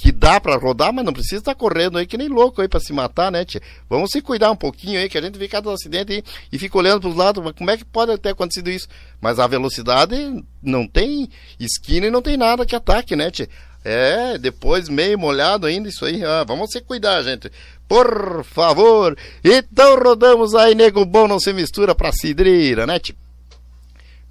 [0.00, 2.68] que dá para rodar, mas não precisa estar tá correndo aí que nem louco aí
[2.68, 3.60] para se matar, né, tia?
[3.86, 6.78] Vamos se cuidar um pouquinho aí, que a gente vê cada acidente aí e fica
[6.78, 8.88] olhando para os lados, como é que pode ter acontecido isso?
[9.20, 11.28] Mas a velocidade não tem
[11.58, 13.46] esquina e não tem nada que ataque, né, tia?
[13.84, 16.24] É, depois meio molhado ainda isso aí.
[16.24, 17.50] Ah, vamos se cuidar, gente.
[17.86, 19.16] Por favor.
[19.44, 23.20] Então rodamos aí, nego bom não se mistura pra cidreira, né, tipo?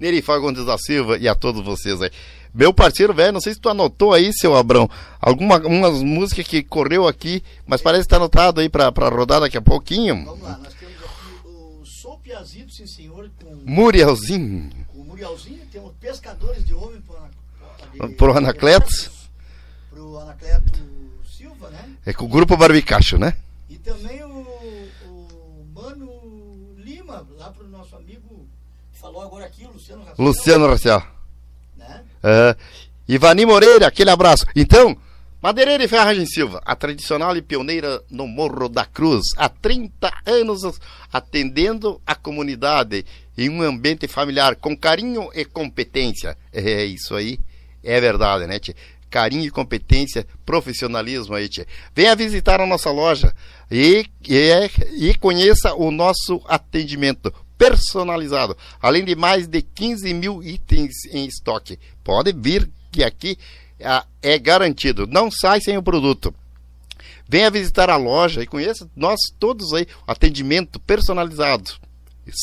[0.00, 2.10] Neri Fagundes da Silva e a todos vocês aí.
[2.52, 4.88] Meu parceiro, velho, não sei se tu anotou aí, seu Abrão,
[5.20, 9.56] algumas músicas que correu aqui, mas parece que tá anotado aí pra, pra rodar daqui
[9.56, 10.24] a pouquinho.
[10.24, 14.70] Vamos lá, nós temos aqui o Sou Piazito, sim senhor, com Murielzinho.
[14.94, 19.10] o Murielzinho, temos Pescadores de Homem para Pro Anacletos.
[19.90, 20.80] pro Anacleto
[21.24, 21.88] Silva, né?
[22.04, 23.34] É com o grupo Barbicacho, né?
[23.68, 24.28] E também o,
[25.06, 28.46] o Mano Lima, lá pro nosso amigo
[28.92, 30.16] que falou agora aqui, o Luciano Rafael.
[30.28, 31.02] Luciano Racial.
[32.22, 32.56] É.
[33.08, 34.46] Ivani Moreira, aquele abraço.
[34.54, 34.96] Então,
[35.42, 40.60] Madeireira e Ferragem Silva, a tradicional e pioneira no Morro da Cruz, há 30 anos
[41.10, 43.06] atendendo a comunidade
[43.38, 46.36] em um ambiente familiar com carinho e competência.
[46.52, 47.38] É isso aí,
[47.82, 48.76] é verdade, né, tia?
[49.08, 51.66] Carinho e competência, profissionalismo aí, tia.
[51.96, 53.34] Venha visitar a nossa loja
[53.70, 61.04] e, e, e conheça o nosso atendimento personalizado, além de mais de 15 mil itens
[61.12, 61.78] em estoque.
[62.10, 63.38] Pode vir que aqui
[63.80, 66.34] ah, é garantido, não sai sem o produto.
[67.28, 71.70] Venha visitar a loja e conheça nós todos aí, atendimento personalizado.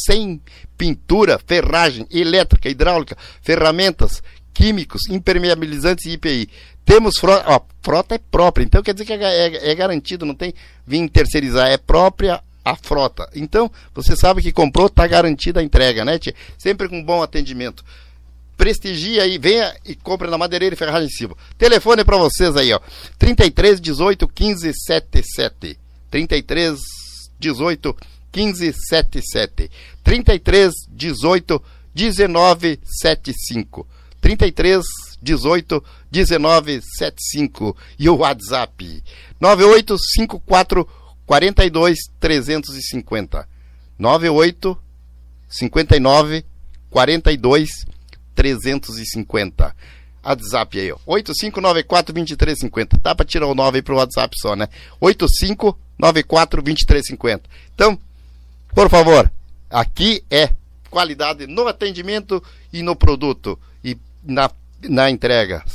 [0.05, 0.41] Sem
[0.77, 4.23] pintura, ferragem, elétrica, hidráulica, ferramentas,
[4.53, 6.47] químicos, impermeabilizantes e IPI.
[6.85, 10.33] Temos frota, ó, frota é própria, então quer dizer que é, é, é garantido, não
[10.33, 10.53] tem
[10.85, 13.29] vir terceirizar, é própria a frota.
[13.35, 16.33] Então, você sabe que comprou, está garantida a entrega, né, tia?
[16.57, 17.83] Sempre com bom atendimento.
[18.57, 21.37] Prestigia aí, venha e compre na Madeireira e Ferragem Silva.
[21.57, 22.79] Telefone para vocês aí, ó.
[23.19, 25.79] 33 18 15 77.
[26.09, 26.79] 33
[27.39, 27.95] 18
[28.31, 29.71] 15 77.
[30.03, 31.63] 33 18
[31.93, 33.87] 19 75.
[34.19, 34.83] 33
[35.21, 39.03] 18 19 75 e o WhatsApp
[39.39, 40.87] 9854
[41.25, 43.47] 42 350
[43.97, 44.77] 98
[45.49, 46.45] 59
[46.89, 47.96] 42 350
[50.23, 50.97] WhatsApp aí, ó.
[51.07, 52.99] 8594-2350.
[53.01, 54.69] Dá pra tirar o 9 aí pro WhatsApp só, né?
[55.01, 57.41] 8594-2350.
[57.73, 57.97] Então,
[58.73, 59.31] por favor,
[59.69, 60.49] aqui é
[60.89, 62.41] qualidade no atendimento
[62.71, 64.49] e no produto e na,
[64.83, 65.65] na entrega.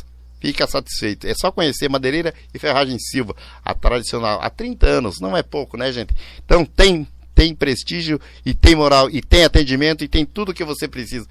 [0.40, 1.26] Fica satisfeito.
[1.26, 5.76] É só conhecer Madeireira e Ferragem Silva, a tradicional, há 30 anos, não é pouco,
[5.76, 6.14] né, gente?
[6.44, 10.86] Então tem tem prestígio e tem moral e tem atendimento e tem tudo que você
[10.86, 11.26] precisa.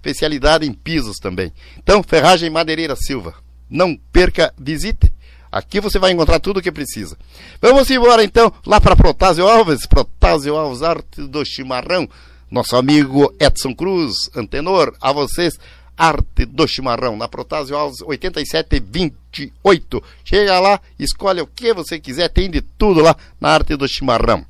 [0.00, 1.52] Especialidade em pisos também.
[1.76, 3.34] Então, Ferragem Madeireira Silva.
[3.68, 5.12] Não perca, visite.
[5.52, 7.18] Aqui você vai encontrar tudo o que precisa.
[7.60, 12.08] Vamos embora então lá para Protásio Alves, Protásio Alves, arte do chimarrão.
[12.50, 15.58] Nosso amigo Edson Cruz, antenor, a vocês,
[15.96, 20.02] arte do chimarrão, na Protásio Alves 8728.
[20.24, 24.46] Chega lá, escolhe o que você quiser, tem de tudo lá na arte do chimarrão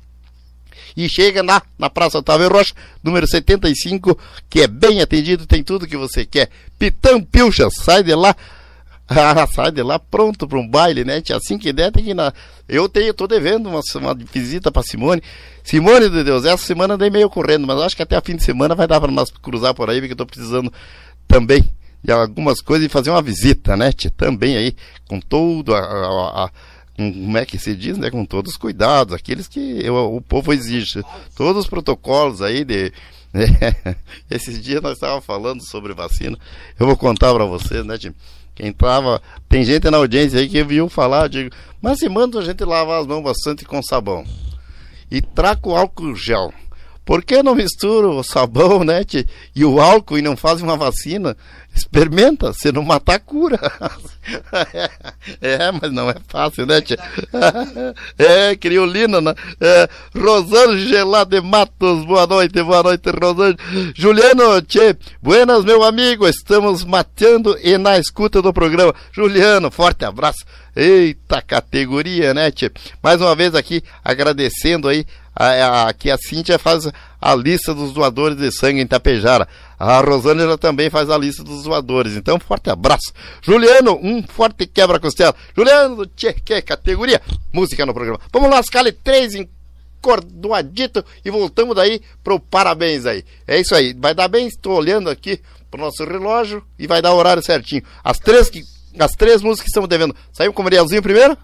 [0.95, 2.73] e chega na, na Praça Otávio Rocha,
[3.03, 4.17] número 75,
[4.49, 6.49] que é bem atendido, tem tudo que você quer.
[6.77, 8.35] Pitão Pilcha, sai de lá.
[9.13, 11.21] Ah, sai de lá pronto para um baile, né?
[11.35, 12.31] Assim que der, tem que ir na.
[12.65, 15.21] Eu tenho, tô devendo uma, uma visita para Simone.
[15.65, 18.43] Simone de Deus, essa semana andei meio correndo, mas acho que até a fim de
[18.43, 20.71] semana vai dar para nós cruzar por aí, porque eu tô precisando
[21.27, 21.69] também
[22.03, 23.91] de algumas coisas e fazer uma visita, né?
[24.17, 24.75] Também aí,
[25.07, 26.51] com todo a, a, a
[26.95, 28.09] como é que se diz, né?
[28.11, 31.03] Com todos os cuidados, aqueles que eu, o povo exige.
[31.35, 32.91] Todos os protocolos aí de,
[33.33, 33.95] É,
[34.29, 36.37] esses dias nós estávamos falando sobre vacina.
[36.79, 38.13] Eu vou contar para vocês, né, Tim?
[38.53, 39.21] Quem tava.
[39.47, 41.49] Tem gente na audiência aí que viu falar, digo,
[41.81, 44.25] mas se manda a gente lavar as mãos bastante com sabão.
[45.09, 46.53] E traca o álcool gel.
[47.03, 49.25] Por que não mistura o sabão, né, tchê,
[49.55, 51.35] e o álcool e não faz uma vacina?
[51.73, 53.57] Experimenta, se não matar, cura.
[55.41, 56.97] é, mas não é fácil, né, tia?
[58.19, 59.33] é, criolina, né?
[59.59, 63.57] É, Rosângela de Matos, boa noite, boa noite, Rosângela.
[63.95, 68.93] Juliano, tchê, buenas, meu amigo, estamos mateando e na escuta do programa.
[69.11, 70.45] Juliano, forte abraço.
[70.75, 72.69] Eita categoria, né, tchê?
[73.01, 76.89] Mais uma vez aqui, agradecendo aí a, a, Cíntia faz
[77.19, 79.47] a lista dos doadores de sangue em Tapejara.
[79.79, 82.15] A Rosângela também faz a lista dos zoadores.
[82.15, 83.11] Então, forte abraço.
[83.41, 85.33] Juliano, um forte quebra-costela.
[85.55, 87.21] Juliano, tchê, que categoria.
[87.51, 88.19] Música no programa.
[88.31, 89.49] Vamos lá, escala 3 em
[90.01, 93.23] cordoadito e voltamos daí pro parabéns aí.
[93.47, 93.93] É isso aí.
[93.93, 95.39] Vai dar bem, estou olhando aqui
[95.69, 97.83] pro nosso relógio e vai dar o horário certinho.
[98.03, 98.63] As três que
[98.99, 100.15] as três músicas que estamos devendo.
[100.33, 101.37] Saiu com o Marielzinho primeiro?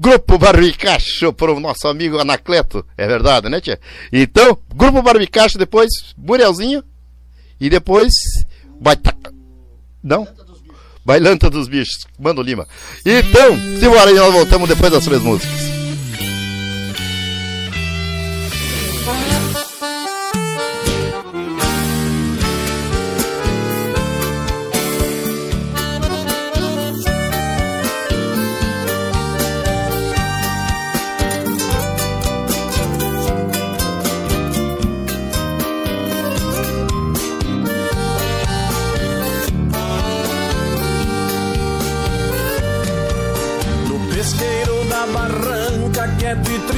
[0.00, 2.86] Grupo Barbicacho para o nosso amigo Anacleto.
[2.96, 3.78] É verdade, né, tia?
[4.12, 6.82] Então, Grupo Barbicacho, depois Murielzinho.
[7.60, 8.12] E depois.
[8.80, 9.14] Baita...
[10.02, 10.26] Não?
[11.04, 12.06] Bailanta dos Bichos.
[12.18, 12.66] Mano Lima.
[13.04, 15.87] Então, simbora aí, nós voltamos depois das três músicas.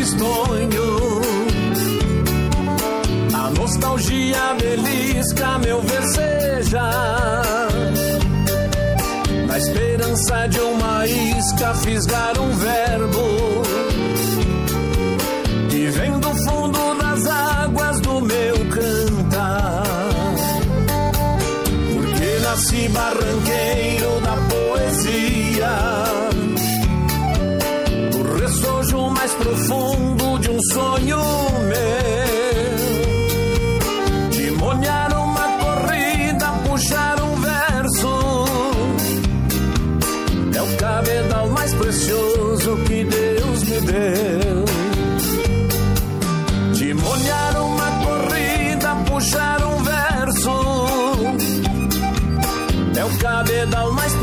[0.01, 1.21] Tristonho.
[3.35, 6.91] A nostalgia belisca meu verseja.
[9.47, 12.40] Na esperança de uma isca fisgar um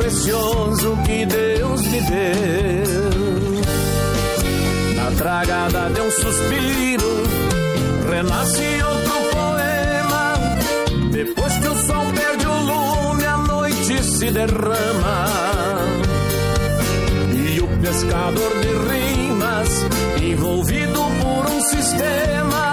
[0.08, 3.28] precioso que Deus me deu
[5.18, 7.24] tragada de um suspiro,
[8.10, 10.34] renasce outro poema.
[11.12, 15.26] Depois que o sol perde o lume, a noite se derrama.
[17.34, 19.70] E o pescador de rimas,
[20.22, 22.67] envolvido por um sistema,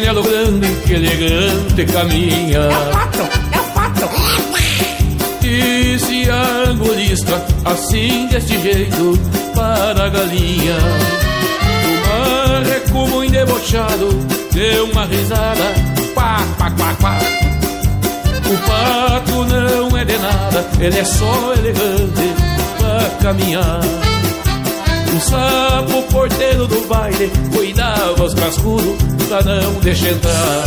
[0.00, 2.58] chinelo grande que elegante caminha.
[2.58, 4.10] É o patrão, é o patrão.
[5.42, 9.18] E se angolista assim deste jeito
[9.54, 10.76] para a galinha.
[11.84, 14.08] O é Uma recuo debochado
[14.52, 15.74] deu uma risada,
[16.14, 17.18] pá, pá, pá, pá.
[18.46, 22.34] O pato não é de nada, ele é só elegante
[22.78, 23.99] para caminhar.
[25.12, 28.96] Um sapo porteiro do baile cuidava os cascudos
[29.28, 30.64] pra não deixar entrar.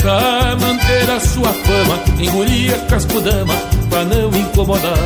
[0.00, 3.54] Pra manter a sua fama, engolia cascudama
[3.90, 4.96] pra não incomodar.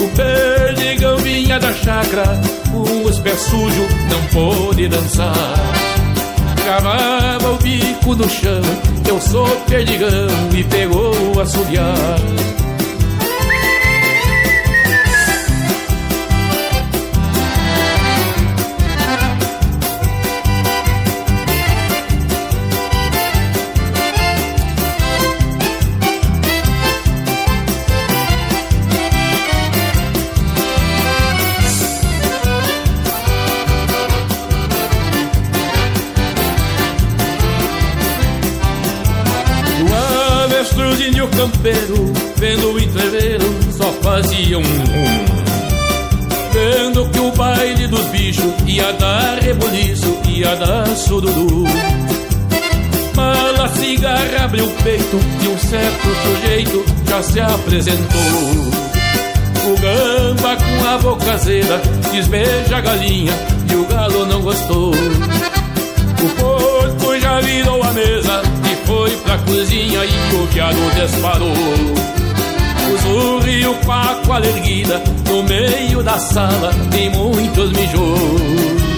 [0.00, 2.40] O perdigão vinha da chácara,
[2.72, 5.34] com os pés sujos não pôde dançar.
[6.64, 8.62] Cavava o bico no chão,
[9.08, 12.18] eu sou perdigão e pegou a assobiar.
[41.44, 45.24] Campeiro, vendo o entreveiro, só fazia um rum.
[46.52, 51.64] Vendo que o baile dos bichos ia dar rebuliço, ia dar sururu.
[53.14, 58.20] Mala cigarra abriu o peito e um certo sujeito já se apresentou.
[59.66, 61.80] O gamba com a boca azeda
[62.10, 63.32] desbeja a galinha
[63.70, 64.92] e o galo não gostou.
[64.94, 68.23] O porco já virou a mesa
[68.86, 71.52] foi pra cozinha e o piado disparou.
[72.92, 78.93] O zurro e o paco alerguida no meio da sala tem muitos mijos.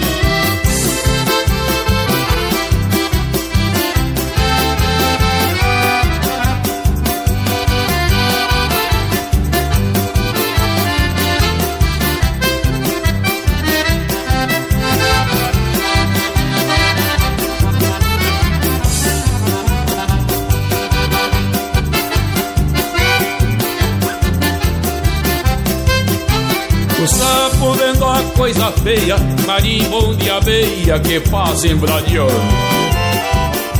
[28.47, 32.31] Coisa feia, marimbondo de abeia que fazem bradiando.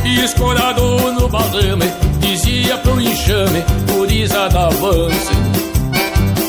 [0.04, 1.90] E escorado no balame,
[2.20, 5.32] dizia pro enxame, por isa da avance.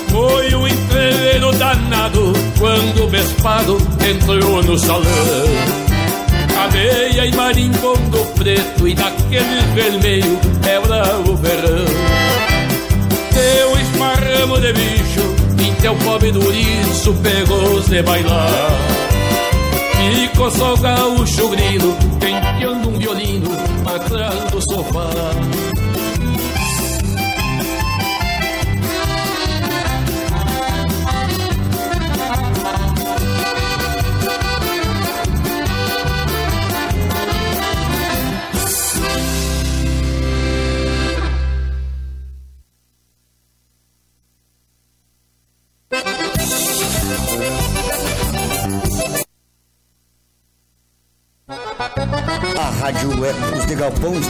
[0.10, 5.06] Foi um entreveiro danado, quando o bespado entrou no salão.
[6.62, 11.86] Abeia e marimbondo preto, e daquele vermelho era o verão.
[13.32, 15.39] Deu esparramo de bicho,
[15.80, 18.50] então o pobre do isso pegou-os de bailar.
[20.14, 23.50] Ficou só o gaúcho grilo Penteando um violino
[23.86, 25.69] atrás do sofá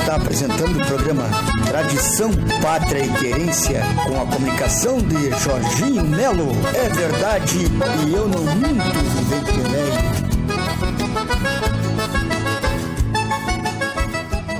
[0.09, 1.29] está apresentando o programa
[1.67, 2.31] Tradição,
[2.63, 6.47] Pátria e Querência com a comunicação de Jorginho Melo.
[6.73, 7.57] É verdade
[8.07, 8.81] e eu não minto,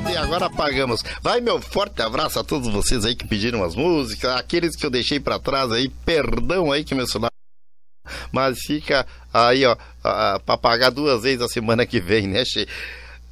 [0.05, 1.03] vem E agora apagamos.
[1.19, 4.91] Vai meu forte abraço a todos vocês aí que pediram as músicas, aqueles que eu
[4.91, 7.31] deixei pra trás aí, perdão aí que meu celular
[8.31, 9.75] mas fica aí, ó,
[10.39, 12.67] para pagar duas vezes a semana que vem, né, Che?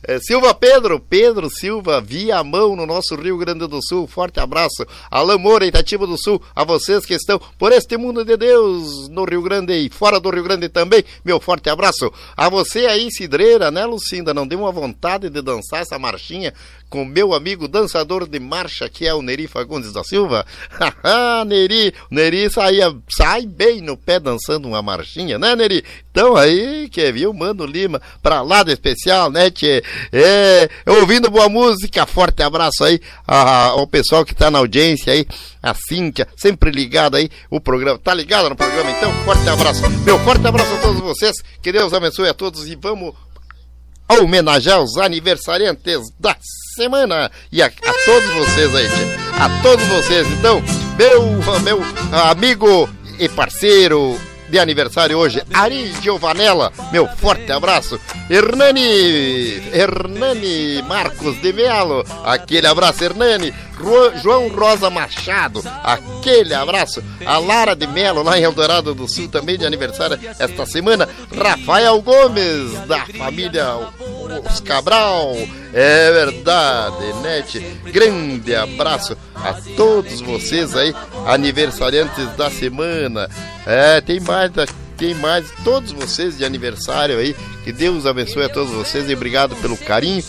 [0.07, 4.07] É, Silva Pedro, Pedro Silva, via mão no nosso Rio Grande do Sul.
[4.07, 4.87] Forte abraço.
[5.11, 9.25] Alain Moura, Itatiba do Sul, a vocês que estão por este mundo de Deus no
[9.25, 11.03] Rio Grande e fora do Rio Grande também.
[11.25, 12.09] Meu forte abraço.
[12.37, 14.33] A você aí, Cidreira, né, Lucinda?
[14.33, 16.53] Não deu uma vontade de dançar essa marchinha
[16.89, 20.45] com meu amigo dançador de marcha, que é o Neri Fagundes da Silva?
[20.69, 25.83] Haha, Neri, Neri saía, sai bem no pé dançando uma marchinha, né, Neri?
[26.17, 29.83] Então aí, que viu, Mano Lima, pra lá de especial, né, tchê?
[30.11, 35.27] É, ouvindo boa música, forte abraço aí ao pessoal que tá na audiência aí,
[35.61, 38.89] a Cíntia, sempre ligada aí, o programa, tá ligado no programa?
[38.89, 39.87] Então, forte abraço.
[40.03, 43.13] Meu forte abraço a todos vocês, que Deus abençoe a todos e vamos
[44.09, 46.35] homenagear os aniversariantes da
[46.75, 49.39] semana e a, a todos vocês aí, tchê.
[49.39, 50.27] a todos vocês.
[50.29, 50.63] Então,
[50.97, 51.79] meu, meu
[52.11, 52.89] amigo
[53.19, 57.99] e parceiro de aniversário hoje, Ari Giovanella, meu forte abraço.
[58.29, 63.53] Hernani, Hernani Marcos de Melo, aquele abraço, Hernani.
[64.21, 67.03] João Rosa Machado, aquele abraço.
[67.25, 71.07] A Lara de Melo, lá em Eldorado do Sul, também de aniversário esta semana.
[71.35, 73.65] Rafael Gomes, da família
[74.49, 75.35] Os Cabral.
[75.73, 77.59] É verdade, Nete.
[77.91, 80.93] Grande abraço a todos vocês aí,
[81.25, 83.29] aniversariantes da semana.
[83.65, 84.51] É, tem mais
[84.97, 87.35] tem mais todos vocês de aniversário aí.
[87.63, 90.23] Que Deus abençoe a todos vocês e obrigado pelo carinho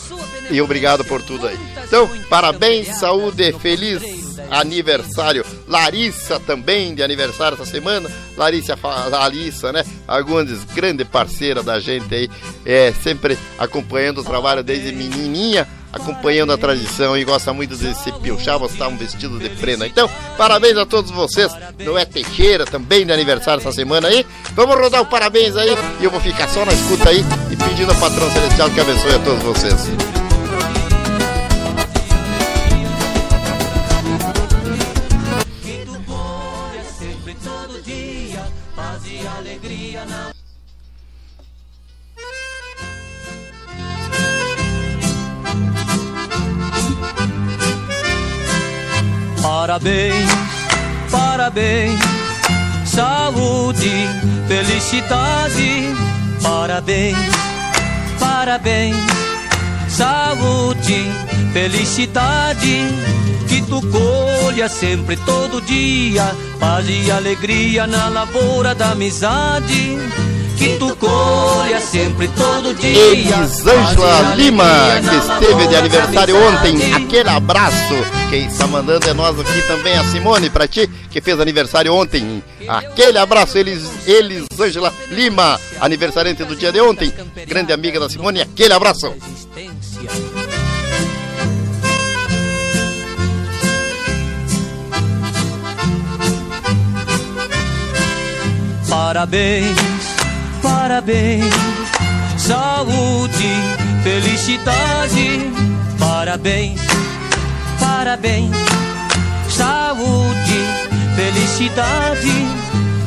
[0.51, 1.59] e obrigado por tudo aí.
[1.85, 4.03] Então, parabéns, saúde, feliz
[4.51, 5.45] aniversário.
[5.67, 8.11] Larissa também de aniversário essa semana.
[8.37, 8.79] Larissa,
[9.11, 9.85] Larissa, né?
[10.07, 12.31] Agundes, grande parceira da gente aí,
[12.65, 18.13] é sempre acompanhando o trabalho desde menininha acompanhando a tradição e gosta muito de se
[18.21, 19.87] pilchar, botar um vestido de prenda.
[19.87, 21.51] Então, parabéns a todos vocês.
[21.79, 24.25] Não é Teixeira também de aniversário essa semana aí.
[24.55, 27.91] Vamos rodar o parabéns aí e eu vou ficar só na escuta aí e pedindo
[27.91, 30.18] ao patrão celestial que abençoe a todos vocês.
[49.43, 50.31] Parabéns,
[51.11, 52.01] parabéns,
[52.85, 54.09] saúde,
[54.49, 55.95] felicidade.
[56.43, 57.17] Parabéns,
[58.19, 58.97] parabéns,
[59.89, 61.11] saúde,
[61.53, 62.87] felicidade.
[63.49, 69.97] Que tu colha sempre, todo dia, paz e alegria na lavoura da amizade.
[70.59, 72.91] Que tu colha sempre, todo dia.
[72.91, 74.65] Elisângela Lima,
[75.09, 76.95] que esteve de aniversário ontem.
[76.95, 77.95] Aquele abraço.
[78.29, 82.43] Quem está mandando é nós aqui também, a Simone, pra ti, que fez aniversário ontem.
[82.67, 87.13] Aquele abraço, Elis, Elisângela Lima, aniversariante do dia de ontem.
[87.47, 89.15] Grande amiga da Simone, aquele abraço.
[98.89, 99.77] Parabéns,
[100.63, 101.55] parabéns,
[102.37, 103.53] saúde,
[104.03, 105.51] felicidade.
[105.99, 106.81] Parabéns,
[107.81, 108.57] parabéns,
[109.49, 110.61] saúde,
[111.17, 112.47] felicidade.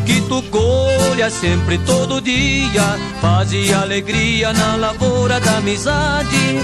[0.05, 6.59] Que tu colha sempre, todo dia, paz e alegria na lavoura da amizade.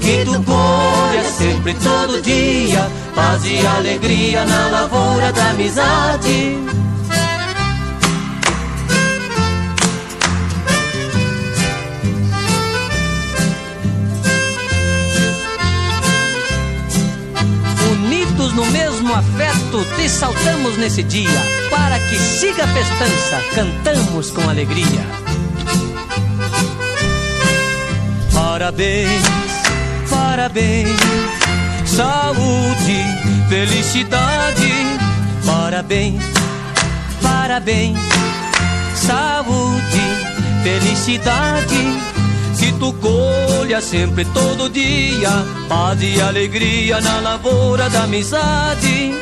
[0.00, 6.58] Que tu colha sempre, todo dia, paz e alegria na lavoura da amizade.
[18.62, 21.28] No mesmo afeto, te saltamos nesse dia.
[21.68, 25.04] Para que siga a festança, cantamos com alegria.
[28.32, 29.22] Parabéns,
[30.08, 30.96] parabéns,
[31.84, 33.02] saúde,
[33.48, 34.72] felicidade.
[35.44, 36.22] Parabéns,
[37.20, 37.98] parabéns,
[38.94, 40.02] saúde,
[40.62, 42.11] felicidade.
[42.62, 45.30] Que tu colha sempre, todo dia,
[45.68, 49.12] paz e alegria na lavoura da amizade.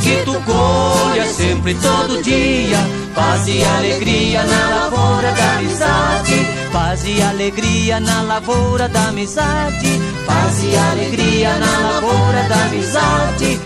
[0.00, 2.78] Que tu colha sempre, todo dia,
[3.12, 6.46] paz e alegria na lavoura da amizade.
[6.72, 10.00] Paz e alegria na lavoura da amizade.
[10.24, 13.60] Paz e alegria na lavoura da amizade.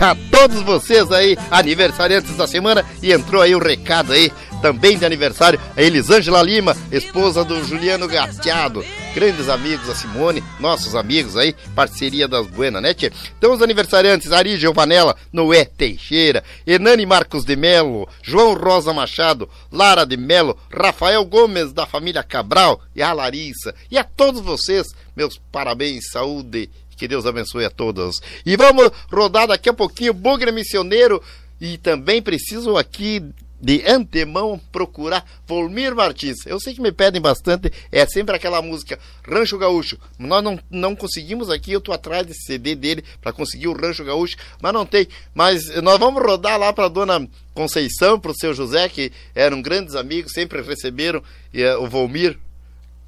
[0.00, 4.32] A todos vocês aí, aniversariantes da semana, e entrou aí o recado aí,
[4.62, 8.84] também de aniversário, a Elisângela Lima, esposa do Juliano Gateado.
[9.12, 12.94] Grandes amigos, a Simone, nossos amigos aí, parceria das Buenas, né?
[13.36, 20.06] Então, os aniversariantes, Ari Giovanella, Noé Teixeira, Hernani Marcos de Melo, João Rosa Machado, Lara
[20.06, 23.74] de Melo, Rafael Gomes, da família Cabral, e a Larissa.
[23.90, 24.86] E a todos vocês,
[25.16, 28.22] meus parabéns, saúde que Deus abençoe a todos.
[28.46, 31.20] E vamos rodar daqui a pouquinho Bugre Missioneiro.
[31.60, 33.22] E também preciso aqui
[33.62, 36.44] de antemão procurar Volmir Martins.
[36.44, 39.96] Eu sei que me pedem bastante, é sempre aquela música Rancho Gaúcho.
[40.18, 44.04] Nós não, não conseguimos aqui, eu tô atrás desse CD dele para conseguir o Rancho
[44.04, 45.06] Gaúcho, mas não tem.
[45.32, 49.94] Mas nós vamos rodar lá para dona Conceição, para o seu José, que eram grandes
[49.94, 52.38] amigos, sempre receberam uh, o Volmir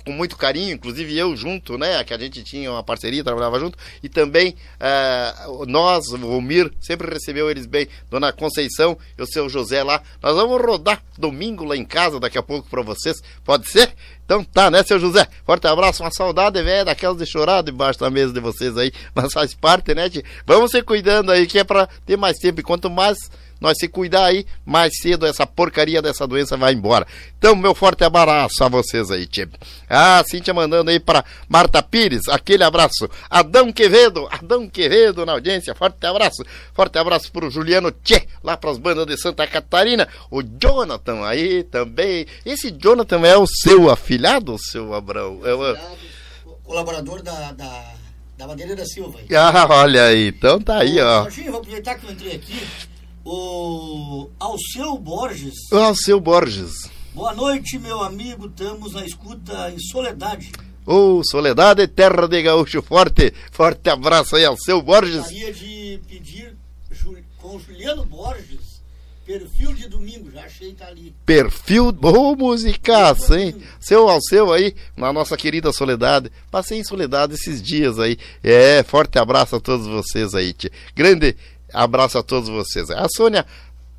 [0.05, 2.03] com muito carinho, inclusive eu junto, né?
[2.05, 7.11] Que a gente tinha uma parceria, trabalhava junto, e também uh, nós, o Romir, sempre
[7.11, 10.03] recebeu eles bem, Dona Conceição e o seu José lá.
[10.23, 13.95] Nós vamos rodar domingo lá em casa daqui a pouco para vocês, pode ser?
[14.25, 15.27] Então tá, né, seu José?
[15.45, 19.33] Forte abraço, uma saudade, velho, daquelas de chorar debaixo da mesa de vocês aí, mas
[19.33, 20.11] faz parte, né?
[20.47, 23.17] Vamos se cuidando aí, que é para ter mais tempo, e quanto mais
[23.61, 27.07] nós se cuidar aí, mais cedo essa porcaria dessa doença vai embora.
[27.39, 29.49] Então, meu forte abraço a vocês aí, tchê.
[29.89, 33.09] Ah, Cíntia mandando aí para Marta Pires, aquele abraço.
[33.29, 36.45] Adão Quevedo, Adão Quevedo na audiência, forte abraço.
[36.73, 40.09] Forte abraço pro Juliano Tchê, lá pras bandas de Santa Catarina.
[40.31, 42.27] O Jonathan aí também.
[42.45, 45.41] Esse Jonathan é o seu afilhado, seu Abrão?
[45.45, 45.77] É o...
[46.65, 47.95] Colaborador da, da,
[48.39, 49.19] da Bandeira da Silva.
[49.37, 51.23] Ah, olha aí, então tá aí, ó.
[51.25, 52.67] Jorginho, vou aproveitar que eu entrei aqui.
[53.25, 55.55] O Alceu Borges.
[55.73, 56.91] Alceu Borges.
[57.15, 58.47] Boa noite, meu amigo.
[58.47, 60.53] Estamos na escuta em Soledade.
[60.87, 63.33] Ô, oh, Soledade, terra de gaúcho forte.
[63.51, 65.17] Forte abraço aí, Alceu Borges.
[65.17, 66.55] Gostaria de pedir
[67.39, 68.83] com Juliano Borges,
[69.25, 70.31] perfil de domingo.
[70.31, 71.15] Já achei que tá ali.
[71.25, 73.55] Perfil, ô, oh, musicaça, hein?
[73.81, 76.31] Seu Alceu aí, na nossa querida Soledade.
[76.51, 78.19] Passei em Soledade esses dias aí.
[78.43, 80.71] É, forte abraço a todos vocês aí, tia.
[80.95, 81.37] Grande
[81.75, 82.91] abraço a todos vocês.
[82.91, 83.45] A Sônia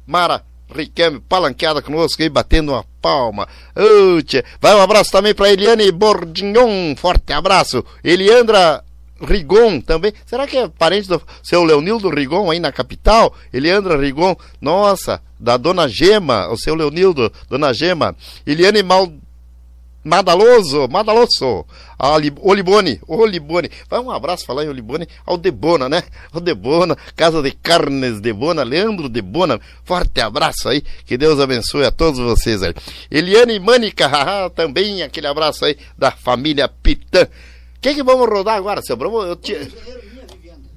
[0.07, 0.43] Mara
[0.73, 3.47] Riquelme, palanqueada conosco aí, batendo uma palma.
[3.75, 4.19] Oh,
[4.59, 7.85] Vai um abraço também para Eliane Bordignon, forte abraço.
[8.03, 8.83] Eliandra
[9.21, 10.11] Rigon também.
[10.25, 13.33] Será que é parente do seu Leonildo Rigon aí na capital?
[13.53, 18.15] Eliandra Rigon, nossa, da dona Gema, o seu Leonildo, dona Gema.
[18.45, 19.13] Eliane Mal
[20.05, 21.65] Madaloso, Madaloso,
[22.41, 23.71] Olibone, Olibone.
[23.89, 26.03] Vai um abraço falar em Olibone ao Debona, né?
[26.31, 29.59] O Debona, Casa de Carnes Debona, Leandro Debona.
[29.83, 32.75] Forte abraço aí, que Deus abençoe a todos vocês aí.
[33.09, 34.07] Eliane Mânica,
[34.55, 37.23] também aquele abraço aí da família Pitã.
[37.23, 39.23] O que que vamos rodar agora, seu Bruno?
[39.23, 39.55] Eu te...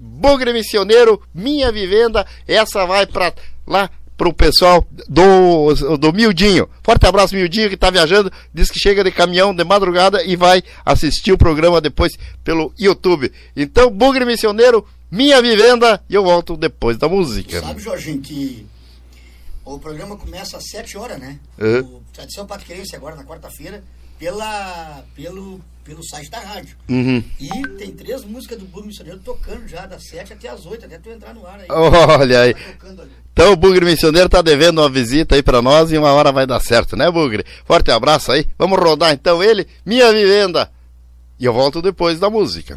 [0.00, 3.32] Bugre Missioneiro, Minha Vivenda, essa vai pra
[3.66, 6.68] lá pro pessoal do, do Mildinho.
[6.82, 10.60] Forte abraço, Mildinho, que tá viajando, diz que chega de caminhão de madrugada e vai
[10.84, 13.32] assistir o programa depois pelo YouTube.
[13.56, 17.60] Então, Bugre Missioneiro, Minha Vivenda, e eu volto depois da música.
[17.60, 18.66] Sabe, Jorginho, que
[19.64, 21.38] o programa começa às 7 horas, né?
[21.56, 21.80] Uhum.
[21.80, 23.84] O Tradição Patriquense agora na quarta-feira,
[24.18, 26.76] pela, pelo, pelo site da rádio.
[26.88, 27.22] Uhum.
[27.38, 30.98] E tem três músicas do Bugre Missioneiro tocando já das 7 até as 8, até
[30.98, 31.66] tu entrar no ar aí.
[31.70, 32.54] Olha aí.
[32.54, 33.06] Tá.
[33.32, 36.46] Então o Bugre Missioneiro tá devendo uma visita aí pra nós e uma hora vai
[36.46, 37.44] dar certo, né, Bugre?
[37.64, 38.46] Forte abraço aí.
[38.58, 40.70] Vamos rodar então ele, Minha Vivenda.
[41.38, 42.76] E eu volto depois da música.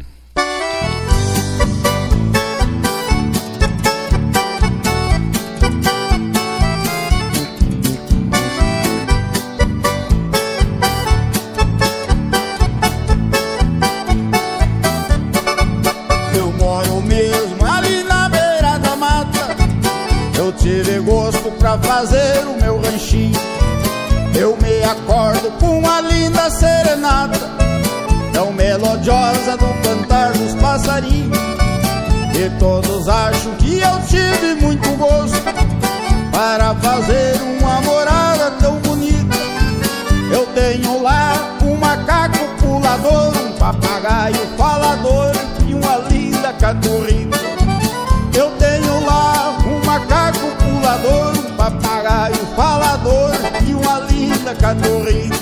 [27.02, 27.50] Serenata,
[28.32, 31.36] tão melodiosa do cantar dos passarinhos.
[32.34, 35.36] E todos acham que eu tive muito gosto
[36.30, 39.36] para fazer uma morada tão bonita.
[40.32, 45.32] Eu tenho lá um macaco pulador, um papagaio falador
[45.66, 47.38] e uma linda caturrita.
[48.34, 53.32] Eu tenho lá um macaco pulador, um papagaio falador
[53.66, 55.41] e uma linda caturrita.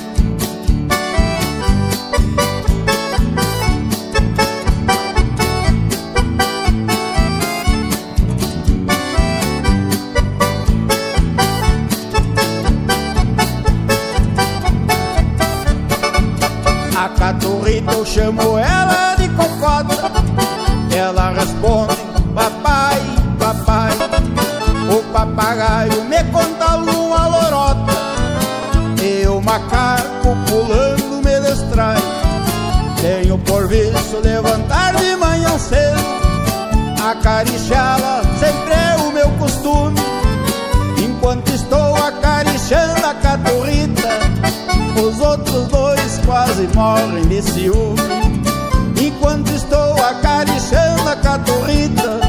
[37.31, 40.01] Acariciá-la sempre é o meu costume.
[40.99, 44.09] Enquanto estou acariciando a caturrita
[45.01, 48.01] Os outros dois quase morrem de ciúme.
[49.01, 52.21] Enquanto estou acariciando a caturrita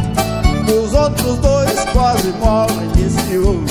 [0.68, 3.70] Os outros dois quase morrem de ciúme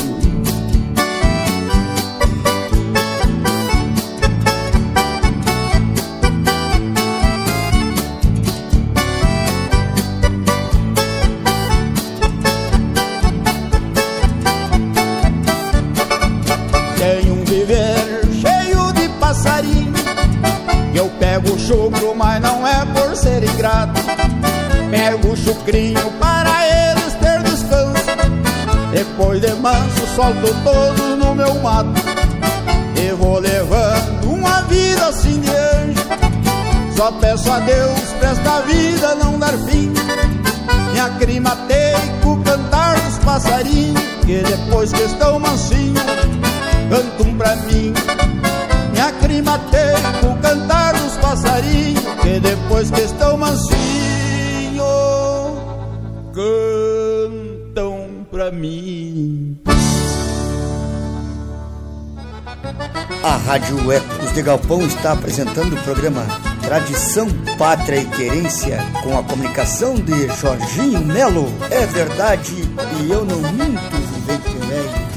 [30.21, 31.99] solto todos no meu mato
[32.95, 39.15] E vou levando uma vida assim de anjo Só peço a Deus pra esta vida
[39.15, 39.91] não dar fim
[40.93, 46.03] Me aclimatei com cantar dos passarinhos Que depois que estão mansinhos
[46.91, 47.95] cantam pra mim.
[48.93, 54.83] Me aclimatei com cantar dos passarinhos, que depois que estão mansinho,
[56.35, 59.40] cantam pra mim.
[63.23, 66.25] A Rádio Ecos de Galpão está apresentando o programa
[66.63, 67.29] Tradição,
[67.59, 71.45] Pátria e Querência com a comunicação de Jorginho Melo.
[71.71, 72.55] É verdade
[72.99, 75.11] e eu não minto, vivente velho.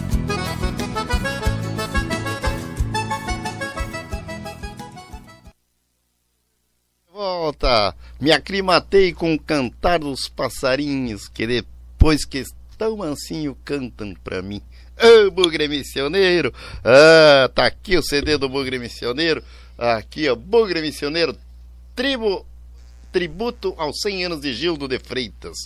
[7.10, 7.96] Volta!
[8.20, 14.62] Me aclimatei com o cantar dos passarinhos que depois que estão mansinho cantam pra mim.
[15.04, 16.54] Ô, Bugre Missioneiro!
[16.82, 19.44] Ah, tá aqui o CD do Bugre Missioneiro.
[19.78, 21.36] Aqui, ó, Bugre Missioneiro,
[21.94, 22.46] tribo,
[23.12, 25.58] tributo aos 100 anos de Gildo de Freitas.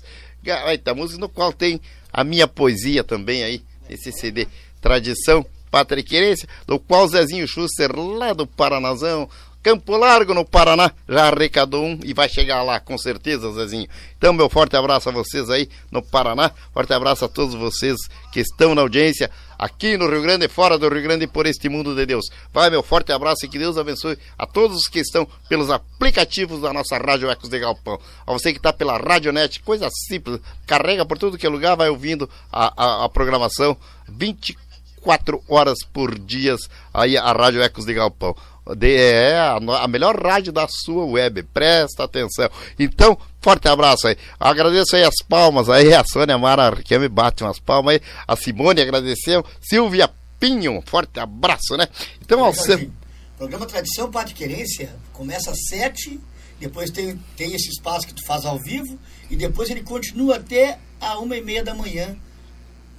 [0.42, 1.80] Gaita música no qual tem
[2.12, 4.48] a minha poesia também aí, esse CD.
[4.82, 9.30] Tradição, Pátria e Querência, do qual Zezinho Schuster, lá do Paranazão,
[9.68, 13.86] Campo Largo, no Paraná, já arrecadou um e vai chegar lá, com certeza, Zezinho.
[14.18, 17.98] Então, meu forte abraço a vocês aí no Paraná, forte abraço a todos vocês
[18.32, 19.30] que estão na audiência.
[19.60, 22.28] aqui no Rio Grande, fora do Rio Grande, por este mundo de Deus.
[22.54, 26.62] Vai, meu forte abraço e que Deus abençoe a todos os que estão pelos aplicativos
[26.62, 28.00] da nossa Rádio Ecos de Galpão.
[28.26, 31.90] A você que está pela Radionet, coisa simples, carrega por tudo que é lugar, vai
[31.90, 33.76] ouvindo a, a, a programação
[34.08, 36.56] 24 horas por dia
[36.94, 38.34] aí a Rádio Ecos de Galpão.
[38.76, 42.50] De, é a, melhor rádio da sua web, presta atenção.
[42.78, 44.18] Então, forte abraço aí.
[44.40, 48.36] Agradeço aí as palmas aí, a Sônia Mara que me bate umas palmas aí, a
[48.36, 51.88] Simone agradeceu, Silvia Pinho, forte abraço, né?
[52.22, 56.20] Então, ao o programa Tradição Pátria e Querência começa às sete,
[56.60, 58.98] depois tem, tem esse espaço que tu faz ao vivo,
[59.30, 62.16] e depois ele continua até a uma e meia da manhã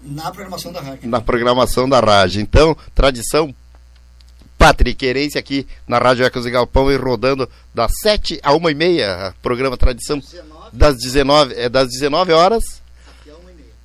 [0.00, 1.08] na programação da rádio.
[1.08, 2.40] na programação da rádio.
[2.40, 3.52] Então, tradição
[4.58, 8.70] pátria e querência aqui na Rádio Ecos e Galpão e rodando das 7 a 1
[8.70, 10.20] e meia, programa Tradição
[10.72, 12.64] das 19, é das 19 horas.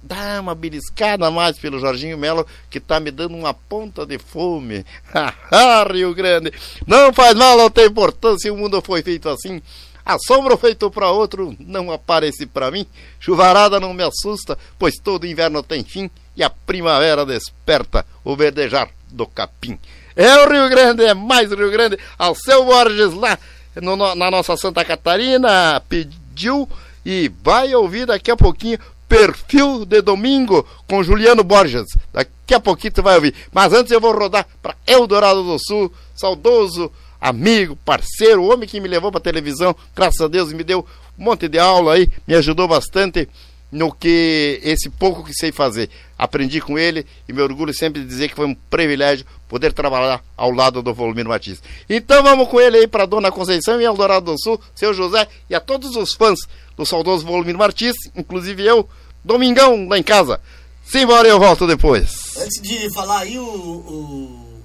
[0.01, 4.83] Dá uma beliscada mais pelo Jorginho Melo, que tá me dando uma ponta de fome.
[5.13, 6.51] Ah, Rio Grande!
[6.87, 9.61] Não faz mal, não tem importância, o mundo foi feito assim.
[10.03, 12.83] A sombra feito para outro não aparece para mim.
[13.19, 18.89] Chuvarada não me assusta, pois todo inverno tem fim e a primavera desperta o verdejar
[19.11, 19.77] do capim.
[20.15, 21.99] É o Rio Grande, é mais Rio Grande.
[22.17, 23.37] Ao seu Borges lá
[23.81, 26.67] no- na nossa Santa Catarina pediu
[27.05, 31.85] e vai ouvir daqui a pouquinho Perfil de Domingo com Juliano Borges.
[32.13, 33.33] Daqui a pouquinho tu vai ouvir.
[33.53, 38.87] Mas antes eu vou rodar para Eldorado do Sul, saudoso amigo, parceiro, homem que me
[38.87, 40.85] levou para televisão, graças a Deus, me deu
[41.17, 43.27] um monte de aula aí, me ajudou bastante
[43.71, 45.89] no que esse pouco que sei fazer.
[46.17, 50.23] Aprendi com ele e me orgulho sempre de dizer que foi um privilégio poder trabalhar
[50.35, 51.61] ao lado do Volmiro Matias.
[51.89, 55.55] Então vamos com ele aí para Dona Conceição e Eldorado do Sul, seu José e
[55.55, 56.39] a todos os fãs
[56.75, 58.89] do saudoso Volmiro Martins, inclusive eu,
[59.23, 60.39] domingão lá em casa.
[60.83, 62.37] Simbora, eu volto depois.
[62.37, 64.61] Antes de falar aí, o, o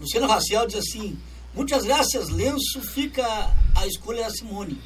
[0.00, 1.18] Luciano Raciel diz assim:
[1.54, 3.24] Muitas graças, lenço, fica
[3.74, 4.78] a escolha da Simone,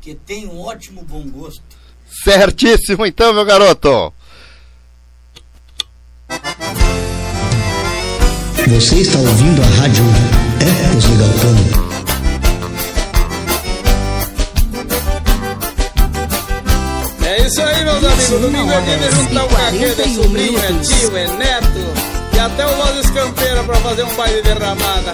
[0.00, 1.62] que tem um ótimo bom gosto.
[2.24, 4.12] Certíssimo então, meu garoto.
[8.68, 10.04] Você está ouvindo a rádio
[10.60, 11.56] Ecos de Galpão.
[17.24, 18.40] É isso aí, meus amigos.
[18.40, 21.80] Domingo é dia de juntar o caquete, é sobrinho, é tio, é neto.
[22.34, 25.12] E até o voz escampeira pra fazer um baile derramada.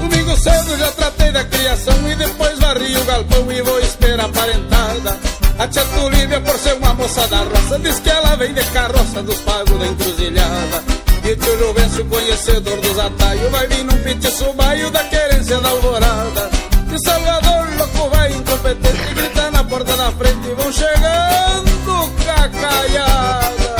[0.00, 4.28] Domingo cedo já tratei da criação e depois varri o galpão e vou esperar a
[4.28, 5.31] parentada.
[5.62, 9.22] A tia Tulívia, por ser uma moça da roça, diz que ela vem de carroça
[9.22, 10.82] dos pagos da encruzilhada.
[11.22, 16.50] E tio Juvencio, conhecedor dos atalhos, vai vir num pitiço baio da querência da alvorada.
[16.92, 23.72] E Salvador, louco, vai incompetente, grita na porta da frente e vão chegando cacaiada.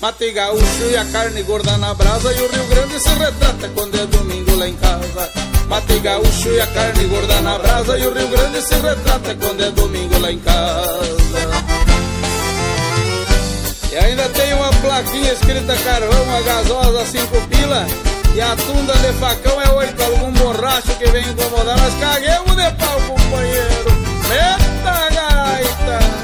[0.00, 4.00] Mate gaúcho e a carne gorda na brasa E o Rio Grande se retrata quando
[4.00, 8.12] é domingo lá em casa Mate gaúcho e a carne gorda na brasa E o
[8.12, 11.16] Rio Grande se retrata quando é domingo lá em casa
[13.90, 17.86] E ainda tem uma plaquinha escrita carvão, a gasosa cinco pila
[18.34, 22.70] E a tunda de facão é oito, algum borracho que vem incomodar Nós caguemos de
[22.72, 23.92] pau, companheiro
[24.28, 26.21] Meta gaita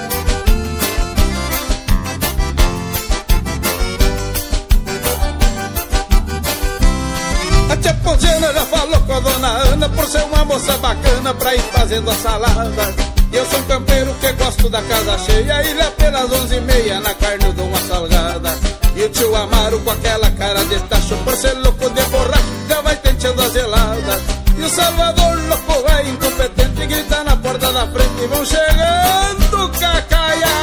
[8.09, 12.10] Ponziana já falou com a dona Ana Por ser uma moça bacana pra ir fazendo
[12.10, 12.94] a salada.
[13.30, 17.01] Eu sou um campeiro que gosto da casa cheia E lhe pelas onze e meia
[17.01, 18.59] na carne eu dou uma salgada.
[18.97, 22.80] E o tio Amaro com aquela cara de tacho Por ser louco de borracho já
[22.80, 24.22] vai tentando a gelada.
[24.56, 30.57] E o Salvador louco vai incompetente Grita na porta da frente e vão chegando cacaiada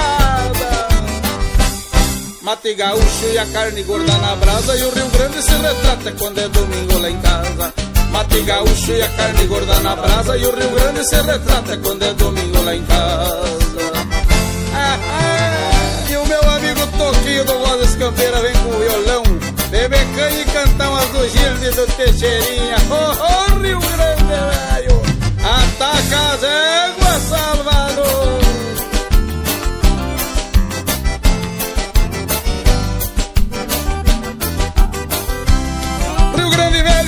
[2.46, 6.38] Mate gaúcho e a carne gorda na brasa E o Rio Grande se retrata quando
[6.38, 7.74] é domingo lá em casa.
[8.12, 12.04] Mate gaúcho e a carne gorda na brasa E o Rio Grande se retrata quando
[12.04, 13.92] é domingo lá em casa.
[14.76, 19.24] Ah, ah, E o meu amigo Toquinho do Voz Escampeira vem com o violão.
[19.72, 22.76] Beber canha e cantar umas do Gilde do Teixeirinha.
[22.92, 25.02] Oh, oh Rio Grande, velho.
[25.44, 27.65] Ataca as éguas, Salvador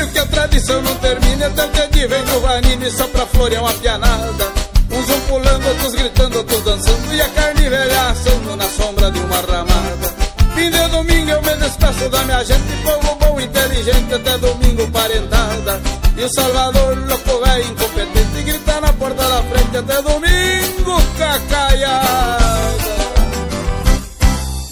[0.07, 4.51] que a tradição não o que de vem no vanine só pra florear uma pianada.
[4.91, 9.19] Uns um pulando, outros gritando, outros dançando E a carne velha assando na sombra de
[9.19, 10.15] uma ramada.
[10.55, 15.81] Fim de domingo eu me despeço da minha gente Povo bom, inteligente, até domingo parentada.
[16.17, 22.36] E o Salvador, louco, velho, incompetente Grita na porta da frente até domingo, cacaiada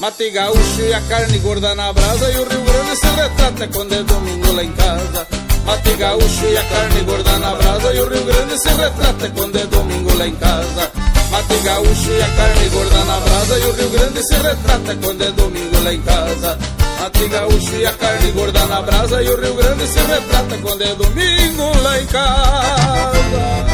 [0.05, 3.91] Mate gaúcho e a carne gorda na brasa E o Rio Grande se retrata quando
[3.91, 5.27] é domingo lá em casa
[5.65, 9.55] Mate gaúcho e a carne gorda na brasa E o Rio Grande se retrata quando
[9.57, 10.91] é domingo lá em casa
[11.31, 15.23] Mate gaúcho e a carne gorda na brasa E o Rio Grande se retrata quando
[15.23, 16.59] é domingo lá em casa
[16.99, 20.81] Mate gaúcho e a carne gorda na brasa E o Rio Grande se retrata quando
[20.83, 23.65] é domingo lá em casa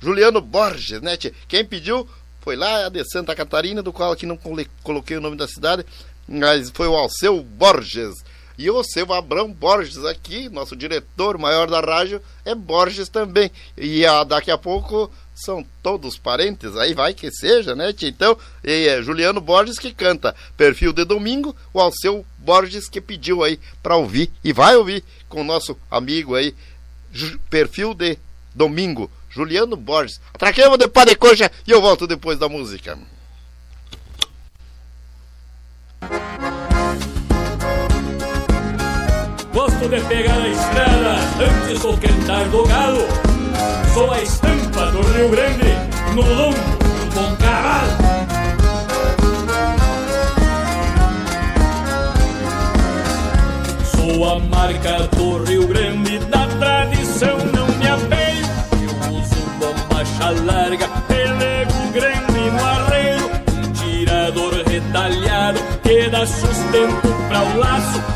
[0.00, 1.32] Juliano Borges, né, tia?
[1.46, 2.08] Quem pediu
[2.40, 4.38] foi lá de Santa Catarina, do qual aqui não
[4.82, 5.84] coloquei o nome da cidade,
[6.28, 8.14] mas foi o Alceu Borges.
[8.58, 13.50] E o seu Abrão Borges aqui, nosso diretor maior da rádio, é Borges também.
[13.76, 18.08] E a, daqui a pouco são todos parentes, aí vai que seja, né, tia?
[18.08, 23.60] Então, é Juliano Borges que canta perfil de domingo, o Alceu Borges que pediu aí
[23.82, 26.54] para ouvir e vai ouvir com o nosso amigo aí,
[27.50, 28.18] perfil de
[28.54, 30.18] domingo, Juliano Borges.
[30.32, 32.98] Atraquemos de pá de coxa e eu volto depois da música.
[39.52, 43.25] Gosto de pegar a estrada antes do cantar do galo.
[43.96, 45.72] Sou a estampa do Rio Grande
[46.14, 47.92] no lombo do bom cavalo.
[53.86, 58.44] Sou a marca do Rio Grande, da tradição não me apeio.
[58.82, 63.30] Eu uso bombacha larga, pelego grande no arreio.
[63.48, 68.15] Um tirador retalhado que dá sustento para o laço.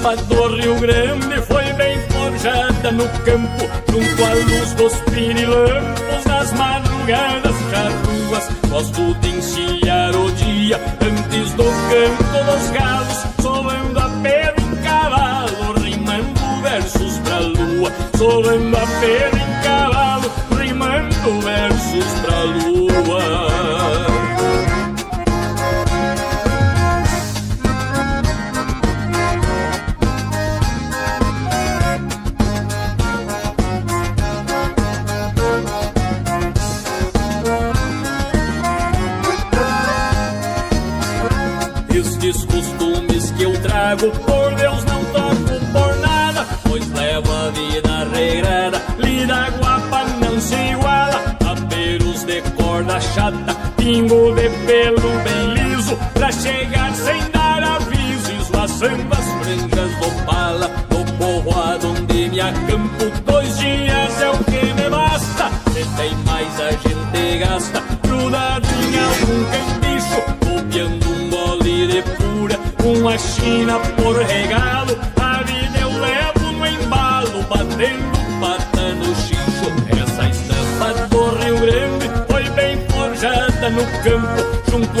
[0.00, 6.52] Estampa do Rio Grande foi bem forjada no campo, junto à luz dos pirilampos nas
[6.54, 8.48] madrugadas charruas.
[8.70, 15.72] Gosto de encilhar o dia antes do canto dos galos, solando a pelo em cavalo,
[15.82, 19.79] rimando versos pra lua, solando a pelo em cavalo,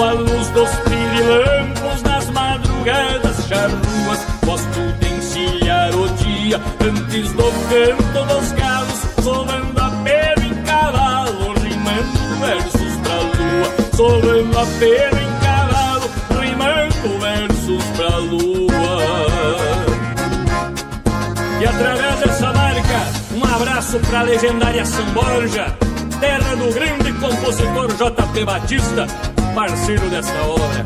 [0.02, 4.20] à luz dos pirilampos, nas madrugadas charruas.
[4.44, 11.52] Gosto de encilhar o dia antes do canto dos galos, solando a pelo em cavalo,
[11.54, 16.10] rimando versos pra lua, solando a pelo em cavalo,
[16.40, 18.70] rimando versos pra lua.
[21.60, 25.76] E através dessa marca, um abraço pra legendária São Borja,
[26.18, 28.44] terras do grande compositor J.P.
[28.44, 29.06] Batista,
[29.54, 30.84] parceiro desta obra.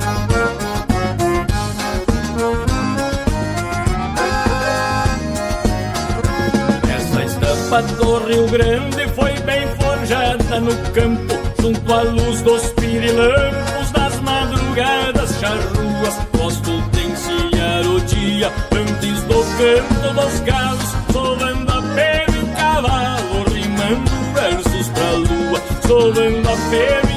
[6.97, 13.91] Essa estampa do Rio Grande foi bem forjada no campo, junto à luz dos pirilampos
[13.93, 16.19] das madrugadas charruas.
[16.37, 23.45] Gosto de encilhar o dia antes do canto dos galos, sovando a pele em cavalo,
[23.53, 27.14] rimando versos pra lua, sovando a pele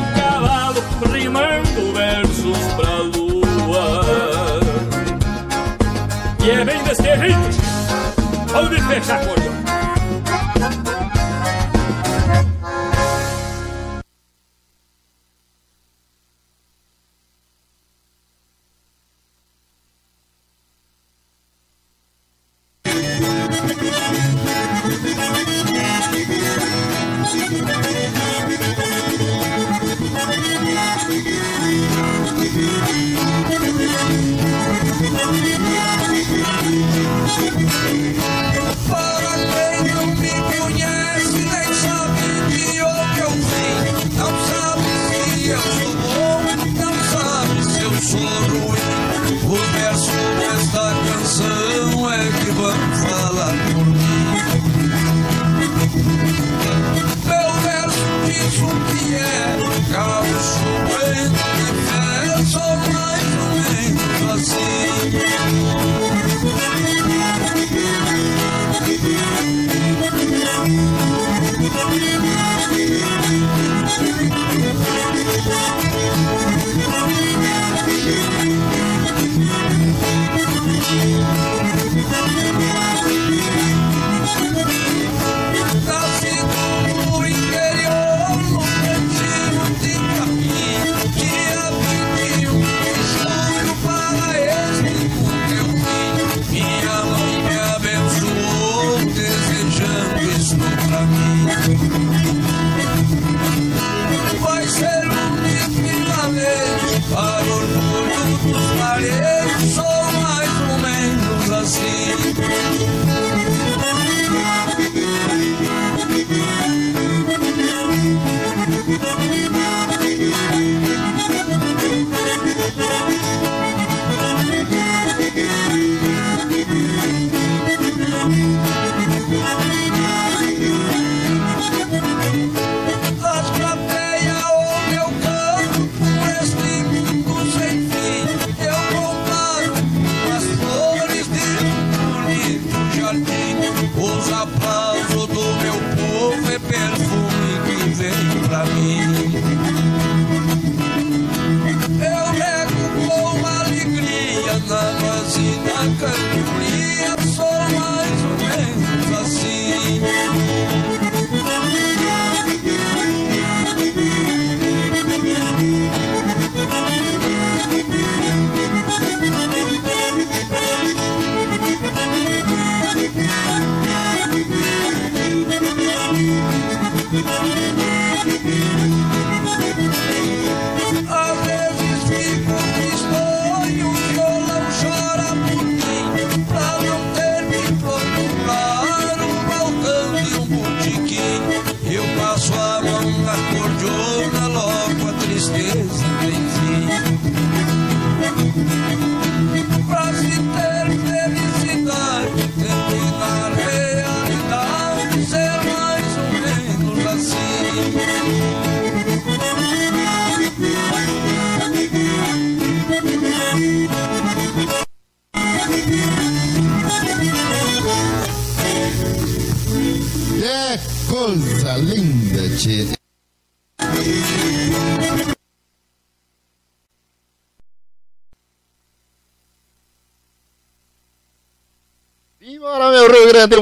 [7.04, 9.57] E é bem desse jeito, Onde fechar cordão?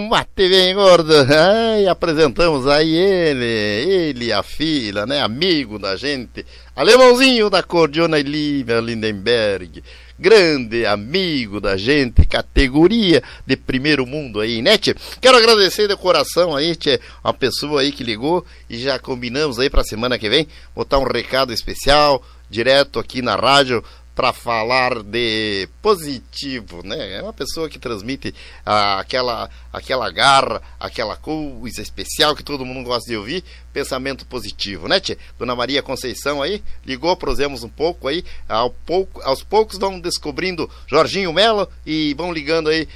[0.09, 1.13] Mate bem gordo.
[1.13, 5.21] Ai, apresentamos aí ele, ele, a filha, né?
[5.21, 6.45] Amigo da gente.
[6.75, 9.83] Alemãozinho da Cordiona Lívia Lindenberg.
[10.17, 14.95] Grande amigo da gente, categoria de primeiro mundo aí, né, tchê?
[15.19, 19.69] Quero agradecer de coração aí, tchê, uma pessoa aí que ligou e já combinamos aí
[19.69, 23.83] pra semana que vem botar um recado especial direto aqui na rádio
[24.15, 27.17] para falar de positivo, né?
[27.17, 28.33] É uma pessoa que transmite
[28.65, 33.43] ah, aquela, aquela garra, aquela coisa especial que todo mundo gosta de ouvir,
[33.73, 35.17] pensamento positivo, né, tchê?
[35.37, 40.69] Dona Maria Conceição aí, ligou, prosemos um pouco aí, ao pouco, aos poucos vão descobrindo
[40.87, 42.87] Jorginho Melo e vão ligando aí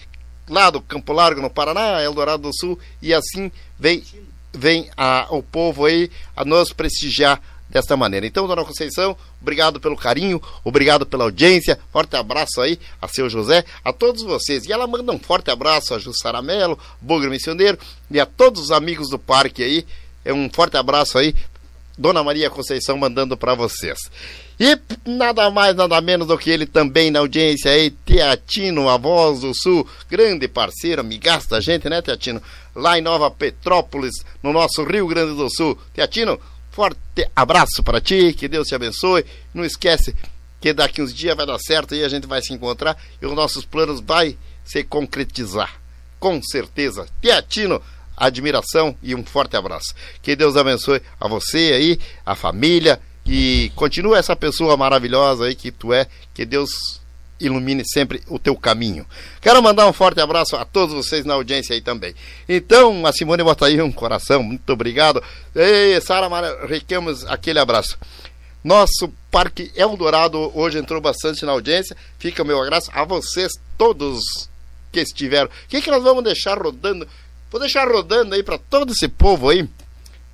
[0.48, 4.04] lá do Campo Largo, no Paraná, Eldorado do Sul, e assim vem,
[4.54, 4.90] vem
[5.30, 8.26] o povo aí a nos prestigiar desta maneira.
[8.26, 13.64] Então, dona Conceição, obrigado pelo carinho, obrigado pela audiência, forte abraço aí a seu José,
[13.84, 14.66] a todos vocês.
[14.66, 17.78] E ela manda um forte abraço a Jussara Melo, Bugre Missioneiro
[18.10, 19.86] e a todos os amigos do parque aí.
[20.26, 21.36] É um forte abraço aí,
[21.98, 24.00] Dona Maria Conceição mandando para vocês.
[24.60, 24.78] E
[25.10, 29.54] nada mais, nada menos do que ele também na audiência aí, Teatino, a voz do
[29.56, 32.42] Sul, grande parceiro, amigaço da gente, né, Teatino?
[32.76, 35.78] Lá em Nova Petrópolis, no nosso Rio Grande do Sul.
[35.94, 36.38] Teatino,
[36.80, 39.26] forte abraço para ti, que Deus te abençoe.
[39.54, 40.16] Não esquece
[40.62, 43.34] que daqui uns dias vai dar certo e a gente vai se encontrar e os
[43.34, 45.78] nossos planos vai se concretizar.
[46.22, 47.06] Com certeza.
[47.22, 47.82] Teatino,
[48.16, 49.94] admiração e um forte abraço.
[50.22, 55.72] Que Deus abençoe a você aí, a família e continua essa pessoa maravilhosa aí que
[55.72, 56.08] tu é.
[56.34, 56.99] Que Deus
[57.40, 59.06] ilumine sempre o teu caminho.
[59.42, 62.14] Quero mandar um forte abraço a todos vocês na audiência aí também.
[62.48, 65.24] Então, a Simone bota aí um coração, muito obrigado.
[65.56, 66.28] Ei, Sara
[66.66, 67.98] requemos aquele abraço.
[68.64, 71.96] Nosso Parque Eldorado hoje entrou bastante na audiência.
[72.18, 74.50] Fica o meu abraço a vocês todos
[74.92, 75.48] que estiveram.
[75.48, 77.08] O que, que nós vamos deixar rodando?
[77.50, 79.68] Vou deixar rodando aí para todo esse povo aí.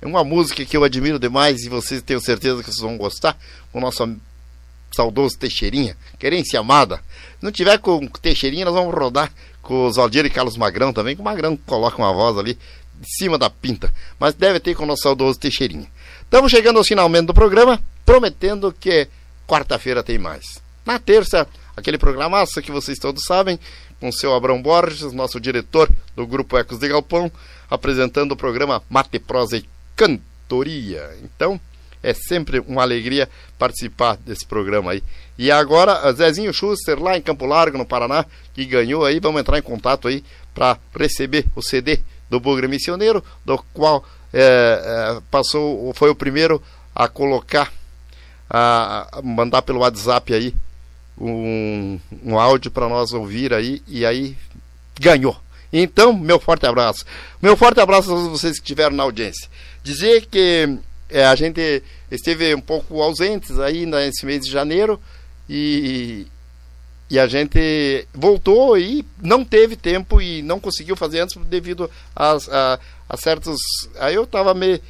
[0.00, 3.38] É uma música que eu admiro demais e vocês tenho certeza que vocês vão gostar.
[3.72, 4.02] O nosso
[4.96, 6.96] saudoso Teixeirinha, querência amada.
[7.38, 9.30] Se não tiver com Teixeirinha, nós vamos rodar
[9.62, 13.16] com os Valdir e Carlos Magrão também, que o Magrão coloca uma voz ali de
[13.18, 13.92] cima da pinta.
[14.18, 15.86] Mas deve ter com o nosso saudoso Teixeirinha.
[16.22, 19.06] Estamos chegando ao finalmente do programa, prometendo que
[19.46, 20.44] quarta-feira tem mais.
[20.84, 21.46] Na terça,
[21.76, 23.58] aquele programaço que vocês todos sabem,
[24.00, 27.30] com o seu Abrão Borges, nosso diretor do Grupo Ecos de Galpão,
[27.70, 29.64] apresentando o programa Mate, Prosa e
[29.94, 31.16] Cantoria.
[31.22, 31.60] Então,
[32.02, 33.28] é sempre uma alegria
[33.58, 35.02] participar desse programa aí.
[35.38, 38.24] E agora, Zezinho Schuster, lá em Campo Largo, no Paraná,
[38.54, 40.24] que ganhou aí, vamos entrar em contato aí
[40.54, 42.00] para receber o CD
[42.30, 46.62] do Bugre Missioneiro, do qual é, passou, foi o primeiro
[46.94, 47.72] a colocar,
[48.48, 50.54] a, a mandar pelo WhatsApp aí
[51.18, 54.36] um, um áudio para nós ouvir aí, e aí
[55.00, 55.36] ganhou.
[55.72, 57.04] Então, meu forte abraço.
[57.42, 59.48] Meu forte abraço a todos vocês que estiveram na audiência.
[59.82, 60.78] Dizer que
[61.08, 65.00] é, a gente esteve um pouco ausentes aí nesse mês de janeiro
[65.48, 66.26] e,
[67.08, 72.36] e a gente voltou e não teve tempo e não conseguiu fazer antes devido a,
[72.50, 72.78] a,
[73.08, 73.56] a certos.
[73.98, 74.80] Aí eu estava me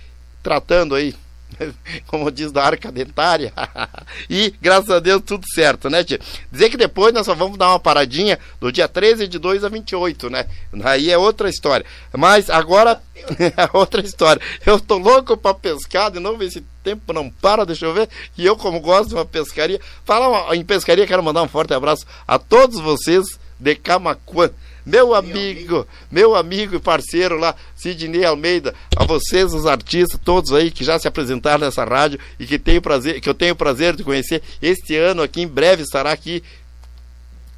[0.42, 1.14] tratando aí
[2.06, 3.52] como diz da arca dentária.
[4.28, 6.20] e graças a Deus tudo certo, né, tia?
[6.50, 9.68] Dizer que depois nós só vamos dar uma paradinha do dia 13 de 2 a
[9.68, 10.46] 28, né?
[10.84, 11.86] Aí é outra história.
[12.12, 13.00] Mas agora
[13.38, 14.40] é outra história.
[14.64, 18.08] Eu tô louco para pescar de novo, esse tempo não para, deixa eu ver.
[18.36, 22.06] E eu, como gosto de uma pescaria, falar em pescaria, quero mandar um forte abraço
[22.26, 23.24] a todos vocês
[23.58, 24.50] de Camacuã
[24.86, 30.70] meu amigo, meu amigo e parceiro lá, Sidney Almeida, a vocês, os artistas, todos aí
[30.70, 33.96] que já se apresentaram nessa rádio e que, tenho prazer, que eu tenho o prazer
[33.96, 36.40] de conhecer este ano aqui, em breve estará aqui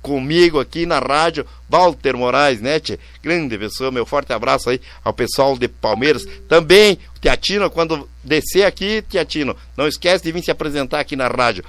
[0.01, 2.99] comigo aqui na rádio, Walter Moraes, né, tchê?
[3.23, 6.25] Grande pessoa, meu forte abraço aí ao pessoal de Palmeiras.
[6.49, 11.63] Também, Teatino, quando descer aqui, Teatino, não esquece de vir se apresentar aqui na rádio.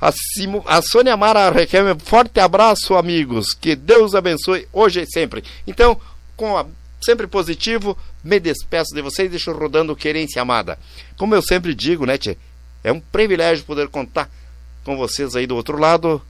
[0.00, 3.54] A, Simo, a Sônia Mara requer um forte abraço, amigos.
[3.54, 5.42] Que Deus abençoe hoje e sempre.
[5.66, 5.98] Então,
[6.36, 6.66] com a,
[7.00, 10.78] sempre positivo, me despeço de vocês deixo rodando querência amada.
[11.16, 12.36] Como eu sempre digo, né, tchê?
[12.84, 14.30] É um privilégio poder contar
[14.84, 16.22] com vocês aí do outro lado,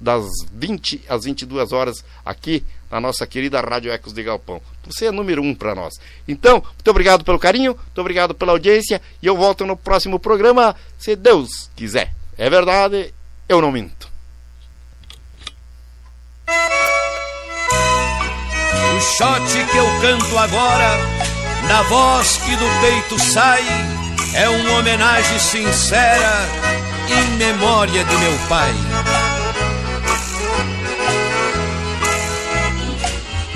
[0.00, 4.60] das 20 às 22 horas, aqui na nossa querida Rádio Ecos de Galpão.
[4.86, 5.94] Você é número um para nós.
[6.28, 10.76] Então, muito obrigado pelo carinho, muito obrigado pela audiência e eu volto no próximo programa,
[10.98, 12.12] se Deus quiser.
[12.36, 13.14] É verdade,
[13.48, 14.08] eu não minto.
[18.96, 20.98] O shot que eu canto agora,
[21.68, 23.62] na voz que do peito sai,
[24.34, 26.48] é uma homenagem sincera
[27.08, 28.74] em memória de meu pai.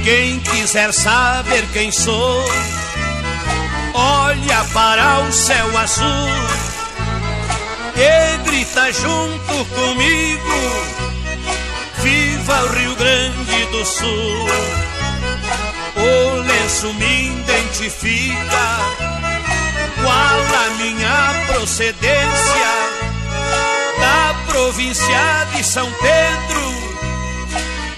[0.05, 2.44] Quem quiser saber quem sou,
[3.92, 6.68] olha para o céu azul
[7.99, 10.59] e grita junto comigo:
[11.99, 14.49] Viva o Rio Grande do Sul!
[15.97, 18.79] O lenço me identifica,
[20.03, 22.70] qual a minha procedência
[23.99, 26.75] da província de São Pedro,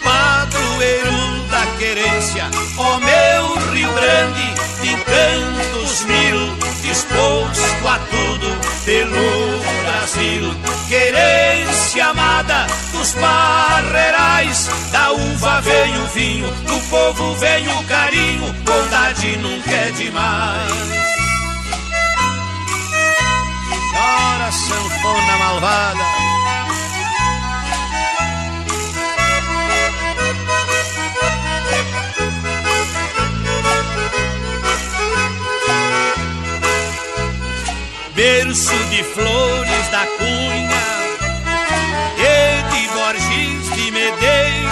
[0.02, 10.54] padroeiro da querência, ó meu Rio Grande, de encantos mil, disposto a tudo pelo Brasil.
[10.88, 19.36] Querência amada dos barreirais, da uva vem o vinho, do povo vem o carinho, bondade
[19.38, 20.90] nunca é demais.
[23.96, 26.19] Ora, sanfona malvada.
[38.50, 40.82] Berço de flores da cunha
[42.18, 44.70] e de Borges de Medeiro,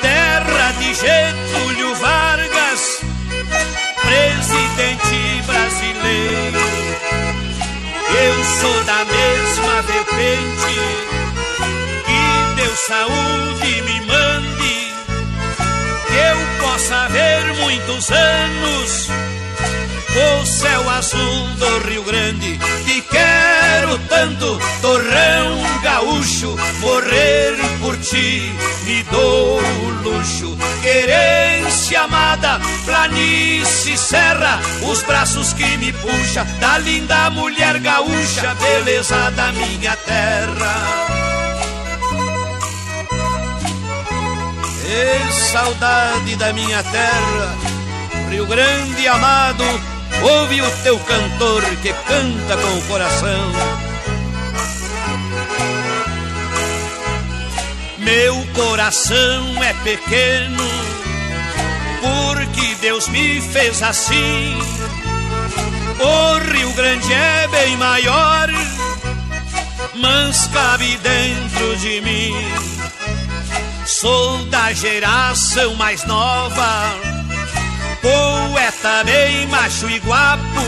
[0.00, 3.00] terra de Getúlio Vargas,
[4.00, 6.60] presidente brasileiro.
[8.22, 10.78] Eu sou da mesma vertente,
[12.06, 14.94] que Deus saúde me mande,
[16.06, 19.39] que eu possa ver muitos anos
[20.16, 22.58] o céu azul do Rio Grande.
[22.84, 28.52] Te quero tanto, torrão gaúcho, morrer por ti
[28.90, 30.56] me dou o luxo.
[30.82, 39.52] Querência amada, planície, serra, os braços que me puxa da linda mulher gaúcha, beleza da
[39.52, 40.74] minha terra.
[44.86, 47.56] E saudade da minha terra,
[48.28, 49.64] Rio Grande amado,
[50.22, 53.52] Ouve o teu cantor que canta com o coração.
[57.98, 60.64] Meu coração é pequeno,
[62.00, 64.58] porque Deus me fez assim.
[66.00, 68.48] O Rio Grande é bem maior,
[69.94, 72.34] mas cabe dentro de mim.
[73.86, 77.19] Sou da geração mais nova
[78.00, 80.66] poeta bem macho e guapo,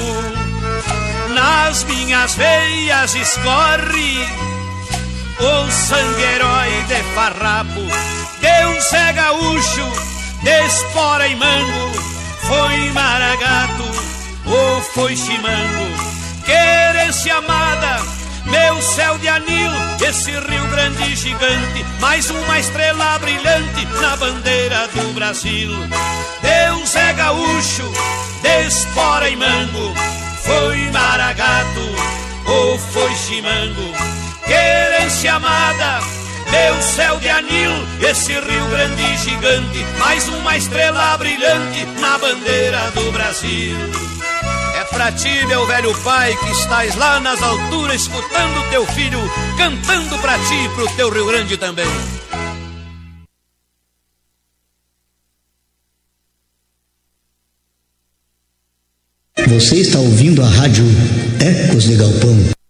[1.34, 4.26] nas minhas veias escorre
[5.40, 7.80] o sangue herói de farrapo.
[8.40, 9.92] Deus é gaúcho,
[10.42, 11.92] despora e mango,
[12.46, 13.84] foi maragato
[14.46, 16.12] ou foi chimango.
[16.44, 18.00] Querência amada,
[18.46, 19.70] meu céu de anil,
[20.06, 25.70] esse Rio Grande gigante, mais uma estrela brilhante na bandeira do Brasil.
[26.42, 27.92] Deus é gaúcho,
[28.42, 29.94] despora e mango,
[30.44, 31.80] foi maragato
[32.46, 33.92] ou foi chimango.
[34.44, 36.00] Querência amada,
[36.50, 37.70] meu céu de anil,
[38.00, 43.76] esse Rio Grande gigante, mais uma estrela brilhante na bandeira do Brasil.
[44.92, 49.18] Pra ti, meu velho pai, que estás lá nas alturas, escutando teu filho,
[49.56, 51.86] cantando pra ti e pro teu Rio Grande também.
[59.48, 60.84] Você está ouvindo a rádio
[61.40, 62.61] Ecos de Galpão.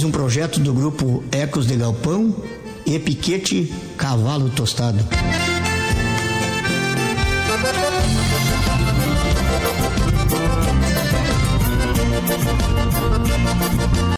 [0.00, 2.34] mais um projeto do grupo Ecos de Galpão
[2.86, 4.98] e Piquete Cavalo Tostado.